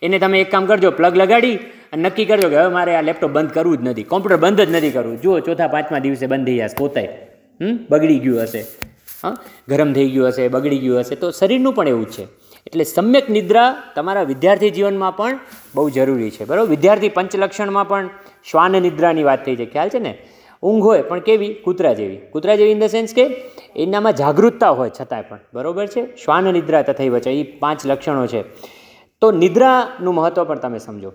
એને 0.02 0.20
તમે 0.20 0.42
એક 0.42 0.52
કામ 0.52 0.66
કરજો, 0.66 0.92
પ્લગ 0.92 1.18
લગાડી 1.18 1.58
અને 1.94 2.04
નક્કી 2.04 2.26
કરજો 2.26 2.50
કે 2.50 2.56
હવે 2.56 2.74
મારે 2.74 2.96
આ 2.96 3.02
લેપટોપ 3.02 3.30
બંધ 3.30 3.50
કરવું 3.50 3.78
જ 3.78 3.82
નથી. 3.82 4.04
કોમ્પ્યુટર 4.04 4.36
બંધ 4.36 4.62
જ 4.62 4.72
નથી 4.72 4.92
કરવું. 4.92 5.22
જુઓ, 5.22 5.40
ચોથા, 5.40 5.68
પાંચમા 5.68 6.00
દિવસે 6.00 6.28
બંધ 6.28 6.46
થઈ 6.46 6.58
જશે 6.58 6.78
પોતાય. 6.78 7.08
હમ? 7.62 7.80
બગડી 7.90 8.20
ગયું 8.20 8.42
હશે. 8.42 8.66
હા? 9.24 9.38
ગરમ 9.68 9.94
થઈ 9.94 10.10
ગયું 10.10 10.28
હશે, 10.28 10.48
બગડી 10.48 10.78
ગયું 10.78 11.00
હશે. 11.00 11.16
તો 11.16 11.32
શરીરનું 11.32 11.74
પણ 11.74 11.88
એવું 11.88 12.06
જ 12.06 12.12
છે. 12.12 12.24
એટલે 12.68 12.84
સમ્યક 12.84 13.30
નિદ્રા 13.30 13.84
તમારા 13.96 14.24
વિદ્યાર્થી 14.24 14.70
જીવનમાં 14.70 15.16
પણ 15.16 15.40
બહુ 15.76 15.90
જરૂરી 15.90 16.32
છે. 16.32 16.46
બરાબર? 16.46 16.70
વિદ્યાર્થી 16.70 17.10
પંચલક્ષણમાં 17.10 17.88
પણ 17.88 18.10
શ્વાન 18.52 18.72
નિદ્રાની 18.72 19.24
વાત 19.24 19.46
થઈ 19.46 19.56
છે. 19.56 19.66
ખ્યાલ 19.66 19.90
છે 19.90 20.00
ને? 20.00 20.18
ઊંઘ 20.64 20.84
હોય 20.84 21.02
પણ 21.02 21.20
કેવી? 21.20 21.54
કૂતરા 21.54 21.94
જેવી. 21.94 22.18
કૂતરા 22.18 22.56
જેવી 22.56 22.72
ઇન 22.72 22.80
ધ 22.80 22.84
સેન્સ 22.84 23.14
કે 23.14 23.28
એનામાં 23.76 24.14
જાગૃતતા 24.14 24.70
હોય 24.70 24.92
છતાંય 25.02 25.22
પણ. 25.22 25.40
બરોબર 25.54 25.88
છે? 25.88 26.16
શ્વાન 26.16 26.44
નિદ્રા 26.44 26.82
તથૈ 26.82 27.10
વચ્ચે 27.10 27.32
એ 27.32 27.44
પાંચ 27.44 27.86
લક્ષણો 27.86 28.28
છે. 28.28 28.42
તો 29.22 29.32
નિદ્રાનું 29.32 30.16
મહત્ત્વ 30.16 30.44
પણ 30.44 30.60
તમે 30.60 30.80
સમજો. 30.80 31.14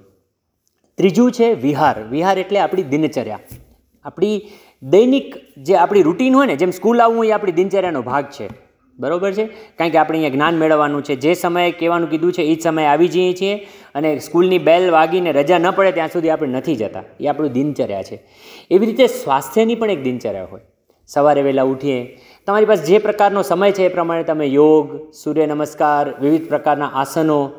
ત્રીજું 0.99 1.33
છે 1.33 1.55
વિહાર. 1.55 2.03
વિહાર 2.03 2.39
એટલે 2.39 2.59
આપણી 2.59 2.83
દિનચર્યા. 2.83 3.39
આપણી 4.05 4.43
દૈનિક 4.83 5.35
જે 5.63 5.75
આપણી 5.75 6.03
રૂટીન 6.03 6.35
હોય 6.35 6.47
ને, 6.47 6.57
જેમ 6.57 6.71
સ્કૂલ 6.71 7.01
આવવું 7.01 7.27
એ 7.27 7.31
આપણી 7.31 7.53
દિનચર્યાનો 7.53 8.03
ભાગ 8.03 8.25
છે. 8.25 8.49
બરોબર 8.99 9.33
છે? 9.33 9.47
કારણ 9.47 9.91
કે 9.91 9.99
આપણે 9.99 10.19
અહીંયા 10.19 10.35
જ્ઞાન 10.35 10.57
મેળવવાનું 10.57 11.05
છે. 11.05 11.17
જે 11.17 11.35
સમયે 11.35 11.71
કહેવાનું 11.71 12.11
કીધું 12.11 12.33
છે 12.33 12.43
એ 12.43 12.55
જ 12.55 12.63
સમયે 12.63 12.87
આવી 12.87 13.09
જઈએ 13.09 13.33
છીએ 13.33 13.67
અને 13.95 14.19
સ્કૂલની 14.19 14.59
બેલ 14.59 14.91
વાગીને 14.91 15.33
રજા 15.33 15.59
ન 15.59 15.71
પડે 15.71 15.93
ત્યાં 15.93 16.09
સુધી 16.09 16.31
આપણે 16.31 16.49
નથી 16.49 16.77
જતા. 16.77 17.03
એ 17.21 17.27
આપણું 17.27 17.53
દિનચર્યા 17.53 18.03
છે. 18.03 18.23
એવી 18.71 18.87
રીતે 18.87 19.07
સ્વાસ્થ્યની 19.07 19.75
પણ 19.75 19.91
એક 19.91 20.03
દિનચર્યા 20.03 20.45
હોય. 20.45 20.61
સવારે 21.07 21.43
વહેલા 21.43 21.63
ઉઠીએ. 21.63 22.19
તમારી 22.47 22.65
પાસે 22.65 22.85
જે 22.85 22.99
પ્રકારનો 22.99 23.43
સમય 23.43 23.73
છે 23.73 23.85
એ 23.85 23.89
પ્રમાણે 23.89 24.23
તમે 24.23 24.47
યોગ, 24.47 25.13
સૂર્ય 25.13 25.47
નમસ્કાર, 25.47 26.21
વિવિધ 26.21 26.49
પ્રકારના 26.49 26.87
આસનો, 26.95 27.51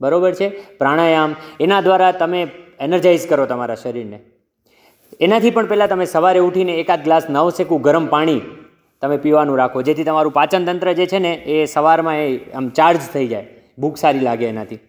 બરાબર 0.00 0.34
છે? 0.34 0.48
પ્રાણાયામ, 0.78 1.36
એના 1.60 1.80
દ્વારા 1.80 2.12
તમે 2.12 2.48
એનર્જાઇઝ 2.80 3.26
કરો 3.30 3.44
તમારા 3.52 3.80
શરીરને. 3.82 4.18
એનાથી 5.26 5.54
પણ 5.56 5.70
પહેલાં 5.70 5.90
તમે 5.92 6.06
સવારે 6.14 6.40
ઉઠીને 6.48 6.74
એકાદ 6.82 7.00
ગ્લાસ 7.06 7.24
નવસેકું 7.36 7.80
ગરમ 7.86 8.06
પાણી 8.14 8.40
તમે 9.02 9.16
પીવાનું 9.24 9.56
રાખો. 9.60 9.82
જેથી 9.88 10.06
તમારું 10.08 10.36
પાચન 10.38 10.66
તંત્ર 10.68 10.92
જે 10.98 11.06
છે 11.12 11.18
ને, 11.26 11.32
એ 11.54 11.56
સવારમાં 11.74 12.18
એ 12.24 12.28
આમ 12.58 12.66
ચાર્જ 12.78 13.02
થઈ 13.14 13.26
જાય. 13.32 13.46
ભૂખ 13.82 13.98
સારી 14.02 14.24
લાગે 14.28 14.46
એનાથી? 14.52 14.80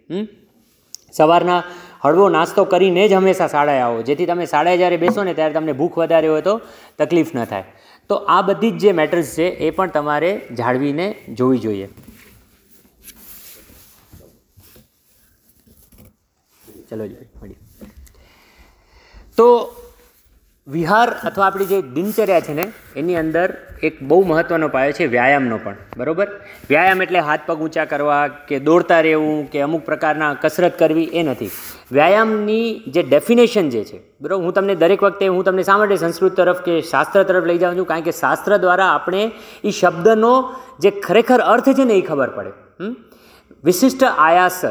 સવારના 1.18 1.62
હળવો 2.04 2.28
નાસ્તો 2.36 2.64
કરીને 2.74 3.04
જ 3.04 3.14
હંમેશા 3.20 3.50
શાળાએ 3.54 3.82
આવો. 3.88 4.00
જેથી 4.10 4.28
તમે 4.30 4.46
શાળાએ 4.54 4.78
જ્યારે 4.82 4.98
બેસો 5.04 5.26
ને 5.28 5.34
ત્યારે 5.40 5.56
તમને 5.58 5.74
ભૂખ 5.82 5.98
વધારે 6.02 6.28
હોય 6.34 6.44
તો 6.50 6.56
તકલીફ 7.02 7.34
ન 7.36 7.42
થાય. 7.52 7.66
તો 8.10 8.16
આ 8.36 8.42
બધી 8.48 8.72
જ 8.72 8.84
જે 8.84 8.92
મેટર્સ 9.02 9.36
છે, 9.36 9.48
એ 9.66 9.70
પણ 9.78 9.92
તમારે 9.98 10.32
જાળવીને 10.60 11.08
જોવી 11.40 11.62
જોઈએ. 11.66 11.90
ચલો 16.90 17.06
જોઈએ 17.12 17.28
મળીએ 17.42 17.61
તો 19.38 19.48
વિહાર 20.68 21.08
અથવા 21.24 21.46
આપણી 21.46 21.66
જે 21.66 21.78
દિનચર્યા 21.82 22.40
છે 22.40 22.54
ને, 22.54 22.66
એની 22.96 23.16
અંદર 23.16 23.48
એક 23.84 23.96
બહુ 24.04 24.18
મહત્ત્વનો 24.24 24.68
પાયો 24.68 24.92
છે 24.92 25.06
વ્યાયામનો 25.06 25.58
પણ, 25.64 25.78
બરાબર? 25.98 26.28
વ્યાયામ 26.70 27.02
એટલે 27.02 27.20
હાથ 27.20 27.40
પગ 27.46 27.58
ઊંચા 27.62 27.86
કરવા 27.86 28.28
કે 28.50 28.60
દોડતા 28.60 29.00
રહેવું 29.00 29.40
કે 29.52 29.62
અમુક 29.62 29.86
પ્રકારના 29.86 30.34
કસરત 30.34 30.80
કરવી 30.80 31.08
એ 31.14 31.24
નથી. 31.24 31.50
વ્યાયામની 31.92 32.68
જે 32.88 33.02
ડેફિનેશન 33.04 33.70
જે 33.70 33.84
છે, 33.84 34.00
બરાબર? 34.22 34.44
હું 34.44 34.54
તમને 34.54 34.76
દરેક 34.76 35.04
વખતે, 35.04 35.28
હું 35.28 35.44
તમને 35.44 35.64
શા 35.64 35.78
માટે 35.78 35.96
સંસ્કૃત 35.96 36.36
તરફ 36.36 36.62
કે 36.62 36.82
શાસ્ત્ર 36.82 37.24
તરફ 37.24 37.44
લઈ 37.44 37.58
જાઉં 37.58 37.78
છું? 37.78 37.88
કારણ 37.88 38.02
કે 38.02 38.12
શાસ્ત્ર 38.12 38.58
દ્વારા 38.58 38.88
આપણે 38.88 39.24
એ 39.64 39.72
શબ્દનો 39.72 40.34
જે 40.80 40.92
ખરેખર 40.92 41.40
અર્થ 41.40 41.70
છે 41.74 41.84
ને 41.84 41.94
એ 41.94 42.02
ખબર 42.02 42.30
પડે? 42.30 42.52
વિશિષ્ટ 43.64 44.04
આયાસ 44.04 44.62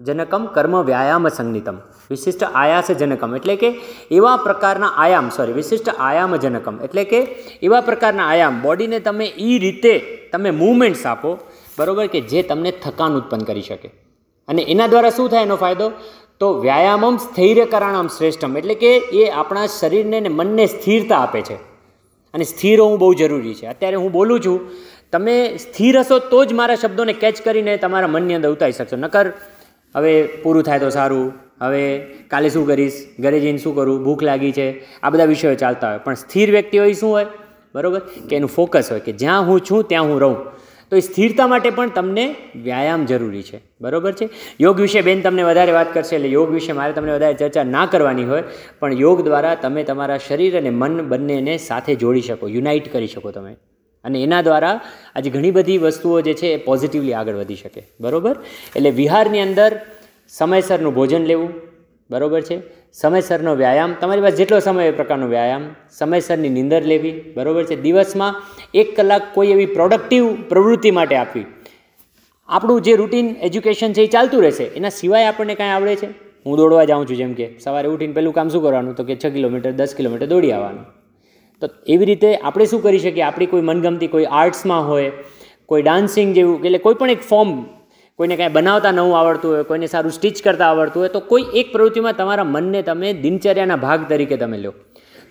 જનકમ 0.00 0.46
કર્મ 0.46 0.76
વ્યાયામ 0.82 1.28
સંગીતમ. 1.28 1.78
વિશિષ્ટ 2.10 2.42
આયાસજનકમ. 2.44 3.36
એટલે 3.36 3.56
કે 3.56 3.68
એવા 4.10 4.36
પ્રકારના 4.36 4.86
આયામ 4.86 5.28
સોરી 5.28 5.52
વિશિષ્ટ 5.52 5.88
આયામજનકમ. 5.88 6.80
એટલે 6.84 7.04
કે 7.04 7.18
એવા 7.62 7.80
પ્રકારના 7.80 8.26
આયામ 8.26 8.62
બોડીને 8.62 9.00
તમે 9.00 9.26
એ 9.26 9.58
રીતે 9.58 9.98
તમે 10.32 10.50
મૂવમેન્ટ્સ 10.50 11.06
આપો, 11.06 11.38
બરાબર, 11.78 12.06
કે 12.06 12.20
જે 12.20 12.42
તમને 12.42 12.70
થકાન 12.70 13.12
ઉત્પન્ન 13.12 13.40
કરી 13.40 13.62
શકે. 13.62 13.90
અને 14.48 14.62
એના 14.62 14.86
દ્વારા 14.86 15.10
શું 15.10 15.28
થાય 15.28 15.42
એનો 15.42 15.56
ફાયદો? 15.56 15.92
તો 16.40 16.60
વ્યાયામમ 16.60 17.16
સ્થૈર્યકરણમ 17.16 18.06
શ્રેષ્ઠમ. 18.06 18.56
એટલે 18.56 18.74
કે 18.74 18.96
એ 18.96 19.30
આપણા 19.30 19.66
શરીરને 19.66 20.20
ને 20.20 20.28
મનને 20.28 20.66
સ્થિરતા 20.66 21.18
આપે 21.18 21.40
છે. 21.40 21.54
અને 22.34 22.44
સ્થિર 22.44 22.80
હોવું 22.80 22.98
બહુ 22.98 23.14
જરૂરી 23.14 23.54
છે. 23.54 23.66
અત્યારે 23.66 23.96
હું 23.96 24.12
બોલું 24.12 24.40
છું, 24.40 24.60
તમે 25.12 25.56
સ્થિર 25.56 25.98
હશો 25.98 26.18
તો 26.18 26.44
જ 26.44 26.52
મારા 26.52 26.74
શબ્દોને 26.74 27.12
કેચ 27.12 27.42
કરીને 27.42 27.76
તમારા 27.76 28.06
મનની 28.06 28.34
અંદર 28.34 28.50
ઉતારી 28.50 28.72
શકશો. 28.72 28.96
નકર 28.96 29.32
હવે 29.94 30.22
પૂરું 30.42 30.62
થાય 30.62 30.78
તો 30.78 30.90
સારું. 30.90 31.49
હવે 31.60 31.98
કાલે 32.00 32.48
શું 32.48 32.66
કરીશ? 32.66 33.06
ઘરે 33.18 33.40
જઈને 33.40 33.58
શું 33.58 33.74
કરું? 33.74 34.04
ભૂખ 34.04 34.22
લાગી 34.22 34.52
છે. 34.52 34.84
આ 35.02 35.10
બધા 35.10 35.24
વિષયો 35.24 35.54
ચાલતા 35.54 35.90
હોય. 35.90 35.98
પણ 35.98 36.14
સ્થિર 36.14 36.50
વ્યક્તિ 36.50 36.78
હોય 36.78 36.92
શું 36.92 37.10
હોય? 37.10 37.26
બરાબર? 37.74 38.00
કે 38.28 38.36
એનું 38.36 38.48
ફોકસ 38.48 38.90
હોય 38.90 39.00
કે 39.00 39.12
જ્યાં 39.12 39.46
હું 39.46 39.60
છું, 39.60 39.84
ત્યાં 39.84 40.04
હું 40.04 40.20
રહું. 40.20 40.36
તો 40.90 40.96
એ 40.96 41.00
સ્થિરતા 41.00 41.46
માટે 41.46 41.70
પણ 41.70 41.88
તમને 41.88 42.34
વ્યાયામ 42.56 43.06
જરૂરી 43.06 43.42
છે. 43.42 43.60
બરાબર 43.80 44.12
છે? 44.12 44.28
યોગ 44.60 44.80
વિશે 44.80 45.00
બેન 45.00 45.20
તમને 45.20 45.42
વધારે 45.42 45.72
વાત 45.72 45.94
કરશે, 45.94 46.16
એટલે 46.16 46.28
યોગ 46.28 46.50
વિશે 46.50 46.72
મારે 46.72 46.92
તમને 46.92 47.14
વધારે 47.14 47.34
ચર્ચા 47.34 47.62
ના 47.62 47.86
કરવાની 47.86 48.24
હોય, 48.24 48.42
પણ 48.80 48.92
યોગ 48.92 49.24
દ્વારા 49.24 49.54
તમે 49.54 49.82
તમારા 49.82 50.18
શરીર 50.18 50.58
અને 50.58 50.70
મન 50.70 51.02
બંનેને 51.02 51.58
સાથે 51.58 51.94
જોડી 51.94 52.20
શકો 52.20 52.48
યુનાઇટ 52.48 52.92
કરી 52.92 53.06
શકો 53.06 53.30
તમે. 53.30 53.56
અને 54.04 54.22
એના 54.22 54.42
દ્વારા 54.42 54.80
આજે 55.16 55.30
ઘણી 55.30 55.50
બધી 55.50 55.78
વસ્તુઓ 55.78 56.20
જે 56.20 56.34
છે 56.34 56.46
એ 56.46 56.56
પોઝિટિવલી 56.56 57.12
આગળ 57.12 57.34
વધી 57.34 57.54
શકે. 57.54 57.82
બરાબર? 58.00 58.36
એટલે 58.76 58.90
વિહારની 58.90 59.40
અંદર 59.40 59.80
સમયસરનું 60.38 60.94
ભોજન 60.94 61.24
લેવું, 61.24 61.52
બરાબર 62.10 62.40
છે? 62.40 62.60
સમયસરનો 62.92 63.54
વ્યાયામ, 63.54 63.94
તમારી 64.00 64.22
પાસે 64.22 64.36
જેટલો 64.36 64.58
સમય 64.58 64.84
એ 64.84 64.90
પ્રકારનો 64.90 65.26
વ્યાયામ, 65.26 65.62
સમયસરની 65.98 66.48
નીંદર 66.48 66.82
લેવી, 66.82 67.20
બરાબર 67.36 67.64
છે? 67.64 67.76
દિવસમાં 67.76 68.42
એક 68.74 68.96
કલાક 68.96 69.22
કોઈ 69.34 69.48
એવી 69.48 69.66
પ્રોડક્ટિવ 69.66 70.42
પ્રવૃત્તિ 70.48 70.90
માટે 70.90 71.16
આપવી. 71.16 71.44
આપણું 72.48 72.80
જે 72.80 72.96
રૂટીન 72.96 73.36
એજ્યુકેશન 73.42 73.92
છે 73.92 74.02
એ 74.02 74.06
ચાલતું 74.06 74.42
રહેશે. 74.42 74.64
એના 74.64 74.88
સિવાય 74.88 75.24
આપણને 75.24 75.54
કાંઈ 75.54 75.70
આવડે 75.70 75.96
છે? 75.96 76.06
હું 76.46 76.56
દોડવા 76.56 76.84
જાઉં 76.84 77.08
છું 77.08 77.16
જેમ 77.16 77.34
કે. 77.34 77.58
સવારે 77.58 77.88
ઉઠીને 77.88 78.12
પહેલું 78.12 78.34
કામ 78.34 78.48
શું 78.48 78.62
કરવાનું? 78.62 78.94
તો 78.94 79.04
કે 79.04 79.16
છ 79.16 79.26
કિલોમીટર, 79.26 79.72
દસ 79.72 79.94
કિલોમીટર 79.94 80.26
દોડી 80.26 80.52
આવવાનું. 80.52 80.84
તો 81.60 81.68
એવી 81.86 82.04
રીતે 82.04 82.36
આપણે 82.36 82.66
શું 82.66 82.82
કરી 82.82 82.98
શકીએ? 82.98 83.22
આપણી 83.22 83.46
કોઈ 83.46 83.60
મનગમતી 83.60 84.06
કોઈ 84.06 84.24
આર્ટ્સમાં 84.24 84.88
હોય, 84.88 85.12
કોઈ 85.66 85.82
ડાન્સિંગ 85.82 86.34
જેવું, 86.34 86.64
એટલે 86.64 86.78
કોઈ 86.78 86.94
પણ 86.94 87.10
એક 87.10 87.20
ફોર્મ 87.20 87.79
કોઈને 88.20 88.36
કાંઈ 88.36 88.48
બનાવતા 88.48 88.90
નવું 88.90 89.18
આવડતું 89.18 89.52
હોય, 89.52 89.62
કોઈને 89.62 89.86
સારું 89.86 90.12
સ્ટીચ 90.12 90.42
કરતા 90.42 90.66
આવડતું 90.66 91.00
હોય, 91.00 91.08
તો 91.08 91.20
કોઈ 91.20 91.44
એક 91.54 91.72
પ્રવૃત્તિમાં 91.72 92.12
તમારા 92.12 92.44
મનને 92.44 92.82
તમે 92.82 93.12
દિનચર્યાના 93.12 93.76
ભાગ 93.76 94.08
તરીકે 94.08 94.36
તમે 94.36 94.58
લો. 94.58 94.72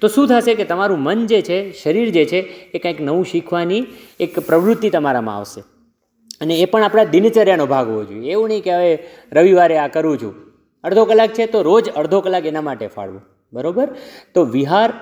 તો 0.02 0.08
શું 0.08 0.28
થશે 0.28 0.56
કે 0.56 0.64
તમારું 0.64 1.00
મન 1.00 1.26
જે 1.26 1.42
છે, 1.42 1.72
શરીર 1.72 2.10
જે 2.10 2.26
છે, 2.26 2.40
એ 2.74 2.80
કંઈક 2.80 3.02
નવું 3.02 3.26
શીખવાની 3.26 3.86
એક 4.20 4.40
પ્રવૃત્તિ 4.40 4.90
તમારામાં 4.90 5.38
આવશે. 5.38 5.62
અને 6.42 6.56
એ 6.56 6.66
પણ 6.66 6.84
આપણા 6.84 7.04
દિનચર્યાનો 7.04 7.66
ભાગ 7.66 7.88
હોવો 7.88 8.04
જોઈએ. 8.04 8.32
એવું 8.32 8.48
નહીં 8.48 8.64
કે 8.64 8.74
હવે 8.74 9.08
રવિવારે 9.32 9.78
આ 9.78 9.88
કરું 9.88 10.18
છું. 10.18 10.36
અડધો 10.84 11.06
કલાક 11.06 11.30
છે 11.30 11.46
તો 11.46 11.62
રોજ 11.62 11.90
અડધો 11.90 12.22
કલાક 12.22 12.46
એના 12.46 12.62
માટે 12.62 12.88
ફાળવું. 12.88 13.22
બરાબર? 13.54 13.88
તો 14.34 14.46
વિહાર 14.46 14.94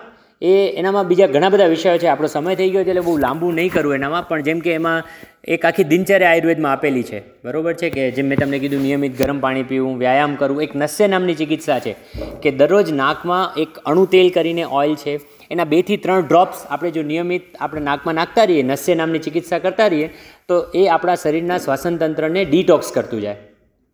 એ 0.42 0.70
એનામાં 0.76 1.08
બીજા 1.08 1.28
ઘણા 1.28 1.50
બધા 1.50 1.66
વિષયો 1.66 1.98
છે. 1.98 2.08
આપણો 2.08 2.28
સમય 2.28 2.56
થઈ 2.56 2.70
ગયો 2.70 2.84
છે 2.84 2.90
એટલે 2.90 3.02
બહુ 3.02 3.18
લાંબુ 3.18 3.52
નહીં 3.52 3.72
કરવું 3.72 3.96
એનામાં, 3.96 4.28
પણ 4.28 4.42
જેમ 4.42 4.60
કે 4.60 4.74
એમાં 4.74 5.04
એક 5.48 5.66
આખી 5.66 5.84
દિનચર્યા 5.84 6.30
આયુર્વેદમાં 6.30 6.72
આપેલી 6.72 7.04
છે. 7.04 7.20
બરાબર 7.44 7.74
છે 7.74 7.90
કે 7.90 8.12
જેમ 8.12 8.28
મેં 8.28 8.38
તમને 8.38 8.60
કીધું 8.60 8.82
નિયમિત 8.82 9.18
ગરમ 9.18 9.40
પાણી 9.40 9.64
પીવું, 9.64 9.98
વ્યાયામ 9.98 10.36
કરવું, 10.36 10.64
એક 10.64 10.76
નસ્ય 10.76 11.08
નામની 11.08 11.34
ચિકિત્સા 11.34 11.80
છે 11.80 11.96
કે 12.42 12.52
દરરોજ 12.52 12.92
નાકમાં 12.92 13.60
એક 13.62 13.70
અણુ 13.86 14.06
તેલ 14.06 14.30
કરીને 14.30 14.64
ઓઇલ 14.64 14.96
છે. 14.96 15.20
એના 15.52 15.64
બેથી 15.64 15.98
ત્રણ 15.98 16.28
ડ્રોપ્સ 16.28 16.66
આપણે 16.70 16.92
જો 16.92 17.02
નિયમિત 17.02 17.42
આપણે 17.60 17.82
નાકમાં 17.82 18.16
નાખતા 18.16 18.44
રહીએ, 18.44 18.64
નસ્ય 18.64 18.96
નામની 18.96 19.20
ચિકિત્સા 19.20 19.60
કરતા 19.60 19.88
રહીએ, 19.88 20.14
તો 20.48 20.66
એ 20.76 20.88
આપણા 20.88 21.16
શરીરના 21.16 21.58
શ્વાસનતંત્રને 21.58 22.46
ડિટોક્સ 22.46 22.92
કરતું 22.92 23.22
જાય. 23.22 23.36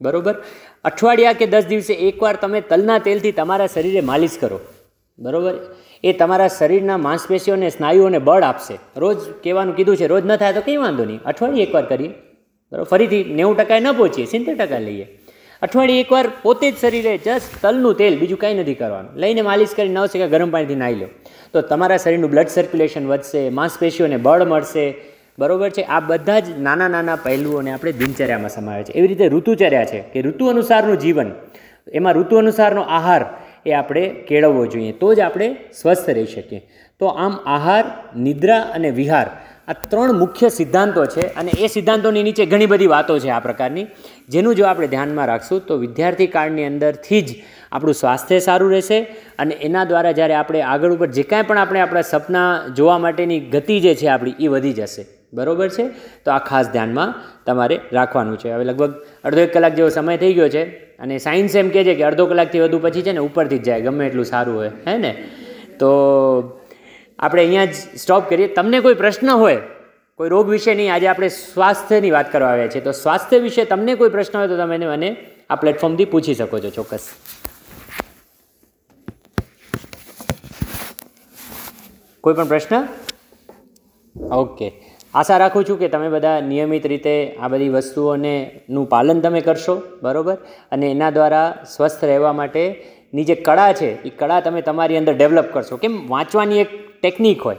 બરાબર? 0.02 0.36
અઠવાડિયા 0.84 1.34
કે 1.34 1.46
દસ 1.46 1.66
દિવસે 1.66 1.94
એકવાર 1.94 2.36
તમે 2.36 2.62
તલના 2.62 2.98
તેલથી 2.98 3.32
તમારા 3.32 3.68
શરીરે 3.68 4.02
માલિશ 4.02 4.38
કરો. 4.42 4.60
બરાબર? 5.20 5.54
એ 6.04 6.14
તમારા 6.14 6.48
શરીરના 6.48 6.98
માંસપેશીઓને 6.98 7.70
સ્નાયુઓને 7.70 8.18
બળ 8.18 8.44
આપશે. 8.44 8.80
રોજ 8.98 9.18
કહેવાનું 9.44 9.76
કીધું 9.76 9.98
છે, 9.98 10.08
રોજ 10.08 10.26
ન 10.26 10.36
થાય 10.36 10.54
તો 10.54 10.62
કંઈ 10.62 10.78
વાંધો 10.78 11.06
નહીં. 11.06 11.20
અઠવાડિયે 11.26 11.66
એકવાર 11.66 11.86
કરીએ. 11.86 12.08
બરાબર? 12.08 12.84
ફરીથી 12.84 13.24
નેવું 13.24 13.58
ટકાએ 13.58 13.80
ન 13.80 13.92
પહોંચીએ, 13.92 14.26
સિત્તેર 14.26 14.58
ટકા 14.58 14.78
લઈએ. 14.78 15.20
અઠવાડિયે 15.62 16.00
એકવાર 16.00 16.32
પોતે 16.42 16.72
જ 16.72 16.78
શરીરે 16.78 17.18
જસ્ટ 17.18 17.62
તલનું 17.62 17.96
તેલ, 17.96 18.20
બીજું 18.20 18.40
કાંઈ 18.40 18.54
નથી 18.54 18.74
કરવાનું. 18.74 19.20
લઈને 19.20 19.42
માલિશ 19.42 19.70
કરી 19.76 19.90
ન 19.90 20.06
શકે 20.06 20.28
ગરમ 20.28 20.52
પાણીથી 20.52 20.76
નાહી 20.76 20.96
લો. 20.96 21.08
તો 21.54 21.62
તમારા 21.62 21.98
શરીરનું 21.98 22.30
બ્લડ 22.30 22.48
સર્ક્યુલેશન 22.48 23.08
વધશે, 23.08 23.50
માંસપેશીઓને 23.50 24.18
બળ 24.18 24.44
મળશે. 24.44 24.94
બરોબર 25.40 25.70
છે? 25.70 25.82
આ 25.82 26.00
બધા 26.00 26.40
જ 26.40 26.60
નાના 26.60 26.88
નાના 26.88 27.16
પહેલુઓને 27.16 27.72
આપણે 27.72 27.92
દિનચર્યામાં 27.92 28.50
સમાવે 28.50 28.84
છે. 28.84 28.92
એવી 28.92 29.08
રીતે 29.08 29.28
ઋતુચર્યા 29.28 29.86
છે 29.86 30.00
કે 30.00 30.22
ઋતુ 30.22 30.48
અનુસારનું 30.48 31.00
જીવન. 31.00 31.32
એમાં 31.94 32.14
ઋતુ 32.14 32.38
અનુસારનો 32.38 32.82
આહાર 32.82 33.26
એ 33.66 33.72
આપણે 33.72 34.10
કેળવવો 34.10 34.66
જોઈએ. 34.66 34.92
તો 34.92 35.14
જ 35.14 35.20
આપણે 35.20 35.56
સ્વસ્થ 35.82 36.10
રહી 36.10 36.26
શકીએ. 36.26 36.68
તો 37.00 37.06
આમ 37.06 37.40
આહાર, 37.46 37.86
નિદ્રા 38.18 38.60
અને 38.60 38.90
વિહાર 38.90 39.28
આ 39.68 39.74
ત્રણ 39.74 40.14
મુખ્ય 40.14 40.50
સિદ્ધાંતો 40.50 41.06
છે 41.06 41.22
અને 41.22 41.52
એ 41.60 41.68
સિદ્ધાંતોની 41.68 42.24
નીચે 42.24 42.46
ઘણી 42.46 42.66
બધી 42.66 42.88
વાતો 42.88 43.20
છે 43.20 43.30
આ 43.30 43.40
પ્રકારની. 43.40 43.88
જેનું 44.30 44.56
જો 44.56 44.66
આપણે 44.66 44.88
ધ્યાનમાં 44.88 45.28
રાખશું 45.28 45.60
તો 45.60 45.78
વિદ્યાર્થી 45.78 46.28
કાળની 46.28 46.66
અંદરથી 46.66 47.22
જ 47.22 47.30
આપણું 47.72 47.94
સ્વાસ્થ્ય 47.94 48.40
સારું 48.40 48.72
રહેશે 48.72 49.00
અને 49.40 49.56
એના 49.56 49.84
દ્વારા 49.84 50.12
જ્યારે 50.12 50.34
આપણે 50.34 50.62
આગળ 50.62 50.94
ઉપર 50.94 51.08
જે 51.08 51.24
કાંઈ 51.24 51.44
પણ 51.44 51.58
આપણે 51.58 51.80
આપણા 51.80 52.02
સપના 52.02 52.62
જોવા 52.76 52.98
માટેની 52.98 53.40
ગતિ 53.40 53.80
જે 53.80 53.96
છે 53.96 54.08
આપણી 54.08 54.34
એ 54.40 54.48
વધી 54.48 54.74
જશે. 54.74 55.06
બરોબર 55.34 55.70
છે? 55.70 55.90
તો 56.26 56.32
આ 56.32 56.40
ખાસ 56.40 56.70
ધ્યાનમાં 56.70 57.16
તમારે 57.46 57.80
રાખવાનું 57.92 58.38
છે. 58.38 58.52
હવે 58.52 58.64
લગભગ 58.64 58.94
અડધો 59.24 59.42
એક 59.42 59.54
કલાક 59.54 59.76
જેવો 59.76 59.90
સમય 59.90 60.18
થઈ 60.18 60.34
ગયો 60.34 60.50
છે. 60.50 60.93
અને 61.04 61.18
સાયન્સ 61.18 61.56
એમ 61.56 61.70
કહે 61.70 61.84
છે 61.84 61.96
કે 61.96 62.04
અડધો 62.04 62.26
કલાકથી 62.26 62.60
વધુ 62.60 62.80
પછી 62.80 63.02
છે 63.02 63.12
ને 63.12 63.20
ઉપરથી 63.20 63.58
જ 63.58 63.64
જાય, 63.64 63.82
ગમે 63.82 64.08
એટલું 64.08 64.26
સારું 64.26 64.56
હોય, 64.56 64.72
હે 64.88 64.98
ને? 64.98 65.24
તો 65.80 65.90
આપણે 67.20 67.42
અહીંયા 67.42 67.66
જ 67.66 67.74
સ્ટોપ 67.74 68.30
કરીએ. 68.30 68.48
તમને 68.48 68.80
કોઈ 68.80 68.94
પ્રશ્ન 68.94 69.30
હોય, 69.30 69.58
કોઈ 70.16 70.30
રોગ 70.30 70.50
વિશે 70.50 70.76
નહીં, 70.76 70.94
આજે 70.94 71.08
આપણે 71.08 71.28
સ્વાસ્થ્યની 71.28 72.12
વાત 72.12 72.32
કરવા 72.32 72.48
આવ્યા 72.48 72.68
છીએ. 72.68 72.82
તો 72.82 72.92
સ્વાસ્થ્ય 72.92 73.38
વિશે 73.38 73.66
તમને 73.66 73.96
કોઈ 73.96 74.10
પ્રશ્ન 74.10 74.38
હોય 74.38 74.48
તો 74.48 74.58
તમે 74.58 74.78
મને 74.78 75.16
આ 75.50 75.56
પ્લેટફોર્મથી 75.56 76.06
પૂછી 76.06 76.34
શકો 76.34 76.60
છો 76.60 76.70
ચોક્કસ. 76.70 77.10
કોઈ 82.22 82.34
પણ 82.34 82.48
પ્રશ્ન? 82.48 82.88
ઓકે 84.32 84.93
આશા 85.14 85.38
રાખું 85.38 85.66
છું 85.70 85.80
કે 85.80 85.88
તમે 85.88 86.10
બધા 86.10 86.42
નિયમિત 86.42 86.88
રીતે 86.88 87.38
આ 87.42 87.48
બધી 87.48 87.70
વસ્તુઓને 87.70 88.62
નું 88.70 88.90
પાલન 88.90 89.20
તમે 89.20 89.42
કરશો, 89.42 89.82
બરાબર? 90.02 90.38
અને 90.72 90.92
એના 90.92 91.10
દ્વારા 91.10 91.58
સ્વસ્થ 91.76 92.04
રહેવા 92.04 92.34
માટેની 92.34 93.24
જે 93.24 93.36
કળા 93.36 93.74
છે 93.74 94.02
એ 94.02 94.10
કળા 94.10 94.40
તમે 94.40 94.62
તમારી 94.62 94.98
અંદર 94.98 95.18
ડેવલપ 95.18 95.46
કરશો. 95.54 95.78
કેમ? 95.78 96.08
વાંચવાની 96.08 96.60
એક 96.60 97.02
ટેકનિક 97.02 97.42
હોય. 97.42 97.56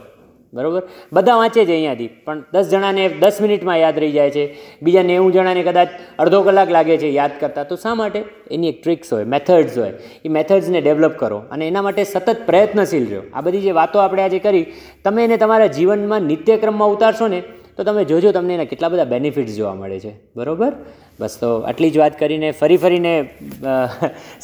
બરાબર? 0.53 0.83
બધા 1.13 1.35
વાંચે 1.35 1.65
છે 1.65 1.71
અહીંયાથી. 1.71 2.07
પણ 2.07 2.43
દસ 2.53 2.69
જણાને 2.69 3.09
દસ 3.09 3.41
મિનિટમાં 3.41 3.77
યાદ 3.79 3.99
રહી 3.99 4.11
જાય 4.11 4.31
છે. 4.31 4.57
બીજા 4.81 5.01
નેવું 5.01 5.31
જણાને 5.31 5.63
કદાચ 5.63 5.87
અડધો 6.19 6.41
કલાક 6.41 6.71
લાગે 6.71 6.97
છે 6.97 7.09
યાદ 7.09 7.31
કરતાં. 7.39 7.67
તો 7.67 7.75
શા 7.75 7.95
માટે? 7.95 8.23
એની 8.51 8.69
એક 8.69 8.83
ટ્રિક્સ 8.83 9.13
હોય 9.13 9.23
મેથડ્સ 9.23 9.77
હોય. 9.77 9.93
એ 10.25 10.29
મેથડ્સને 10.29 10.81
ડેવલપ 10.81 11.11
કરો 11.11 11.37
અને 11.51 11.67
એના 11.67 11.81
માટે 11.81 12.03
સતત 12.03 12.37
પ્રયત્નશીલ 12.45 13.03
રહ્યો. 13.03 13.21
આ 13.33 13.41
બધી 13.41 13.59
જે 13.59 13.71
વાતો 13.71 13.99
આપણે 13.99 14.23
આજે 14.23 14.39
કરી, 14.39 14.65
તમે 15.03 15.23
એને 15.23 15.37
તમારા 15.37 15.65
જીવનમાં 15.67 16.21
નિત્યક્રમમાં 16.21 16.89
ઉતારશો 16.89 17.27
ને 17.27 17.43
તો 17.77 17.83
તમે 17.83 18.03
જોજો, 18.05 18.31
તમને 18.31 18.53
એના 18.53 18.63
કેટલા 18.63 18.89
બધા 18.89 19.03
બેનિફિટ્સ 19.03 19.55
જોવા 19.55 19.73
મળે 19.73 19.99
છે. 19.99 20.13
બરાબર? 20.35 20.71
બસ 21.19 21.35
તો 21.39 21.49
આટલી 21.61 21.91
જ 21.91 21.97
વાત 21.97 22.19
કરીને 22.19 22.51
ફરી 22.51 22.77
ફરીને 22.77 23.13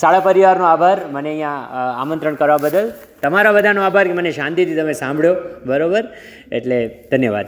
શાળા 0.02 0.20
પરિવારનો 0.20 0.66
આભાર. 0.66 0.98
મને 1.12 1.30
અહીંયા 1.30 1.88
આમંત્રણ 2.02 2.36
કરવા 2.36 2.58
બદલ. 2.58 2.92
તમારા 3.22 3.52
બધાનો 3.52 3.82
આભાર 3.82 4.06
કે 4.08 4.14
મને 4.14 4.32
શાંતિથી 4.32 4.76
તમે 4.76 4.94
સાંભળ્યો. 4.94 5.36
બરાબર? 5.66 6.04
એટલે 6.52 6.78
ધન્યવાદ. 7.12 7.48